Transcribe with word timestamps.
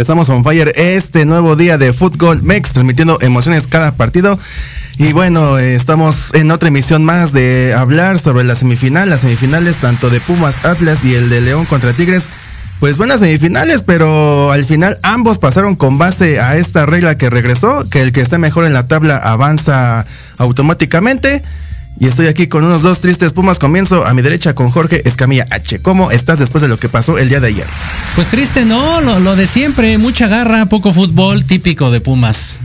Estamos 0.00 0.30
on 0.30 0.42
fire 0.42 0.72
este 0.76 1.26
nuevo 1.26 1.56
día 1.56 1.76
de 1.76 1.92
Fútbol 1.92 2.42
Mex, 2.42 2.72
transmitiendo 2.72 3.18
emociones 3.20 3.66
cada 3.66 3.92
partido. 3.92 4.38
Y 4.96 5.12
bueno, 5.12 5.58
estamos 5.58 6.32
en 6.32 6.50
otra 6.50 6.68
emisión 6.68 7.04
más 7.04 7.32
de 7.32 7.74
hablar 7.76 8.18
sobre 8.18 8.44
la 8.44 8.56
semifinal, 8.56 9.10
las 9.10 9.20
semifinales 9.20 9.76
tanto 9.76 10.08
de 10.08 10.18
Pumas 10.20 10.64
Atlas 10.64 11.04
y 11.04 11.14
el 11.14 11.28
de 11.28 11.42
León 11.42 11.66
contra 11.66 11.92
Tigres. 11.92 12.30
Pues 12.80 12.96
buenas 12.96 13.20
semifinales, 13.20 13.82
pero 13.82 14.52
al 14.52 14.64
final 14.64 14.96
ambos 15.02 15.36
pasaron 15.36 15.76
con 15.76 15.98
base 15.98 16.40
a 16.40 16.56
esta 16.56 16.86
regla 16.86 17.18
que 17.18 17.28
regresó, 17.28 17.84
que 17.84 18.00
el 18.00 18.12
que 18.12 18.22
esté 18.22 18.38
mejor 18.38 18.64
en 18.64 18.72
la 18.72 18.88
tabla 18.88 19.18
avanza 19.18 20.06
automáticamente. 20.38 21.42
Y 21.98 22.06
estoy 22.06 22.28
aquí 22.28 22.46
con 22.46 22.64
unos 22.64 22.82
dos 22.82 23.00
tristes 23.00 23.32
Pumas. 23.32 23.58
Comienzo 23.58 24.06
a 24.06 24.14
mi 24.14 24.22
derecha 24.22 24.54
con 24.54 24.70
Jorge 24.70 25.06
Escamilla 25.06 25.46
H. 25.50 25.80
¿Cómo 25.80 26.10
estás 26.10 26.38
después 26.38 26.62
de 26.62 26.68
lo 26.68 26.78
que 26.78 26.88
pasó 26.88 27.18
el 27.18 27.28
día 27.28 27.40
de 27.40 27.48
ayer? 27.48 27.66
Pues 28.14 28.28
triste, 28.28 28.64
no, 28.64 29.00
lo, 29.00 29.36
de 29.36 29.46
siempre, 29.46 29.98
mucha 29.98 30.26
garra, 30.28 30.66
poco 30.66 30.92
fútbol, 30.92 31.44
típico 31.44 31.90
de 31.90 32.00
Pumas. 32.00 32.58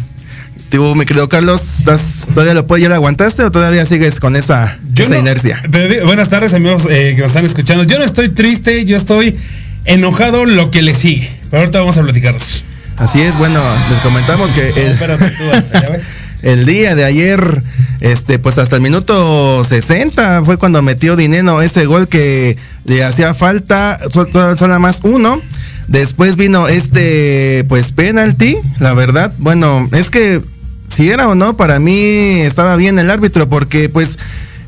Tú, 0.70 0.96
mi 0.96 1.06
querido 1.06 1.30
Carlos, 1.30 1.62
¿estás, 1.80 2.26
¿todavía 2.34 2.54
lo, 2.54 2.78
ya 2.78 2.90
lo 2.90 2.96
aguantaste 2.96 3.44
o 3.44 3.52
todavía 3.52 3.86
sigues 3.86 4.20
con 4.20 4.36
esa, 4.36 4.78
inercia? 4.98 5.62
buenas 6.06 6.30
tardes, 6.30 6.54
amigos 6.54 6.88
eh, 6.90 7.14
que 7.16 7.22
nos 7.22 7.32
están 7.32 7.46
escuchando. 7.46 7.84
Yo 7.84 8.00
no 8.00 8.06
estoy 8.06 8.30
triste, 8.30 8.86
yo 8.86 8.98
estoy 8.98 9.38
enojado 9.86 10.46
lo 10.46 10.72
que 10.72 10.82
le 10.82 10.96
sigue. 10.96 11.30
Pero 11.50 11.62
ahorita 11.62 11.80
vamos 11.80 11.98
a 11.98 12.04
platicarlos. 12.04 12.64
Así 12.98 13.22
es, 13.22 13.38
bueno, 13.38 13.60
les 13.90 14.00
comentamos 14.00 14.50
que 14.52 14.70
el, 14.70 14.98
el 16.46 16.66
día 16.68 16.94
de 16.96 17.04
ayer 17.04 17.64
este, 18.02 18.38
pues 18.38 18.60
hasta 18.60 18.76
el 18.76 18.82
minuto 18.84 19.64
60 19.64 20.44
fue 20.44 20.58
cuando 20.58 20.82
metió 20.84 21.16
Dineno 21.16 21.62
ese 21.62 21.88
gol 21.88 22.08
que 22.08 22.56
le 22.86 23.04
hacía 23.04 23.34
falta, 23.34 24.00
solo 24.12 24.80
más 24.80 25.00
uno. 25.04 25.42
Después 25.88 26.36
vino 26.36 26.68
este, 26.68 27.66
pues 27.68 27.92
penalti, 27.92 28.58
la 28.80 28.94
verdad. 28.94 29.34
Bueno, 29.40 29.90
es 29.92 30.12
que 30.12 30.40
si 30.88 31.10
era 31.10 31.28
o 31.30 31.36
no, 31.36 31.58
para 31.58 31.80
mí 31.80 32.42
estaba 32.42 32.76
bien 32.76 33.00
el 33.00 33.10
árbitro 33.10 33.50
porque 33.50 33.90
pues 33.90 34.20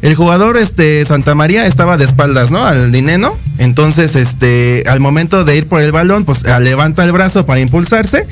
el 0.01 0.15
jugador 0.15 0.57
este 0.57 1.05
Santa 1.05 1.35
María 1.35 1.67
estaba 1.67 1.95
de 1.97 2.05
espaldas, 2.05 2.49
¿no? 2.49 2.65
Al 2.65 2.91
Dineno. 2.91 3.37
Entonces, 3.59 4.15
este, 4.15 4.83
al 4.87 4.99
momento 4.99 5.45
de 5.45 5.57
ir 5.57 5.67
por 5.67 5.83
el 5.83 5.91
balón, 5.91 6.25
pues 6.25 6.41
levanta 6.43 7.03
el 7.03 7.11
brazo 7.11 7.45
para 7.45 7.59
impulsarse 7.59 8.25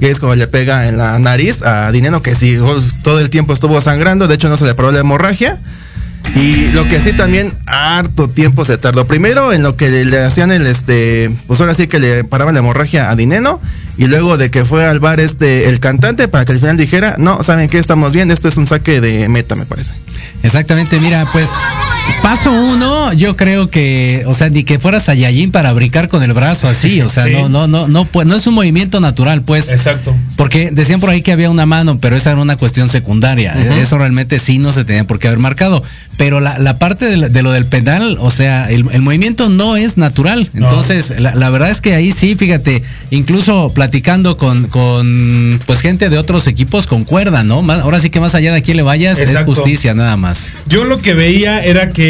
que 0.00 0.10
es 0.10 0.18
como 0.18 0.34
le 0.34 0.46
pega 0.46 0.88
en 0.88 0.98
la 0.98 1.18
nariz 1.18 1.62
a 1.62 1.90
Dineno, 1.92 2.22
que 2.22 2.34
sí, 2.34 2.58
todo 3.02 3.20
el 3.20 3.30
tiempo 3.30 3.52
estuvo 3.52 3.80
sangrando, 3.80 4.28
de 4.28 4.34
hecho 4.34 4.48
no 4.48 4.56
se 4.56 4.64
le 4.64 4.74
paró 4.74 4.92
la 4.92 5.00
hemorragia. 5.00 5.58
Y 6.34 6.70
lo 6.72 6.84
que 6.84 7.00
sí 7.00 7.12
también 7.12 7.52
harto 7.66 8.28
tiempo 8.28 8.64
se 8.64 8.78
tardó. 8.78 9.04
Primero 9.06 9.52
en 9.52 9.62
lo 9.62 9.76
que 9.76 10.04
le, 10.04 10.24
hacían 10.24 10.50
el 10.50 10.66
este, 10.66 11.30
pues 11.46 11.60
ahora 11.60 11.74
sí 11.74 11.88
que 11.88 11.98
le 11.98 12.24
paraban 12.24 12.54
la 12.54 12.60
hemorragia 12.60 13.10
a 13.10 13.16
Dineno. 13.16 13.60
Y 13.98 14.06
luego 14.06 14.38
de 14.38 14.50
que 14.50 14.64
fue 14.64 14.86
al 14.86 15.00
bar 15.00 15.20
este 15.20 15.68
el 15.68 15.78
cantante 15.78 16.26
para 16.28 16.46
que 16.46 16.52
al 16.52 16.60
final 16.60 16.78
dijera, 16.78 17.16
no, 17.18 17.42
¿saben 17.42 17.68
qué? 17.68 17.78
Estamos 17.78 18.12
bien, 18.12 18.30
esto 18.30 18.48
es 18.48 18.56
un 18.56 18.66
saque 18.66 19.02
de 19.02 19.28
meta, 19.28 19.54
me 19.54 19.66
parece. 19.66 19.92
Exactamente, 20.42 20.98
mira, 20.98 21.24
pues 21.32 21.48
paso 22.20 22.52
uno, 22.52 23.12
yo 23.12 23.36
creo 23.36 23.68
que, 23.68 24.24
o 24.26 24.34
sea, 24.34 24.50
ni 24.50 24.64
que 24.64 24.78
fueras 24.78 25.08
a 25.08 25.14
Yayin 25.14 25.52
para 25.52 25.72
brincar 25.72 26.08
con 26.08 26.22
el 26.22 26.32
brazo 26.32 26.68
así, 26.68 27.00
o 27.00 27.08
sea, 27.08 27.26
no, 27.26 27.48
no, 27.48 27.66
no, 27.66 27.88
no, 27.88 28.08
no 28.24 28.36
es 28.36 28.46
un 28.46 28.54
movimiento 28.54 29.00
natural, 29.00 29.42
pues. 29.42 29.70
Exacto. 29.70 30.14
Porque 30.36 30.70
decían 30.72 31.00
por 31.00 31.10
ahí 31.10 31.22
que 31.22 31.32
había 31.32 31.50
una 31.50 31.66
mano, 31.66 31.98
pero 31.98 32.16
esa 32.16 32.32
era 32.32 32.40
una 32.40 32.56
cuestión 32.56 32.88
secundaria. 32.88 33.54
Eso 33.78 33.98
realmente 33.98 34.38
sí 34.38 34.58
no 34.58 34.72
se 34.72 34.84
tenía 34.84 35.04
por 35.04 35.18
qué 35.18 35.28
haber 35.28 35.38
marcado. 35.38 35.82
Pero 36.18 36.40
la, 36.40 36.78
parte 36.78 37.06
de, 37.06 37.42
lo 37.42 37.52
del 37.52 37.64
penal, 37.64 38.16
o 38.20 38.30
sea, 38.30 38.70
el, 38.70 38.84
movimiento 38.84 39.48
no 39.48 39.76
es 39.76 39.96
natural. 39.96 40.48
Entonces, 40.54 41.14
la, 41.18 41.50
verdad 41.50 41.70
es 41.70 41.80
que 41.80 41.94
ahí 41.94 42.12
sí, 42.12 42.34
fíjate, 42.34 42.82
incluso 43.10 43.72
platicando 43.74 44.36
con, 44.36 44.68
con 44.68 45.60
pues 45.66 45.80
gente 45.80 46.10
de 46.10 46.18
otros 46.18 46.46
equipos 46.46 46.86
concuerda, 46.86 47.44
¿no? 47.44 47.62
ahora 47.72 48.00
sí 48.00 48.10
que 48.10 48.20
más 48.20 48.34
allá 48.34 48.52
de 48.52 48.58
aquí 48.58 48.74
le 48.74 48.82
vayas, 48.82 49.18
es 49.18 49.42
justicia 49.42 49.94
nada 49.94 50.16
más. 50.16 50.52
Yo 50.66 50.84
lo 50.84 51.00
que 51.00 51.14
veía 51.14 51.60
era 51.60 51.90
que 51.90 52.01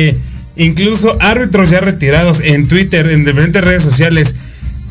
incluso 0.57 1.17
árbitros 1.21 1.71
ya 1.71 1.81
retirados 1.81 2.41
en 2.41 2.69
Twitter, 2.69 3.09
en 3.11 3.25
diferentes 3.25 3.63
redes 3.63 3.83
sociales, 3.83 4.35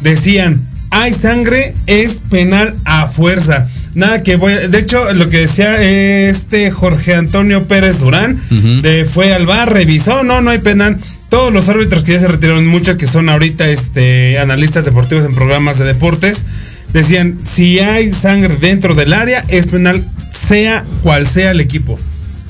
decían, 0.02 0.62
hay 0.92 1.14
sangre, 1.14 1.74
es 1.88 2.20
penal 2.30 2.76
a 2.86 3.08
fuerza. 3.08 3.70
nada 3.96 4.24
que 4.24 4.36
voy. 4.36 4.54
De 4.68 4.80
hecho, 4.80 5.14
lo 5.14 5.30
que 5.30 5.40
decía 5.40 5.82
este 5.82 6.72
Jorge 6.72 7.16
Antonio 7.16 7.68
Pérez 7.68 8.00
Durán, 8.00 8.38
fue 9.12 9.34
al 9.34 9.46
bar, 9.46 9.72
revisó, 9.72 10.24
no, 10.24 10.42
no 10.42 10.52
hay 10.52 10.60
penal. 10.60 10.98
Todos 11.30 11.54
los 11.54 11.70
árbitros 11.70 12.04
que 12.04 12.14
ya 12.14 12.20
se 12.20 12.28
retiraron, 12.28 12.68
muchos 12.68 12.98
que 12.98 13.08
son 13.08 13.30
ahorita 13.30 13.70
este, 13.70 14.38
analistas 14.38 14.84
deportivos 14.84 15.24
en 15.24 15.34
programas 15.34 15.80
de 15.80 15.86
deportes, 15.86 16.44
decían, 16.92 17.38
si 17.42 17.80
hay 17.80 18.12
sangre 18.12 18.58
dentro 18.60 18.96
del 18.96 19.14
área, 19.14 19.46
es 19.48 19.68
penal, 19.68 20.04
sea 20.34 20.84
cual 21.04 21.28
sea 21.28 21.52
el 21.52 21.62
equipo. 21.62 21.98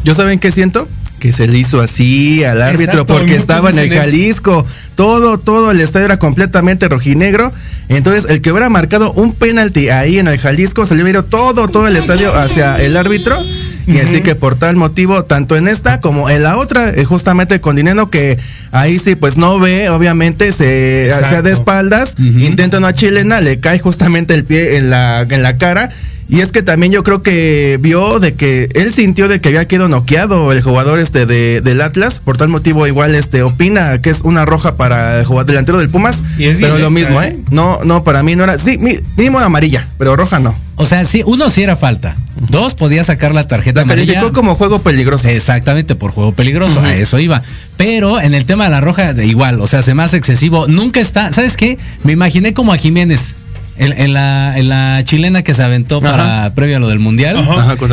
¿Yo 0.04 0.16
saben 0.16 0.40
qué 0.40 0.52
siento? 0.52 0.88
Que 1.22 1.32
se 1.34 1.48
le 1.48 1.60
hizo 1.60 1.80
así 1.80 2.44
al 2.44 2.64
árbitro 2.64 3.06
porque 3.06 3.36
estaba 3.36 3.70
en 3.70 3.78
el 3.78 3.94
Jalisco. 3.94 4.66
Todo, 4.96 5.38
todo 5.38 5.70
el 5.70 5.80
estadio 5.80 6.06
era 6.06 6.18
completamente 6.18 6.88
rojinegro. 6.88 7.54
Entonces, 7.90 8.26
el 8.28 8.42
que 8.42 8.52
hubiera 8.52 8.70
marcado 8.70 9.14
un 9.14 9.34
penalti 9.36 9.90
ahí 9.90 10.18
en 10.18 10.28
el 10.28 10.40
Jalisco, 10.40 10.88
se 10.88 10.96
le 10.96 11.04
hubiera 11.04 11.22
todo, 11.22 11.68
todo 11.68 11.88
el 11.88 11.96
estadio 11.96 12.34
hacia 12.36 12.78
el 12.78 12.98
árbitro. 12.98 13.38
Y 13.86 14.00
así 14.00 14.22
que 14.22 14.34
por 14.34 14.56
tal 14.56 14.78
motivo, 14.78 15.24
tanto 15.24 15.56
en 15.56 15.68
esta 15.68 16.02
como 16.02 16.30
en 16.30 16.42
la 16.42 16.58
otra, 16.58 16.90
eh, 16.90 17.06
justamente 17.06 17.60
con 17.60 17.76
Dinero 17.76 18.10
que 18.10 18.40
ahí 18.72 18.98
sí 18.98 19.16
pues 19.16 19.38
no 19.38 19.60
ve, 19.60 19.90
obviamente 19.90 20.52
se 20.52 21.12
hacia 21.14 21.42
de 21.42 21.52
espaldas, 21.52 22.16
intenta 22.18 22.78
una 22.78 22.94
chilena, 22.94 23.42
le 23.42 23.60
cae 23.60 23.80
justamente 23.80 24.34
el 24.34 24.46
pie 24.46 24.78
en 24.78 24.90
la, 24.90 25.22
en 25.22 25.44
la 25.44 25.58
cara 25.58 25.90
y 26.32 26.40
es 26.40 26.54
que 26.54 26.64
también 26.64 26.94
yo 26.94 27.04
creo 27.04 27.22
que 27.22 27.78
vio 27.82 28.22
de 28.22 28.36
que 28.36 28.70
él 28.74 28.94
sintió 28.94 29.28
de 29.28 29.42
que 29.42 29.50
había 29.50 29.68
quedado 29.68 29.90
noqueado 29.90 30.54
el 30.54 30.62
jugador 30.62 31.00
este 31.00 31.26
de, 31.26 31.60
del 31.60 31.82
Atlas, 31.82 32.20
por 32.24 32.38
tal 32.38 32.48
motivo 32.48 32.88
igual 32.88 33.16
este 33.16 33.44
opina 33.44 34.02
que 34.02 34.12
es 34.12 34.22
una 34.22 34.46
roja 34.46 34.78
para 34.78 35.20
el 35.20 35.26
jugador 35.26 35.48
delantero 35.48 35.80
del 35.80 35.90
Pumas, 35.90 36.24
pero 36.38 36.78
lo 36.78 36.90
mismo, 36.90 37.22
¿eh? 37.22 37.36
¿eh? 37.36 37.40
No, 37.52 37.80
no, 37.84 38.06
para 38.06 38.24
mí 38.24 38.38
no 38.38 38.46
era, 38.46 38.58
sí, 38.58 38.78
mínimo 39.18 39.40
amarilla, 39.40 39.86
pero 39.98 40.16
roja 40.16 40.40
no. 40.40 40.56
O 40.78 40.88
sea, 40.88 41.04
sí, 41.04 41.22
uno 41.26 41.50
sí 41.50 41.64
era 41.64 41.76
falta. 41.76 42.16
Dos, 42.50 42.76
podía 42.76 43.04
sacar 43.04 43.36
la 43.36 43.48
tarjeta 43.48 43.82
la 43.82 43.84
amarilla. 43.84 44.22
como 44.32 44.56
juego 44.56 44.82
peligroso. 44.82 45.28
Exactamente, 45.28 45.96
por 45.96 46.12
juego 46.12 46.32
peligroso. 46.32 46.80
A 46.80 46.96
eso 46.96 47.20
iba. 47.20 47.44
Pero 47.78 48.20
en 48.20 48.34
el 48.34 48.46
tema 48.46 48.64
de 48.64 48.72
la 48.72 48.82
roja, 48.82 49.14
de 49.14 49.28
igual, 49.28 49.62
o 49.62 49.68
sea, 49.68 49.84
se 49.84 49.92
hace 49.92 50.18
excesivo. 50.18 50.66
Nunca 50.68 51.00
está, 51.00 51.32
¿sabes 51.34 51.56
qué? 51.56 51.78
Me 52.04 52.14
imaginé 52.14 52.54
como 52.54 52.74
a 52.74 52.78
Jiménez. 52.78 53.36
En, 53.84 54.14
la, 54.14 54.60
en 54.60 54.70
la 54.70 55.04
chilena 55.04 55.42
que 55.42 55.56
se 55.56 55.64
aventó 55.64 56.02
para 56.02 56.54
previo 56.54 56.78
a 56.78 56.80
lo 56.80 56.88
del 56.88 57.00
mundial. 57.00 57.36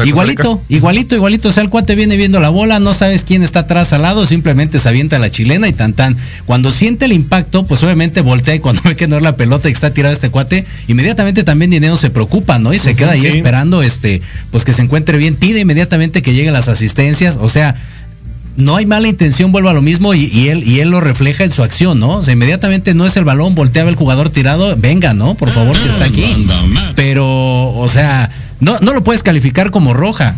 igualito, 0.04 0.62
igualito, 0.68 1.14
igualito. 1.14 1.48
O 1.48 1.52
sea, 1.52 1.62
el 1.62 1.70
cuate 1.70 1.94
viene 1.94 2.18
viendo 2.18 2.40
la 2.40 2.50
bola, 2.50 2.78
no 2.78 2.92
sabes 2.92 3.24
quién 3.24 3.42
está 3.42 3.60
atrás 3.60 3.94
al 3.94 4.02
lado, 4.02 4.26
simplemente 4.26 4.80
se 4.80 4.88
avienta 4.90 5.18
la 5.18 5.30
chilena 5.30 5.66
y 5.66 5.72
tan 5.72 5.94
tan. 5.94 6.14
Cuando 6.44 6.72
siente 6.72 7.06
el 7.06 7.12
impacto, 7.12 7.64
pues 7.64 7.82
obviamente 7.82 8.20
voltea 8.20 8.54
y 8.54 8.60
cuando 8.60 8.82
ve 8.84 8.96
que 8.96 9.08
no 9.08 9.16
es 9.16 9.22
la 9.22 9.36
pelota 9.36 9.70
y 9.70 9.72
está 9.72 9.90
tirado 9.90 10.12
este 10.12 10.28
cuate, 10.28 10.66
inmediatamente 10.88 11.42
también 11.42 11.70
Dinero 11.70 11.96
se 11.96 12.10
preocupa, 12.10 12.58
¿no? 12.58 12.74
Y 12.74 12.78
se 12.78 12.94
queda 12.94 13.12
ahí 13.12 13.24
esperando 13.24 13.82
este, 13.82 14.20
pues 14.50 14.66
que 14.66 14.74
se 14.74 14.82
encuentre 14.82 15.16
bien, 15.16 15.36
pide 15.36 15.60
inmediatamente 15.60 16.20
que 16.20 16.34
lleguen 16.34 16.52
las 16.52 16.68
asistencias. 16.68 17.38
O 17.40 17.48
sea, 17.48 17.74
no 18.58 18.74
hay 18.74 18.86
mala 18.86 19.06
intención, 19.06 19.52
vuelvo 19.52 19.68
a 19.68 19.72
lo 19.72 19.82
mismo 19.82 20.14
y, 20.14 20.48
él, 20.48 20.64
y 20.64 20.80
él 20.80 20.90
lo 20.90 21.00
refleja 21.00 21.44
en 21.44 21.52
su 21.52 21.62
acción, 21.62 22.00
¿no? 22.00 22.16
O 22.16 22.24
sea, 22.24 22.34
inmediatamente 22.34 22.92
no 22.92 23.06
es 23.06 23.16
el 23.16 23.22
balón, 23.24 23.54
volteaba 23.54 23.88
el 23.88 23.94
jugador 23.94 24.30
tirado, 24.30 24.74
venga, 24.76 25.14
¿no? 25.14 25.36
Por 25.36 25.52
favor, 25.52 25.80
que 25.80 25.88
está 25.88 26.04
aquí. 26.04 26.24
Pero, 26.96 27.24
o 27.24 27.88
sea, 27.88 28.30
no, 28.58 28.78
no 28.80 28.92
lo 28.92 29.04
puedes 29.04 29.22
calificar 29.22 29.70
como 29.70 29.94
roja. 29.94 30.34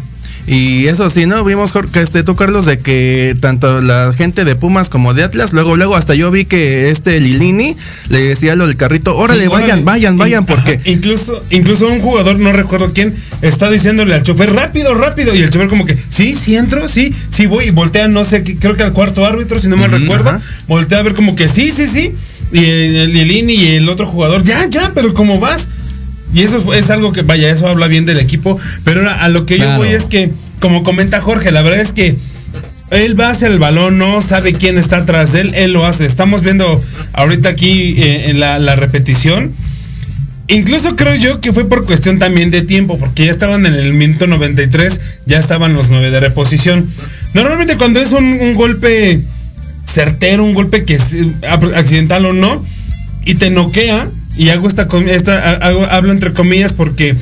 Y 0.53 0.89
eso 0.89 1.09
sí, 1.11 1.27
¿no? 1.27 1.45
Vimos, 1.45 1.73
que 1.93 2.01
este, 2.01 2.25
tú, 2.25 2.35
Carlos, 2.35 2.67
de 2.67 2.81
que 2.81 3.37
tanto 3.39 3.81
la 3.81 4.13
gente 4.13 4.45
de 4.45 4.57
Pumas 4.57 4.89
como 4.89 5.15
de 5.15 5.23
Atlas, 5.23 5.53
luego, 5.53 5.77
luego 5.77 5.95
hasta 5.95 6.17
yo 6.17 6.33
vi 6.33 6.45
que 6.45 6.91
este 6.91 7.21
Lilini 7.21 7.77
le 8.09 8.19
decía 8.19 8.57
lo 8.57 8.67
del 8.67 8.77
carrito, 8.77 9.17
órale, 9.17 9.47
vayan, 9.47 9.85
vayan, 9.85 10.19
vayan, 10.19 10.45
porque... 10.47 10.81
incluso, 10.87 11.41
incluso 11.51 11.87
un 11.87 12.01
jugador, 12.01 12.41
no 12.41 12.51
recuerdo 12.51 12.93
quién, 12.93 13.15
está 13.43 13.71
diciéndole 13.71 14.13
al 14.13 14.25
chofer, 14.25 14.53
rápido, 14.53 14.93
rápido, 14.97 15.37
y 15.37 15.39
el 15.39 15.51
chofer 15.51 15.69
como 15.69 15.87
que, 15.87 15.97
sí, 16.09 16.35
sí 16.35 16.57
entro, 16.57 16.89
sí, 16.89 17.15
sí 17.29 17.47
voy, 17.47 17.67
y 17.67 17.71
voltea, 17.71 18.09
no 18.09 18.25
sé, 18.25 18.43
creo 18.43 18.75
que 18.75 18.83
al 18.83 18.93
cuarto 18.93 19.25
árbitro, 19.25 19.61
si 19.61 19.69
no 19.69 19.77
me 19.77 19.87
recuerdo, 19.87 20.37
voltea 20.67 20.99
a 20.99 21.03
ver 21.03 21.15
como 21.15 21.37
que, 21.37 21.47
sí, 21.47 21.71
sí, 21.71 21.87
sí, 21.87 22.13
y 22.53 22.65
el 22.65 23.13
Lilini 23.13 23.55
y 23.55 23.67
el 23.77 23.89
otro 23.89 24.05
jugador, 24.05 24.43
ya, 24.43 24.67
ya, 24.69 24.91
pero 24.97 25.15
¿cómo 25.15 25.39
vas? 25.39 25.69
Y 26.33 26.43
eso 26.43 26.73
es 26.73 26.91
algo 26.91 27.13
que, 27.13 27.23
vaya, 27.23 27.51
eso 27.51 27.67
habla 27.67 27.89
bien 27.89 28.05
del 28.05 28.21
equipo. 28.21 28.59
Pero 28.85 29.09
a 29.09 29.29
lo 29.29 29.47
que 29.47 29.59
yo 29.59 29.77
voy 29.77 29.89
es 29.89 30.05
que, 30.05 30.31
como 30.61 30.85
comenta 30.85 31.21
Jorge, 31.21 31.51
la 31.51 31.63
verdad 31.63 31.81
es 31.81 31.93
que 31.93 32.17
él 32.91 33.19
va 33.19 33.31
hacia 33.31 33.49
el 33.49 33.59
balón, 33.59 33.99
no 33.99 34.21
sabe 34.23 34.53
quién 34.53 34.79
está 34.79 34.99
atrás 34.99 35.33
de 35.33 35.43
él, 35.43 35.55
él 35.55 35.73
lo 35.73 35.87
hace. 35.87 36.07
Estamos 36.07 36.43
viendo 36.43 36.83
ahorita 37.13 37.49
aquí 37.49 37.95
eh, 37.99 38.31
en 38.31 38.41
la, 38.41 38.77
repetición. 38.77 39.53
Incluso 40.49 40.97
creo 40.97 41.15
yo 41.15 41.41
que 41.41 41.53
fue 41.53 41.69
por 41.69 41.87
cuestión 41.87 42.19
también 42.19 42.51
de 42.51 42.63
tiempo, 42.63 42.99
porque 42.99 43.27
ya 43.27 43.31
estaban 43.31 43.67
en 43.67 43.75
el 43.75 43.93
minuto 43.95 44.27
93, 44.27 45.01
ya 45.27 45.39
estaban 45.39 45.75
los 45.75 45.91
nueve 45.91 46.11
de 46.11 46.19
reposición. 46.19 46.93
Normalmente 47.35 47.77
cuando 47.77 48.01
es 48.01 48.11
un 48.11 48.55
golpe 48.55 49.21
certero, 49.87 50.45
un 50.45 50.55
golpe 50.55 50.85
que 50.85 50.95
es 50.95 51.17
accidental 51.75 52.27
o 52.27 52.33
no, 52.33 52.65
y 53.25 53.35
te 53.35 53.51
noquea, 53.51 54.09
y 54.37 54.51
hago 54.51 54.69
esta, 54.69 54.89
esta 55.09 55.57
hablo 55.91 56.13
entre 56.13 56.33
comillas 56.33 56.73
porque 56.73 57.15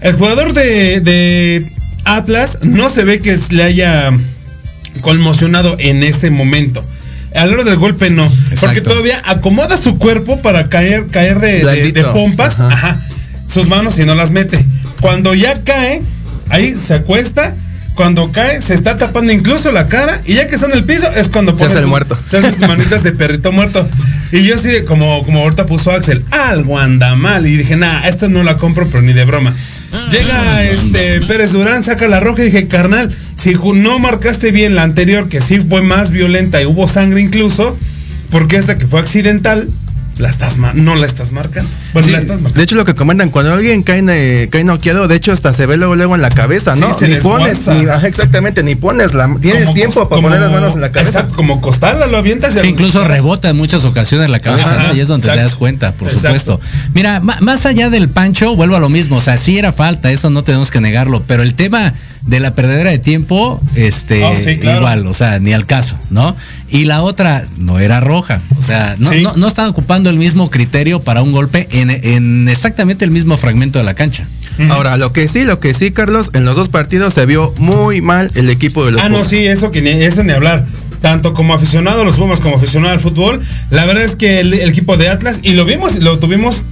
el 0.00 0.14
jugador 0.14 0.52
de, 0.52 1.64
Atlas 2.16 2.58
no 2.62 2.90
se 2.90 3.04
ve 3.04 3.20
que 3.20 3.38
le 3.50 3.62
haya 3.62 4.10
conmocionado 5.00 5.76
en 5.78 6.02
ese 6.02 6.30
momento. 6.30 6.84
A 7.34 7.46
la 7.46 7.54
hora 7.54 7.64
del 7.64 7.76
golpe 7.76 8.10
no. 8.10 8.30
Porque 8.60 8.80
todavía 8.80 9.20
acomoda 9.24 9.76
su 9.76 9.98
cuerpo 9.98 10.40
para 10.40 10.68
caer, 10.68 11.06
caer 11.08 11.40
de, 11.40 12.04
pompas. 12.12 12.62
Sus 13.46 13.68
manos 13.68 13.98
y 13.98 14.04
no 14.04 14.14
las 14.14 14.30
mete. 14.30 14.62
Cuando 15.00 15.34
ya 15.34 15.62
cae, 15.62 16.02
ahí 16.50 16.76
se 16.76 16.94
acuesta 16.94 17.54
cuando 17.98 18.30
cae, 18.30 18.62
se 18.62 18.74
está 18.74 18.96
tapando 18.96 19.32
incluso 19.32 19.72
la 19.72 19.88
cara 19.88 20.20
y 20.24 20.34
ya 20.34 20.46
que 20.46 20.54
está 20.54 20.68
en 20.68 20.74
el 20.74 20.84
piso 20.84 21.10
es 21.10 21.28
cuando 21.28 21.56
pone 21.56 21.72
se 21.72 21.78
hace 21.78 21.86
muerto. 21.86 22.16
Se 22.28 22.36
hace 22.36 22.52
sus 22.52 22.60
manitas 22.60 23.02
de 23.02 23.10
perrito 23.10 23.50
muerto. 23.50 23.88
Y 24.30 24.44
yo 24.44 24.54
así, 24.54 24.70
como, 24.86 25.24
como 25.24 25.40
ahorita 25.40 25.66
puso 25.66 25.90
Axel, 25.90 26.24
algo 26.30 26.78
anda 26.78 27.16
mal. 27.16 27.44
Y 27.44 27.56
dije, 27.56 27.74
nah, 27.74 28.06
esto 28.06 28.28
no 28.28 28.44
la 28.44 28.56
compro, 28.56 28.86
pero 28.86 29.02
ni 29.02 29.12
de 29.12 29.24
broma. 29.24 29.52
Llega 30.10 30.64
este 30.64 31.20
Pérez 31.22 31.52
Durán, 31.52 31.82
saca 31.82 32.08
la 32.08 32.20
roja 32.20 32.42
y 32.42 32.46
dije, 32.46 32.68
carnal, 32.68 33.14
si 33.36 33.54
no 33.54 33.98
marcaste 33.98 34.50
bien 34.50 34.74
la 34.74 34.82
anterior, 34.82 35.28
que 35.28 35.40
sí 35.40 35.60
fue 35.60 35.80
más 35.82 36.10
violenta 36.10 36.60
y 36.60 36.66
hubo 36.66 36.88
sangre 36.88 37.22
incluso, 37.22 37.76
porque 38.30 38.56
esta 38.56 38.76
que 38.76 38.86
fue 38.86 39.00
accidental, 39.00 39.66
la 40.18 40.28
estás 40.30 40.58
no 40.58 40.94
la 40.94 41.06
estás 41.06 41.32
marcando. 41.32 41.70
De 41.94 42.62
hecho, 42.62 42.74
lo 42.74 42.84
que 42.84 42.94
comentan, 42.94 43.30
cuando 43.30 43.52
alguien 43.52 43.82
cae, 43.82 44.48
cae 44.50 44.64
noqueado, 44.64 45.08
de 45.08 45.16
hecho, 45.16 45.32
hasta 45.32 45.52
se 45.52 45.66
ve 45.66 45.76
luego, 45.76 45.96
luego 45.96 46.14
en 46.14 46.22
la 46.22 46.30
cabeza, 46.30 46.74
¿no? 46.76 46.88
ni 47.00 47.14
pones, 47.16 47.66
ni, 47.68 47.82
exactamente, 48.06 48.62
ni 48.62 48.74
pones 48.74 49.14
la, 49.14 49.34
tienes 49.40 49.72
tiempo 49.74 50.08
para 50.08 50.22
poner 50.22 50.40
las 50.40 50.52
manos 50.52 50.74
en 50.74 50.80
la 50.80 50.92
cabeza. 50.92 51.28
como 51.28 51.60
costal, 51.60 52.10
lo 52.10 52.18
avientas 52.18 52.56
y 52.56 52.66
Incluso 52.66 53.04
rebota 53.04 53.50
en 53.50 53.56
muchas 53.56 53.84
ocasiones 53.84 54.30
la 54.30 54.40
cabeza, 54.40 54.92
Y 54.94 55.00
es 55.00 55.08
donde 55.08 55.28
te 55.28 55.36
das 55.36 55.54
cuenta, 55.54 55.92
por 55.92 56.10
supuesto. 56.10 56.60
Mira, 56.94 57.20
más 57.20 57.66
allá 57.66 57.90
del 57.90 58.08
pancho, 58.08 58.56
vuelvo 58.56 58.76
a 58.76 58.80
lo 58.80 58.88
mismo, 58.88 59.16
o 59.16 59.20
sea, 59.20 59.36
sí 59.36 59.58
era 59.58 59.72
falta, 59.72 60.10
eso 60.10 60.30
no 60.30 60.42
tenemos 60.42 60.70
que 60.70 60.80
negarlo, 60.80 61.22
pero 61.26 61.42
el 61.42 61.54
tema 61.54 61.94
de 62.28 62.40
la 62.40 62.54
perdedera 62.54 62.90
de 62.90 62.98
tiempo, 62.98 63.58
este, 63.74 64.22
oh, 64.22 64.34
igual, 64.50 65.06
o 65.06 65.14
sea, 65.14 65.38
ni 65.38 65.54
al 65.54 65.64
caso, 65.64 65.96
¿no? 66.10 66.36
Y 66.68 66.84
la 66.84 67.00
otra 67.00 67.44
no 67.56 67.80
era 67.80 68.00
roja, 68.00 68.42
o 68.58 68.62
sea, 68.62 68.96
no, 68.98 69.10
no, 69.34 69.48
están 69.48 69.66
ocupando 69.68 70.10
el 70.10 70.18
mismo 70.18 70.50
criterio 70.50 71.00
para 71.00 71.22
un 71.22 71.32
golpe 71.32 71.66
en, 71.72 72.46
exactamente 72.48 73.06
el 73.06 73.10
mismo 73.10 73.38
fragmento 73.38 73.78
de 73.78 73.86
la 73.86 73.94
cancha. 73.94 74.26
Ahora, 74.70 74.96
lo 74.96 75.12
que 75.12 75.26
sí, 75.28 75.44
lo 75.44 75.58
que 75.60 75.72
sí, 75.72 75.90
Carlos, 75.90 76.30
en 76.34 76.44
los 76.44 76.56
dos 76.56 76.68
partidos 76.68 77.14
se 77.14 77.24
vio 77.24 77.54
muy 77.58 78.02
mal 78.02 78.30
el 78.34 78.50
equipo 78.50 78.84
de 78.84 78.92
los 78.92 79.00
Ah, 79.00 79.08
no, 79.08 79.24
sí, 79.24 79.46
eso, 79.46 79.70
que 79.70 79.80
ni, 79.80 79.90
eso 79.90 80.22
ni 80.22 80.32
hablar. 80.32 80.66
Tanto 81.00 81.32
como 81.32 81.54
aficionado 81.54 82.02
a 82.02 82.04
los 82.04 82.16
Pumas 82.16 82.40
como 82.40 82.56
aficionado 82.56 82.92
al 82.92 83.00
fútbol, 83.00 83.40
la 83.70 83.86
verdad 83.86 84.02
es 84.02 84.16
que 84.16 84.40
el, 84.40 84.52
equipo 84.54 84.96
de 84.96 85.08
Atlas, 85.08 85.40
y 85.44 85.52
lo 85.52 85.64
vimos, 85.64 85.96
lo 85.96 86.18
tuvimos, 86.18 86.64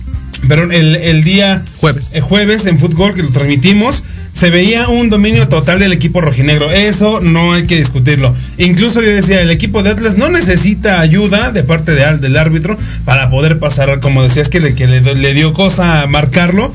perdón, 0.49 0.73
el, 0.73 0.97
el 0.97 1.23
día 1.23 1.63
jueves. 1.79 2.13
El 2.13 2.23
jueves 2.23 2.67
en 2.67 2.81
fútbol 2.81 3.15
que 3.15 3.23
lo 3.23 3.31
transmitimos, 3.31 4.03
se 4.37 4.51
veía 4.51 4.89
un 4.89 5.09
dominio 5.09 5.49
total 5.49 5.79
del 5.79 5.93
equipo 5.93 6.21
rojinegro. 6.21 6.71
Eso 6.71 7.21
no 7.21 7.55
hay 7.55 7.65
que 7.65 7.77
discutirlo. 7.77 8.35
Incluso 8.59 9.01
yo 9.01 9.09
decía, 9.09 9.41
el 9.41 9.51
equipo 9.51 9.83
de 9.83 9.91
Atlas 9.91 10.19
no 10.19 10.29
necesita 10.29 11.01
ayuda 11.01 11.53
de 11.53 11.63
parte 11.63 11.93
de, 11.93 12.19
del 12.19 12.37
árbitro 12.37 12.77
para 13.07 13.31
poder 13.31 13.59
pasar, 13.59 13.99
como 14.01 14.23
decías, 14.23 14.51
que 14.51 14.61
le, 14.61 14.75
que 14.75 14.87
le, 14.87 15.35
dio 15.35 15.55
cosa 15.55 16.03
a 16.03 16.07
marcarlo. 16.07 16.75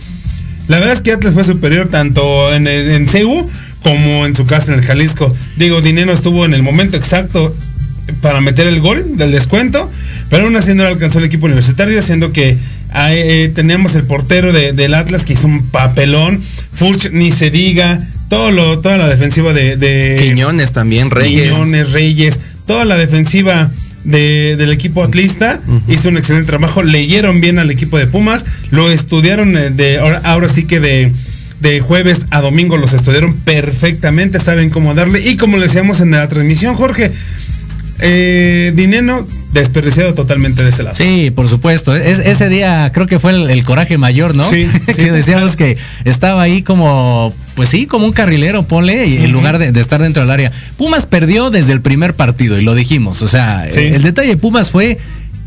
La 0.69 0.79
verdad 0.79 0.95
es 0.95 1.01
que 1.01 1.11
Atlas 1.11 1.35
fue 1.35 1.43
superior 1.43 1.87
tanto 1.89 2.51
en, 2.51 2.65
en 2.65 3.07
CEU 3.07 3.47
como 3.83 4.25
en 4.25 4.35
su 4.35 4.45
casa 4.47 4.73
en 4.73 4.79
el 4.79 4.85
Jalisco. 4.85 5.35
Digo, 5.55 5.81
Dinero 5.81 6.13
estuvo 6.13 6.45
en 6.45 6.55
el 6.55 6.63
momento 6.63 6.97
exacto 6.97 7.55
para 8.21 8.41
meter 8.41 8.65
el 8.65 8.79
gol 8.79 9.17
del 9.17 9.31
descuento, 9.31 9.89
pero 10.31 10.45
aún 10.45 10.55
así 10.55 10.73
no 10.73 10.83
alcanzó 10.83 11.19
el 11.19 11.25
equipo 11.25 11.45
universitario, 11.45 11.99
haciendo 11.99 12.31
que 12.31 12.57
eh, 12.95 13.51
teníamos 13.53 13.93
el 13.95 14.03
portero 14.03 14.51
del 14.51 14.93
Atlas 14.95 15.25
que 15.25 15.33
hizo 15.33 15.47
un 15.47 15.67
papelón 15.67 16.41
Furch 16.73 17.11
ni 17.11 17.31
se 17.31 17.51
diga, 17.51 17.99
todo 18.29 18.51
lo, 18.51 18.79
toda 18.79 18.97
la 18.97 19.07
defensiva 19.09 19.53
de, 19.53 20.17
Quiñones 20.21 20.71
también, 20.71 21.11
Reyes. 21.11 21.51
Quiñones, 21.51 21.91
Reyes, 21.91 22.39
toda 22.65 22.85
la 22.85 22.97
defensiva 22.97 23.69
del 24.03 24.71
equipo 24.71 25.03
atlista 25.03 25.59
hizo 25.87 26.09
un 26.09 26.17
excelente 26.17 26.47
trabajo, 26.47 26.81
leyeron 26.81 27.39
bien 27.39 27.59
al 27.59 27.69
equipo 27.69 27.97
de 27.97 28.07
Pumas, 28.07 28.45
lo 28.71 28.89
estudiaron 28.89 29.55
eh, 29.55 29.69
de 29.69 29.99
ahora, 29.99 30.47
sí 30.47 30.63
que 30.63 30.79
de 30.79 31.11
de 31.59 31.79
jueves 31.79 32.25
a 32.31 32.41
domingo 32.41 32.75
los 32.75 32.93
estudiaron 32.93 33.35
perfectamente, 33.35 34.39
saben 34.39 34.71
cómo 34.71 34.95
darle. 34.95 35.21
Y 35.21 35.37
como 35.37 35.57
le 35.57 35.67
decíamos 35.67 36.01
en 36.01 36.09
la 36.09 36.27
transmisión, 36.27 36.75
Jorge, 36.75 37.11
eh, 38.01 38.71
Dineno 38.75 39.25
desperdiciado 39.53 40.13
totalmente 40.13 40.63
de 40.63 40.69
ese 40.69 40.83
lado. 40.83 40.95
Sí, 40.95 41.31
por 41.31 41.47
supuesto. 41.49 41.95
ese 41.95 42.49
día 42.49 42.89
creo 42.93 43.07
que 43.07 43.19
fue 43.19 43.31
el, 43.31 43.63
coraje 43.63 43.97
mayor, 43.97 44.35
¿no? 44.35 44.43
Sí. 44.49 44.67
que 44.85 45.11
decíamos 45.11 45.55
que 45.55 45.77
estaba 46.05 46.41
ahí 46.41 46.61
como, 46.61 47.33
pues 47.55 47.69
sí, 47.69 47.85
como 47.85 48.05
un 48.05 48.13
carrilero, 48.13 48.63
ponle, 48.63 49.23
en 49.23 49.31
lugar 49.31 49.57
de, 49.59 49.79
estar 49.79 50.01
dentro 50.01 50.23
del 50.23 50.31
área. 50.31 50.51
Pumas 50.77 51.05
perdió 51.05 51.49
desde 51.49 51.73
el 51.73 51.81
primer 51.81 52.13
partido 52.13 52.59
y 52.59 52.63
lo 52.63 52.75
dijimos. 52.75 53.21
O 53.21 53.27
sea, 53.27 53.67
el 53.67 54.01
detalle 54.01 54.29
de 54.29 54.37
Pumas 54.37 54.71
fue 54.71 54.97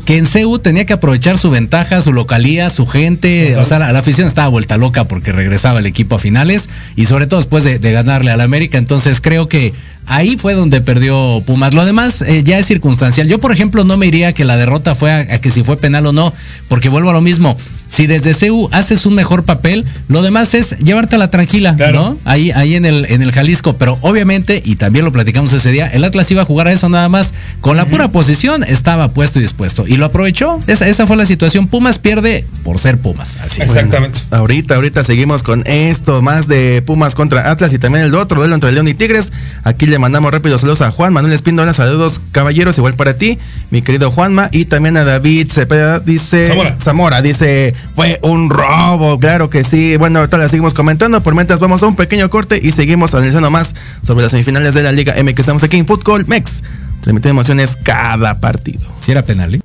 que 0.05 0.17
en 0.17 0.27
CEU 0.27 0.59
tenía 0.59 0.85
que 0.85 0.93
aprovechar 0.93 1.39
su 1.39 1.49
ventaja, 1.49 2.01
su 2.01 2.13
localía, 2.13 2.69
su 2.69 2.85
gente. 2.85 3.57
O 3.57 3.65
sea, 3.65 3.79
la, 3.79 3.97
afición 3.97 4.27
estaba 4.27 4.47
vuelta 4.47 4.77
loca 4.77 5.05
porque 5.05 5.31
regresaba 5.31 5.79
el 5.79 5.87
equipo 5.87 6.15
a 6.15 6.19
finales 6.19 6.69
y 6.95 7.07
sobre 7.07 7.25
todo 7.25 7.39
después 7.39 7.63
de, 7.63 7.79
ganarle 7.79 8.29
al 8.29 8.41
América. 8.41 8.77
Entonces 8.77 9.19
creo 9.19 9.49
que 9.49 9.73
ahí 10.05 10.37
fue 10.37 10.53
donde 10.53 10.79
perdió 10.81 11.41
Pumas. 11.45 11.73
Lo 11.73 11.85
demás 11.85 12.21
eh, 12.21 12.43
ya 12.43 12.59
es 12.59 12.67
circunstancial. 12.67 13.27
Yo, 13.27 13.39
por 13.39 13.51
ejemplo, 13.51 13.83
no 13.83 13.97
me 13.97 14.05
iría 14.05 14.33
que 14.33 14.45
la 14.45 14.57
derrota 14.57 14.93
fue 14.93 15.11
a, 15.11 15.41
que 15.41 15.49
si 15.49 15.63
fue 15.63 15.75
penal 15.75 16.05
o 16.05 16.13
no, 16.13 16.31
porque 16.67 16.89
vuelvo 16.89 17.09
a 17.09 17.13
lo 17.13 17.21
mismo. 17.21 17.57
Si 17.87 18.07
desde 18.07 18.33
CEU 18.33 18.69
haces 18.71 19.05
un 19.05 19.13
mejor 19.13 19.43
papel, 19.43 19.85
lo 20.07 20.21
demás 20.21 20.53
es 20.53 20.77
llevártela 20.79 21.29
tranquila, 21.29 21.73
¿no? 21.73 22.17
Ahí, 22.25 22.51
ahí 22.51 22.75
en 22.75 22.85
el, 22.85 23.05
en 23.05 23.21
el 23.21 23.31
Jalisco. 23.31 23.73
Pero 23.77 23.97
obviamente, 24.01 24.61
y 24.63 24.75
también 24.75 25.05
lo 25.05 25.11
platicamos 25.11 25.53
ese 25.53 25.71
día, 25.71 25.87
el 25.87 26.03
Atlas 26.03 26.29
iba 26.31 26.41
a 26.41 26.45
jugar 26.45 26.67
a 26.67 26.71
eso 26.71 26.89
nada 26.89 27.09
más. 27.09 27.33
Con 27.61 27.77
la 27.77 27.85
pura 27.85 28.09
posición 28.09 28.63
estaba 28.63 29.09
puesto 29.09 29.39
y 29.39 29.43
dispuesto. 29.43 29.85
Y 29.87 29.97
lo 29.97 30.05
aprovechó. 30.05 30.59
Esa, 30.67 30.87
esa 30.87 31.07
fue 31.07 31.17
la 31.17 31.25
situación. 31.25 31.67
Pumas 31.67 31.99
pierde 31.99 32.45
por 32.63 32.79
ser 32.79 32.97
Pumas. 32.97 33.37
Así. 33.41 33.61
Exactamente. 33.61 34.19
ahorita, 34.31 34.75
ahorita 34.75 35.03
seguimos 35.03 35.43
con 35.43 35.63
esto, 35.67 36.21
más 36.21 36.47
de 36.47 36.81
Pumas 36.81 37.15
contra 37.15 37.51
Atlas 37.51 37.71
y 37.73 37.79
también 37.79 38.05
el 38.05 38.15
otro 38.15 38.39
duelo 38.39 38.55
entre 38.55 38.71
León 38.71 38.87
y 38.87 38.93
Tigres. 38.93 39.31
Aquí 39.63 39.85
le 39.85 39.99
mandamos 39.99 40.31
rápido 40.31 40.57
saludos 40.57 40.81
a 40.81 40.91
Juan 40.91 41.13
Manuel 41.13 41.33
Espíndola, 41.33 41.73
saludos 41.73 42.19
caballeros, 42.31 42.77
igual 42.77 42.95
para 42.95 43.13
ti, 43.13 43.37
mi 43.69 43.81
querido 43.81 44.09
Juanma, 44.09 44.49
y 44.51 44.65
también 44.65 44.97
a 44.97 45.03
David 45.03 45.51
Cepeda, 45.51 45.99
dice 45.99 46.47
Zamora, 46.47 46.75
Zamora 46.81 47.21
dice 47.21 47.74
fue 47.95 48.19
un 48.21 48.49
robo, 48.49 49.19
claro 49.19 49.49
que 49.49 49.63
sí. 49.63 49.97
Bueno, 49.97 50.19
ahorita 50.19 50.37
la 50.37 50.49
seguimos 50.49 50.73
comentando, 50.73 51.21
por 51.21 51.35
mientras 51.35 51.59
vamos 51.59 51.81
a 51.83 51.87
un 51.87 51.95
pequeño 51.95 52.29
corte 52.29 52.59
y 52.61 52.71
seguimos 52.71 53.13
analizando 53.13 53.49
más 53.51 53.75
sobre 54.05 54.23
las 54.23 54.31
semifinales 54.31 54.73
de 54.73 54.83
la 54.83 54.91
Liga 54.91 55.13
M 55.15 55.33
que 55.33 55.41
estamos 55.41 55.63
aquí 55.63 55.77
en 55.77 55.85
Fútbol 55.85 56.25
Mex. 56.27 56.63
Transmitiendo 57.01 57.29
emociones 57.29 57.77
cada 57.83 58.39
partido. 58.39 58.81
Si 58.99 59.11
era 59.11 59.21
penal, 59.21 59.55
¿eh? 59.55 59.61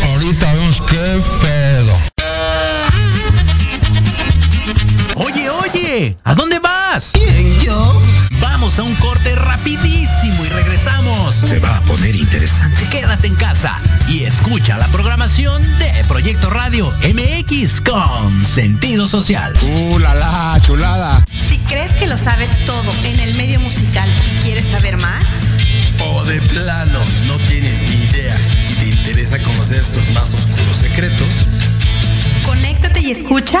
Ahorita 0.00 0.52
vemos 0.54 0.82
qué 0.88 1.22
pedo. 1.42 1.98
Oye, 5.16 5.50
oye, 5.50 6.16
¿a 6.24 6.34
dónde. 6.34 6.63
Vamos 8.64 8.78
a 8.78 8.82
un 8.82 8.94
corte 8.94 9.34
rapidísimo 9.34 10.42
y 10.42 10.48
regresamos. 10.48 11.34
Se 11.34 11.58
va 11.58 11.76
a 11.76 11.80
poner 11.82 12.16
interesante. 12.16 12.88
Quédate 12.88 13.26
en 13.26 13.34
casa 13.34 13.78
y 14.08 14.24
escucha 14.24 14.78
la 14.78 14.88
programación 14.88 15.62
de 15.78 15.92
Proyecto 16.08 16.48
Radio 16.48 16.90
MX 17.02 17.82
con 17.82 18.42
sentido 18.42 19.06
social. 19.06 19.52
¡Uh, 19.60 19.98
la, 19.98 20.14
la 20.14 20.58
chulada! 20.62 21.22
Si 21.46 21.58
crees 21.58 21.92
que 21.92 22.06
lo 22.06 22.16
sabes 22.16 22.48
todo 22.64 22.90
en 23.04 23.20
el 23.20 23.34
medio 23.34 23.60
musical 23.60 24.08
y 24.32 24.42
quieres 24.42 24.64
saber 24.70 24.96
más, 24.96 25.22
o 26.00 26.24
de 26.24 26.40
plano 26.40 27.00
no 27.26 27.36
tienes 27.40 27.82
ni 27.82 27.96
idea 28.06 28.38
y 28.70 28.72
te 28.76 28.86
interesa 28.86 29.42
conocer 29.42 29.84
sus 29.84 30.08
más 30.12 30.32
oscuros 30.32 30.78
secretos, 30.78 31.28
conéctate 32.46 33.02
y 33.02 33.10
escucha 33.10 33.60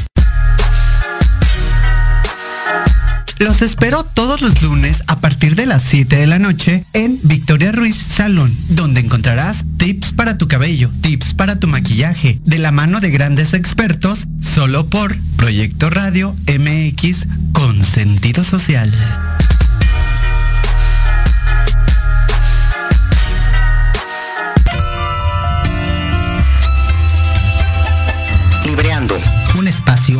Los 3.41 3.63
espero 3.63 4.03
todos 4.03 4.41
los 4.41 4.61
lunes 4.61 5.01
a 5.07 5.19
partir 5.19 5.55
de 5.55 5.65
las 5.65 5.81
7 5.81 6.15
de 6.15 6.27
la 6.27 6.37
noche 6.37 6.85
en 6.93 7.17
Victoria 7.23 7.71
Ruiz 7.71 7.97
Salón, 7.97 8.55
donde 8.69 8.99
encontrarás 8.99 9.65
tips 9.77 10.11
para 10.11 10.37
tu 10.37 10.47
cabello, 10.47 10.91
tips 11.01 11.33
para 11.33 11.59
tu 11.59 11.67
maquillaje, 11.67 12.39
de 12.45 12.59
la 12.59 12.71
mano 12.71 12.99
de 12.99 13.09
grandes 13.09 13.55
expertos, 13.55 14.27
solo 14.41 14.85
por 14.85 15.17
Proyecto 15.37 15.89
Radio 15.89 16.35
MX 16.45 17.25
con 17.51 17.83
sentido 17.83 18.43
social. 18.43 18.93
Libreando, 28.67 29.19
un 29.57 29.67
espacio 29.67 30.19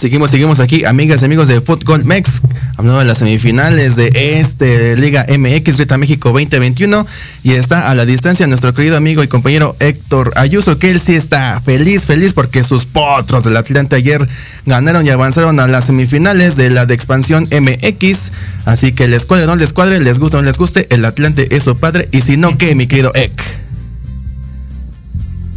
Seguimos, 0.00 0.30
seguimos 0.30 0.60
aquí, 0.60 0.86
amigas 0.86 1.20
y 1.20 1.26
amigos 1.26 1.46
de 1.46 1.60
Fútbol 1.60 2.06
Mex, 2.06 2.40
hablando 2.78 3.00
de 3.00 3.04
las 3.04 3.18
semifinales 3.18 3.96
de 3.96 4.10
este 4.40 4.96
Liga 4.96 5.26
MX 5.28 5.76
Reta 5.76 5.98
México 5.98 6.30
2021 6.30 7.06
y 7.42 7.52
está 7.52 7.90
a 7.90 7.94
la 7.94 8.06
distancia 8.06 8.46
nuestro 8.46 8.72
querido 8.72 8.96
amigo 8.96 9.22
y 9.22 9.28
compañero 9.28 9.76
Héctor 9.78 10.30
Ayuso, 10.36 10.78
que 10.78 10.90
él 10.90 11.02
sí 11.02 11.16
está 11.16 11.60
feliz, 11.60 12.06
feliz 12.06 12.32
porque 12.32 12.64
sus 12.64 12.86
potros 12.86 13.44
del 13.44 13.58
Atlante 13.58 13.96
ayer 13.96 14.26
ganaron 14.64 15.04
y 15.06 15.10
avanzaron 15.10 15.60
a 15.60 15.66
las 15.66 15.84
semifinales 15.84 16.56
de 16.56 16.70
la 16.70 16.86
de 16.86 16.94
expansión 16.94 17.44
MX, 17.50 18.32
así 18.64 18.92
que 18.92 19.06
les 19.06 19.26
cuadre, 19.26 19.44
no 19.44 19.54
les 19.54 19.74
cuadre, 19.74 20.00
les 20.00 20.18
gusta 20.18 20.38
o 20.38 20.40
no 20.40 20.46
les 20.46 20.56
guste, 20.56 20.86
el 20.88 21.04
Atlante 21.04 21.54
es 21.54 21.64
su 21.64 21.76
padre 21.76 22.08
y 22.10 22.22
si 22.22 22.38
no, 22.38 22.56
¿qué, 22.56 22.74
mi 22.74 22.86
querido 22.86 23.12
Ek? 23.14 23.32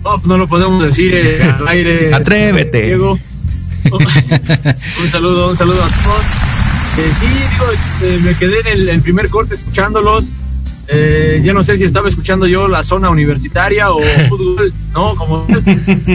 No, 0.04 0.22
no 0.26 0.38
lo 0.38 0.50
podemos 0.50 0.84
decir 0.84 1.14
eh, 1.16 1.56
al 1.60 1.66
aire. 1.70 2.14
Atrévete. 2.14 2.88
Diego. 2.88 3.18
un 5.02 5.10
saludo, 5.10 5.50
un 5.50 5.58
saludo 5.58 5.84
a 5.84 5.88
todos. 5.88 6.26
Eh, 6.98 7.12
sí, 7.20 7.28
digo, 7.28 7.66
eh, 8.04 8.20
me 8.24 8.36
quedé 8.36 8.60
en 8.62 8.68
el, 8.68 8.90
el 8.90 9.02
primer 9.02 9.30
corte 9.30 9.56
escuchándolos. 9.56 10.32
Eh, 10.88 11.42
ya 11.44 11.54
no 11.54 11.64
sé 11.64 11.78
si 11.78 11.86
estaba 11.86 12.10
escuchando 12.10 12.46
yo 12.46 12.68
la 12.68 12.84
zona 12.84 13.10
universitaria 13.10 13.92
o 13.92 14.02
fútbol, 14.30 14.74
no, 14.94 15.16
como 15.16 15.48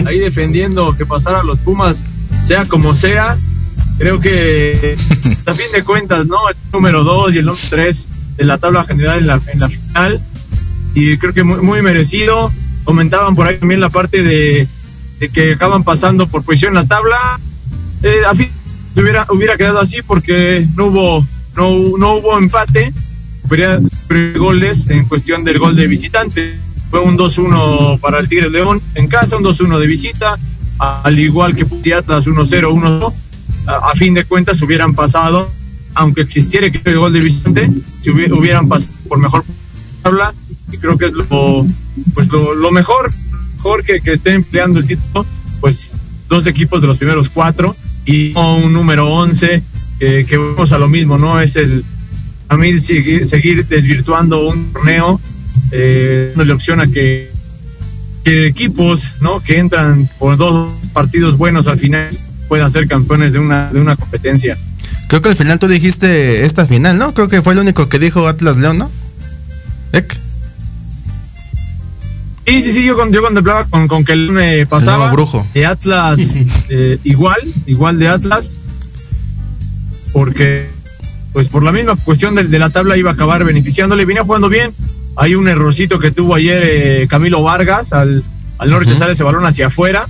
ahí 0.05 0.19
defendiendo 0.19 0.95
que 0.95 1.05
pasara 1.05 1.43
los 1.43 1.59
Pumas, 1.59 2.05
sea 2.45 2.65
como 2.65 2.93
sea. 2.93 3.35
Creo 3.97 4.19
que 4.21 4.95
a 5.45 5.53
fin 5.53 5.65
de 5.73 5.83
cuentas, 5.83 6.27
¿no? 6.27 6.37
El 6.49 6.55
número 6.71 7.03
2 7.03 7.35
y 7.35 7.37
el 7.39 7.45
número 7.45 7.63
3 7.69 8.09
de 8.37 8.45
la 8.45 8.57
tabla 8.57 8.85
general 8.85 9.19
en 9.19 9.27
la, 9.27 9.41
en 9.51 9.59
la 9.59 9.67
final. 9.67 10.21
Y 10.95 11.17
creo 11.17 11.33
que 11.33 11.43
muy, 11.43 11.61
muy 11.61 11.81
merecido. 11.81 12.49
Comentaban 12.85 13.35
por 13.35 13.47
ahí 13.47 13.57
también 13.57 13.81
la 13.81 13.89
parte 13.89 14.23
de, 14.23 14.67
de 15.19 15.29
que 15.29 15.53
acaban 15.53 15.83
pasando 15.83 16.27
por 16.27 16.43
posición 16.43 16.69
en 16.69 16.83
la 16.83 16.87
tabla. 16.87 17.39
Eh, 18.03 18.21
a 18.27 18.33
fin 18.35 18.49
hubiera, 18.95 19.25
hubiera 19.29 19.57
quedado 19.57 19.79
así 19.79 20.01
porque 20.05 20.65
no 20.75 20.87
hubo, 20.87 21.27
no, 21.55 21.97
no 21.97 22.15
hubo 22.15 22.37
empate. 22.37 22.93
Hubiera 23.49 23.79
goles 24.37 24.89
en 24.89 25.05
cuestión 25.05 25.43
del 25.43 25.59
gol 25.59 25.75
de 25.75 25.87
visitante. 25.87 26.59
Fue 26.89 26.99
un 26.99 27.17
2-1 27.17 27.99
para 27.99 28.19
el 28.19 28.27
Tigre 28.29 28.49
León 28.49 28.81
en 28.95 29.07
casa, 29.07 29.37
un 29.37 29.43
2-1 29.43 29.79
de 29.79 29.87
visita, 29.87 30.37
al 30.79 31.19
igual 31.19 31.55
que 31.55 31.65
Puti 31.65 31.91
Atlas 31.91 32.27
1-0, 32.27 32.45
1-2. 32.71 33.13
A, 33.67 33.91
a 33.91 33.95
fin 33.95 34.13
de 34.13 34.23
cuentas 34.25 34.61
hubieran 34.61 34.93
pasado, 34.95 35.49
aunque 35.95 36.21
existiera 36.21 36.67
el 36.67 36.97
gol 36.97 37.13
de 37.13 37.19
visitante, 37.19 37.69
si 38.01 38.09
hubi- 38.11 38.31
hubieran 38.31 38.67
pasado 38.67 38.93
por 39.07 39.19
mejor 39.19 39.43
tabla 40.01 40.33
y 40.71 40.77
creo 40.77 40.97
que 40.97 41.07
es 41.07 41.11
lo 41.11 41.65
pues 42.13 42.29
lo, 42.29 42.53
lo 42.55 42.71
mejor 42.71 43.11
mejor 43.57 43.83
que, 43.83 43.99
que 43.99 44.13
esté 44.13 44.31
empleando 44.33 44.79
el 44.79 44.87
título 44.87 45.25
pues 45.59 45.91
dos 46.29 46.47
equipos 46.47 46.79
de 46.81 46.87
los 46.87 46.97
primeros 46.97 47.27
cuatro 47.29 47.75
y 48.09 48.33
un 48.35 48.73
número 48.73 49.07
11 49.07 49.61
que, 49.99 50.25
que 50.25 50.37
vamos 50.37 50.71
a 50.71 50.79
lo 50.79 50.87
mismo 50.87 51.19
no 51.19 51.39
es 51.39 51.55
el 51.55 51.85
a 52.47 52.57
mí 52.57 52.79
seguir, 52.79 53.27
seguir 53.27 53.63
desvirtuando 53.67 54.47
un 54.47 54.73
torneo 54.73 55.21
eh, 55.71 56.29
dándole 56.29 56.53
opción 56.53 56.81
a 56.81 56.87
que, 56.87 57.31
que 58.23 58.47
equipos 58.47 59.11
no 59.21 59.39
que 59.41 59.59
entran 59.59 60.09
por 60.17 60.37
dos 60.37 60.73
partidos 60.91 61.37
buenos 61.37 61.67
al 61.67 61.77
final 61.77 62.09
puedan 62.47 62.71
ser 62.71 62.87
campeones 62.87 63.33
de 63.33 63.39
una 63.39 63.71
de 63.71 63.79
una 63.79 63.95
competencia 63.95 64.57
Creo 65.07 65.23
que 65.23 65.29
al 65.29 65.35
final 65.35 65.57
tú 65.57 65.67
dijiste 65.67 66.45
esta 66.45 66.67
final, 66.67 66.99
¿no? 66.99 67.15
Creo 67.15 67.27
que 67.27 67.41
fue 67.41 67.53
el 67.53 67.59
único 67.59 67.89
que 67.89 67.97
dijo 67.97 68.27
Atlas 68.27 68.57
León, 68.57 68.77
¿no? 68.77 68.91
Sí, 72.47 72.61
sí, 72.63 72.73
sí, 72.73 72.83
yo, 72.83 72.95
con- 72.95 73.11
yo 73.11 73.21
contemplaba 73.21 73.65
con, 73.65 73.87
con 73.87 74.03
que 74.03 74.13
el 74.13 74.31
me 74.31 74.65
pasaba. 74.65 75.11
brujo. 75.11 75.45
De 75.53 75.65
Atlas, 75.65 76.35
eh, 76.69 76.97
igual, 77.03 77.37
igual 77.67 77.99
de 77.99 78.07
Atlas. 78.07 78.51
Porque, 80.13 80.67
pues 81.33 81.47
por 81.49 81.63
la 81.63 81.71
misma 81.71 81.95
cuestión 81.95 82.35
de, 82.35 82.43
de 82.43 82.59
la 82.59 82.69
tabla 82.69 82.97
iba 82.97 83.11
a 83.11 83.13
acabar 83.13 83.43
beneficiándole. 83.43 84.05
Venía 84.05 84.23
jugando 84.23 84.49
bien. 84.49 84.71
Hay 85.15 85.35
un 85.35 85.47
errorcito 85.47 85.99
que 85.99 86.11
tuvo 86.11 86.35
ayer 86.35 86.61
eh, 86.65 87.07
Camilo 87.09 87.43
Vargas 87.43 87.93
al, 87.93 88.23
al 88.57 88.69
no 88.69 88.79
rechazar 88.79 89.09
ese 89.09 89.23
balón 89.23 89.45
hacia 89.45 89.67
afuera. 89.67 90.05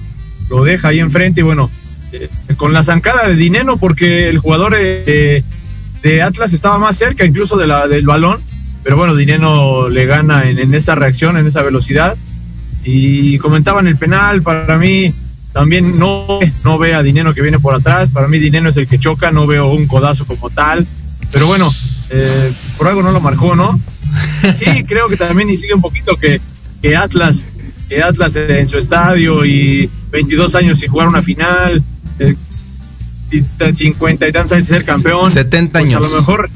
Lo 0.49 0.63
deja 0.63 0.89
ahí 0.89 0.99
enfrente 0.99 1.41
y 1.41 1.43
bueno, 1.43 1.69
eh, 2.13 2.29
con 2.57 2.73
la 2.73 2.83
zancada 2.83 3.27
de 3.27 3.35
Dineno, 3.35 3.75
porque 3.77 4.29
el 4.29 4.37
jugador 4.39 4.75
eh, 4.77 5.43
de 6.03 6.21
Atlas 6.21 6.53
estaba 6.53 6.77
más 6.77 6.95
cerca 6.97 7.25
incluso 7.25 7.57
de 7.57 7.67
la, 7.67 7.87
del 7.87 8.05
balón. 8.05 8.39
Pero 8.83 8.97
bueno, 8.97 9.15
Dineno 9.15 9.89
le 9.89 10.05
gana 10.05 10.49
en, 10.49 10.59
en 10.59 10.73
esa 10.73 10.95
reacción, 10.95 11.37
en 11.37 11.47
esa 11.47 11.61
velocidad. 11.61 12.17
Y 12.83 13.37
comentaban 13.39 13.87
el 13.87 13.97
penal, 13.97 14.41
para 14.41 14.77
mí 14.77 15.13
también 15.53 15.97
no, 15.97 16.39
no 16.63 16.77
ve 16.77 16.93
a 16.93 17.03
Dineno 17.03 17.33
que 17.33 17.41
viene 17.41 17.59
por 17.59 17.73
atrás, 17.73 18.11
para 18.11 18.27
mí 18.27 18.39
Dineno 18.39 18.69
es 18.69 18.77
el 18.77 18.87
que 18.87 18.99
choca, 18.99 19.31
no 19.31 19.47
veo 19.47 19.67
un 19.67 19.87
codazo 19.87 20.25
como 20.25 20.49
tal, 20.49 20.85
pero 21.31 21.47
bueno, 21.47 21.73
eh, 22.09 22.51
por 22.77 22.87
algo 22.87 23.01
no 23.01 23.11
lo 23.11 23.19
marcó, 23.19 23.55
¿no? 23.55 23.79
Sí, 24.55 24.83
creo 24.87 25.09
que 25.09 25.17
también 25.17 25.49
incide 25.49 25.73
un 25.73 25.81
poquito 25.81 26.15
que, 26.17 26.39
que 26.81 26.95
Atlas, 26.95 27.45
que 27.87 28.01
Atlas 28.01 28.35
en 28.35 28.67
su 28.67 28.77
estadio 28.77 29.43
y 29.45 29.89
22 30.11 30.55
años 30.55 30.79
sin 30.79 30.89
jugar 30.89 31.07
una 31.07 31.23
final, 31.23 31.83
eh, 32.19 32.35
y 33.31 33.41
tan 33.41 33.75
50 33.75 34.27
y 34.27 34.31
tantos 34.31 34.51
años 34.51 34.67
sin 34.67 34.75
ser 34.75 34.85
campeón. 34.85 35.31
70 35.31 35.71
pues 35.71 35.83
años. 35.83 35.97
a 35.97 36.09
lo 36.09 36.15
mejor 36.15 36.49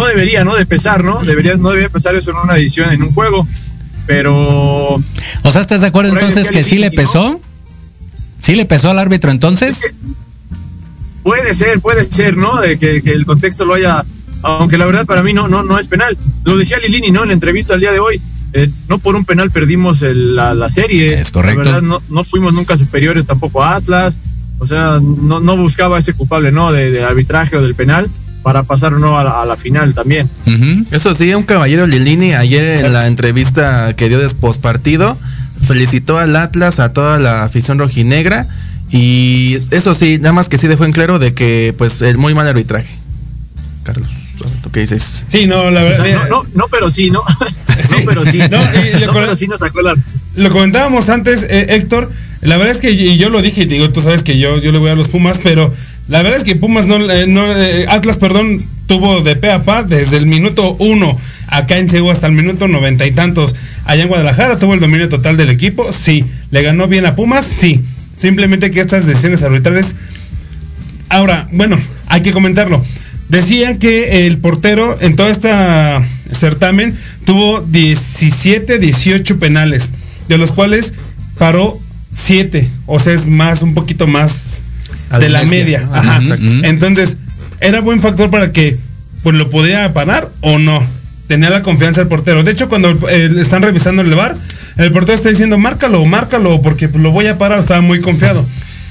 no 0.00 0.06
debería, 0.06 0.44
¿no? 0.44 0.54
De 0.56 0.66
pesar, 0.66 1.02
¿no? 1.04 1.22
Debería, 1.24 1.56
no 1.56 1.68
debería 1.70 1.88
pesar 1.88 2.14
eso 2.14 2.30
en 2.30 2.36
una 2.38 2.56
edición, 2.56 2.90
en 2.92 3.02
un 3.02 3.12
juego. 3.12 3.46
Pero 4.06 4.94
O 4.94 5.52
sea, 5.52 5.60
¿estás 5.60 5.82
de 5.82 5.88
acuerdo 5.88 6.12
entonces 6.12 6.50
que 6.50 6.64
sí 6.64 6.78
le 6.78 6.90
Lilini, 6.90 6.96
¿no? 6.96 7.02
pesó? 7.02 7.40
¿Sí 8.40 8.54
le 8.54 8.64
pesó 8.64 8.90
al 8.90 8.98
árbitro 8.98 9.30
entonces? 9.30 9.90
puede 11.22 11.52
ser, 11.54 11.80
puede 11.80 12.10
ser, 12.10 12.36
¿no? 12.36 12.60
De 12.60 12.78
que, 12.78 13.02
que 13.02 13.12
el 13.12 13.26
contexto 13.26 13.64
lo 13.66 13.74
haya, 13.74 14.04
aunque 14.42 14.78
la 14.78 14.86
verdad 14.86 15.04
para 15.04 15.22
mí 15.22 15.32
no, 15.34 15.46
no, 15.48 15.62
no 15.62 15.78
es 15.78 15.86
penal. 15.86 16.16
Lo 16.44 16.56
decía 16.56 16.78
Lilini, 16.78 17.10
¿no? 17.10 17.22
En 17.22 17.28
la 17.28 17.34
entrevista 17.34 17.74
el 17.74 17.80
día 17.80 17.92
de 17.92 17.98
hoy. 18.00 18.20
eh, 18.54 18.70
no 18.88 18.98
por 18.98 19.14
un 19.14 19.26
penal 19.26 19.50
perdimos 19.50 20.00
el- 20.00 20.34
la, 20.34 20.54
la 20.54 20.70
serie. 20.70 21.20
Es 21.20 21.30
correcto. 21.30 21.62
La 21.64 21.72
verdad, 21.72 21.82
no, 21.82 22.02
no 22.08 22.24
fuimos 22.24 22.54
nunca 22.54 22.78
superiores 22.78 23.26
tampoco 23.26 23.62
a 23.62 23.74
Atlas. 23.76 24.18
O 24.58 24.66
sea, 24.66 25.00
no, 25.02 25.38
no 25.40 25.56
buscaba 25.58 25.98
ese 25.98 26.14
culpable, 26.14 26.50
¿no? 26.50 26.72
De, 26.72 26.90
del 26.90 27.04
arbitraje 27.04 27.56
o 27.56 27.62
del 27.62 27.74
penal 27.74 28.08
para 28.42 28.62
pasar 28.62 28.94
o 28.94 28.98
no 28.98 29.18
a 29.18 29.24
la, 29.24 29.42
a 29.42 29.46
la 29.46 29.56
final 29.56 29.94
también. 29.94 30.28
Eso 30.90 31.14
sí, 31.14 31.32
un 31.34 31.42
caballero 31.42 31.86
Lilini 31.86 32.34
ayer 32.34 32.84
en 32.84 32.92
la 32.92 33.06
entrevista 33.06 33.94
que 33.94 34.08
dio 34.08 34.18
después 34.18 34.58
partido 34.58 35.16
felicitó 35.66 36.18
al 36.18 36.36
Atlas, 36.36 36.78
a 36.78 36.92
toda 36.92 37.18
la 37.18 37.42
afición 37.42 37.78
rojinegra 37.78 38.46
y 38.90 39.56
eso 39.70 39.92
sí, 39.92 40.18
nada 40.18 40.32
más 40.32 40.48
que 40.48 40.56
sí 40.56 40.66
dejó 40.68 40.84
en 40.84 40.92
claro 40.92 41.18
de 41.18 41.34
que 41.34 41.74
pues 41.76 42.00
el 42.00 42.16
muy 42.16 42.34
mal 42.34 42.46
arbitraje. 42.46 42.88
Carlos, 43.82 44.08
¿tú 44.62 44.70
qué 44.70 44.80
dices? 44.80 45.24
Sí, 45.30 45.46
no, 45.46 45.70
la 45.70 45.82
O 45.82 45.84
verdad. 45.84 46.04
sea, 46.04 46.18
no, 46.28 46.28
no, 46.28 46.46
no, 46.54 46.64
pero 46.70 46.90
sí, 46.90 47.10
¿no? 47.10 47.22
no, 47.90 47.96
pero 48.06 48.24
sí. 48.24 48.38
No, 48.38 48.58
y 48.96 49.04
lo 49.04 49.12
pero 49.12 49.34
sí 49.34 49.46
nos 49.46 49.60
sacó 49.60 49.82
la. 49.82 49.94
Lo 50.36 50.50
comentábamos 50.50 51.08
antes, 51.08 51.42
eh, 51.48 51.66
Héctor. 51.70 52.10
La 52.40 52.56
verdad 52.56 52.74
es 52.74 52.80
que, 52.80 52.92
y 52.92 53.18
yo 53.18 53.30
lo 53.30 53.42
dije, 53.42 53.62
y 53.62 53.66
te 53.66 53.74
digo, 53.74 53.90
tú 53.90 54.00
sabes 54.00 54.22
que 54.22 54.38
yo, 54.38 54.58
yo 54.58 54.70
le 54.72 54.78
voy 54.78 54.90
a 54.90 54.94
los 54.94 55.08
Pumas, 55.08 55.40
pero 55.42 55.72
la 56.08 56.22
verdad 56.22 56.38
es 56.38 56.44
que 56.44 56.56
Pumas 56.56 56.86
no, 56.86 57.10
eh, 57.10 57.26
eh, 57.26 57.86
Atlas, 57.88 58.16
perdón, 58.16 58.60
tuvo 58.86 59.20
de 59.20 59.36
pe 59.36 59.50
a 59.50 59.62
pa 59.62 59.82
desde 59.82 60.16
el 60.16 60.26
minuto 60.26 60.76
uno 60.78 61.18
acá 61.48 61.78
en 61.78 61.88
Seúl 61.88 62.10
hasta 62.10 62.26
el 62.26 62.32
minuto 62.32 62.68
noventa 62.68 63.06
y 63.06 63.12
tantos 63.12 63.54
allá 63.84 64.02
en 64.02 64.08
Guadalajara, 64.08 64.58
tuvo 64.58 64.74
el 64.74 64.80
dominio 64.80 65.08
total 65.08 65.36
del 65.36 65.50
equipo, 65.50 65.92
sí. 65.92 66.24
Le 66.50 66.62
ganó 66.62 66.88
bien 66.88 67.06
a 67.06 67.14
Pumas, 67.14 67.46
sí. 67.46 67.80
Simplemente 68.16 68.70
que 68.70 68.80
estas 68.80 69.06
decisiones 69.06 69.42
arbitrales 69.42 69.94
Ahora, 71.08 71.48
bueno, 71.52 71.78
hay 72.08 72.22
que 72.22 72.32
comentarlo. 72.32 72.84
Decían 73.28 73.78
que 73.78 74.26
el 74.26 74.38
portero 74.38 74.98
en 75.00 75.16
todo 75.16 75.28
este 75.28 75.50
certamen 76.32 76.94
tuvo 77.24 77.60
17, 77.60 78.78
18 78.78 79.38
penales, 79.38 79.92
de 80.28 80.38
los 80.38 80.52
cuales 80.52 80.94
paró 81.38 81.78
7, 82.12 82.68
o 82.86 82.98
sea, 82.98 83.14
es 83.14 83.28
más, 83.28 83.62
un 83.62 83.74
poquito 83.74 84.06
más 84.06 84.47
de 85.10 85.28
la 85.28 85.44
media. 85.44 85.80
¿no? 85.80 85.94
Ajá. 85.94 86.20
Entonces, 86.62 87.16
era 87.60 87.80
buen 87.80 88.00
factor 88.00 88.30
para 88.30 88.52
que 88.52 88.76
pues 89.22 89.34
lo 89.34 89.50
podía 89.50 89.92
parar 89.92 90.28
o 90.40 90.58
no. 90.58 90.84
Tenía 91.26 91.50
la 91.50 91.62
confianza 91.62 92.00
el 92.00 92.08
portero. 92.08 92.42
De 92.42 92.52
hecho, 92.52 92.68
cuando 92.68 92.90
eh, 93.08 93.30
están 93.38 93.62
revisando 93.62 94.02
el 94.02 94.14
bar, 94.14 94.34
el 94.76 94.92
portero 94.92 95.14
está 95.14 95.28
diciendo, 95.28 95.58
márcalo, 95.58 96.04
márcalo, 96.06 96.62
porque 96.62 96.88
pues, 96.88 97.02
lo 97.02 97.10
voy 97.10 97.26
a 97.26 97.36
parar, 97.36 97.60
estaba 97.60 97.80
muy 97.80 98.00
confiado. 98.00 98.44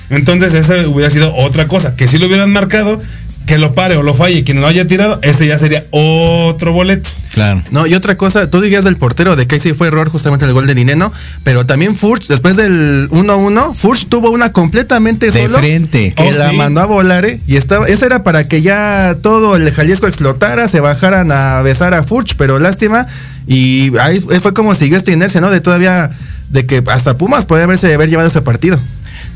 Entonces, 0.09 0.53
esa 0.53 0.87
hubiera 0.87 1.09
sido 1.09 1.33
otra 1.35 1.67
cosa. 1.67 1.95
Que 1.95 2.07
si 2.07 2.17
lo 2.17 2.27
hubieran 2.27 2.51
marcado, 2.51 3.01
que 3.47 3.57
lo 3.57 3.73
pare 3.73 3.95
o 3.97 4.03
lo 4.03 4.13
falle, 4.13 4.43
quien 4.43 4.61
lo 4.61 4.67
haya 4.67 4.85
tirado, 4.85 5.19
este 5.23 5.47
ya 5.47 5.57
sería 5.57 5.83
otro 5.91 6.73
boleto. 6.73 7.09
Claro. 7.33 7.63
No, 7.71 7.87
y 7.87 7.95
otra 7.95 8.15
cosa, 8.17 8.49
tú 8.49 8.61
dirías 8.61 8.83
del 8.83 8.97
portero 8.97 9.35
de 9.35 9.47
que 9.47 9.55
ahí 9.55 9.61
sí 9.61 9.73
fue 9.73 9.87
error 9.87 10.09
justamente 10.09 10.45
el 10.45 10.53
gol 10.53 10.67
de 10.67 10.75
Dineno, 10.75 11.11
pero 11.43 11.65
también 11.65 11.95
Furch, 11.95 12.27
después 12.27 12.55
del 12.55 13.09
1-1, 13.09 13.73
Furch 13.73 14.07
tuvo 14.09 14.29
una 14.31 14.51
completamente 14.51 15.31
De 15.31 15.43
solo. 15.43 15.57
frente. 15.57 16.13
Que 16.15 16.23
Oh, 16.23 16.31
la 16.31 16.49
sí. 16.51 16.55
mandó 16.57 16.81
a 16.81 16.85
volar, 16.85 17.25
¿eh? 17.25 17.39
Y 17.47 17.55
estaba, 17.55 17.87
esa 17.87 18.05
era 18.05 18.21
para 18.21 18.47
que 18.47 18.61
ya 18.61 19.15
todo 19.23 19.55
el 19.55 19.71
Jalisco 19.71 20.07
explotara, 20.07 20.67
se 20.67 20.79
bajaran 20.81 21.31
a 21.31 21.61
besar 21.61 21.93
a 21.93 22.03
Furch, 22.03 22.35
pero 22.37 22.59
lástima. 22.59 23.07
Y 23.47 23.97
ahí 23.99 24.19
fue 24.19 24.53
como 24.53 24.75
siguió 24.75 24.97
esta 24.97 25.11
inercia, 25.11 25.39
¿no? 25.39 25.49
De 25.49 25.61
todavía, 25.61 26.11
de 26.49 26.65
que 26.65 26.83
hasta 26.87 27.17
Pumas 27.17 27.45
podía 27.45 27.63
haberse 27.63 27.93
haber 27.93 28.09
llevado 28.09 28.27
ese 28.27 28.41
partido. 28.41 28.77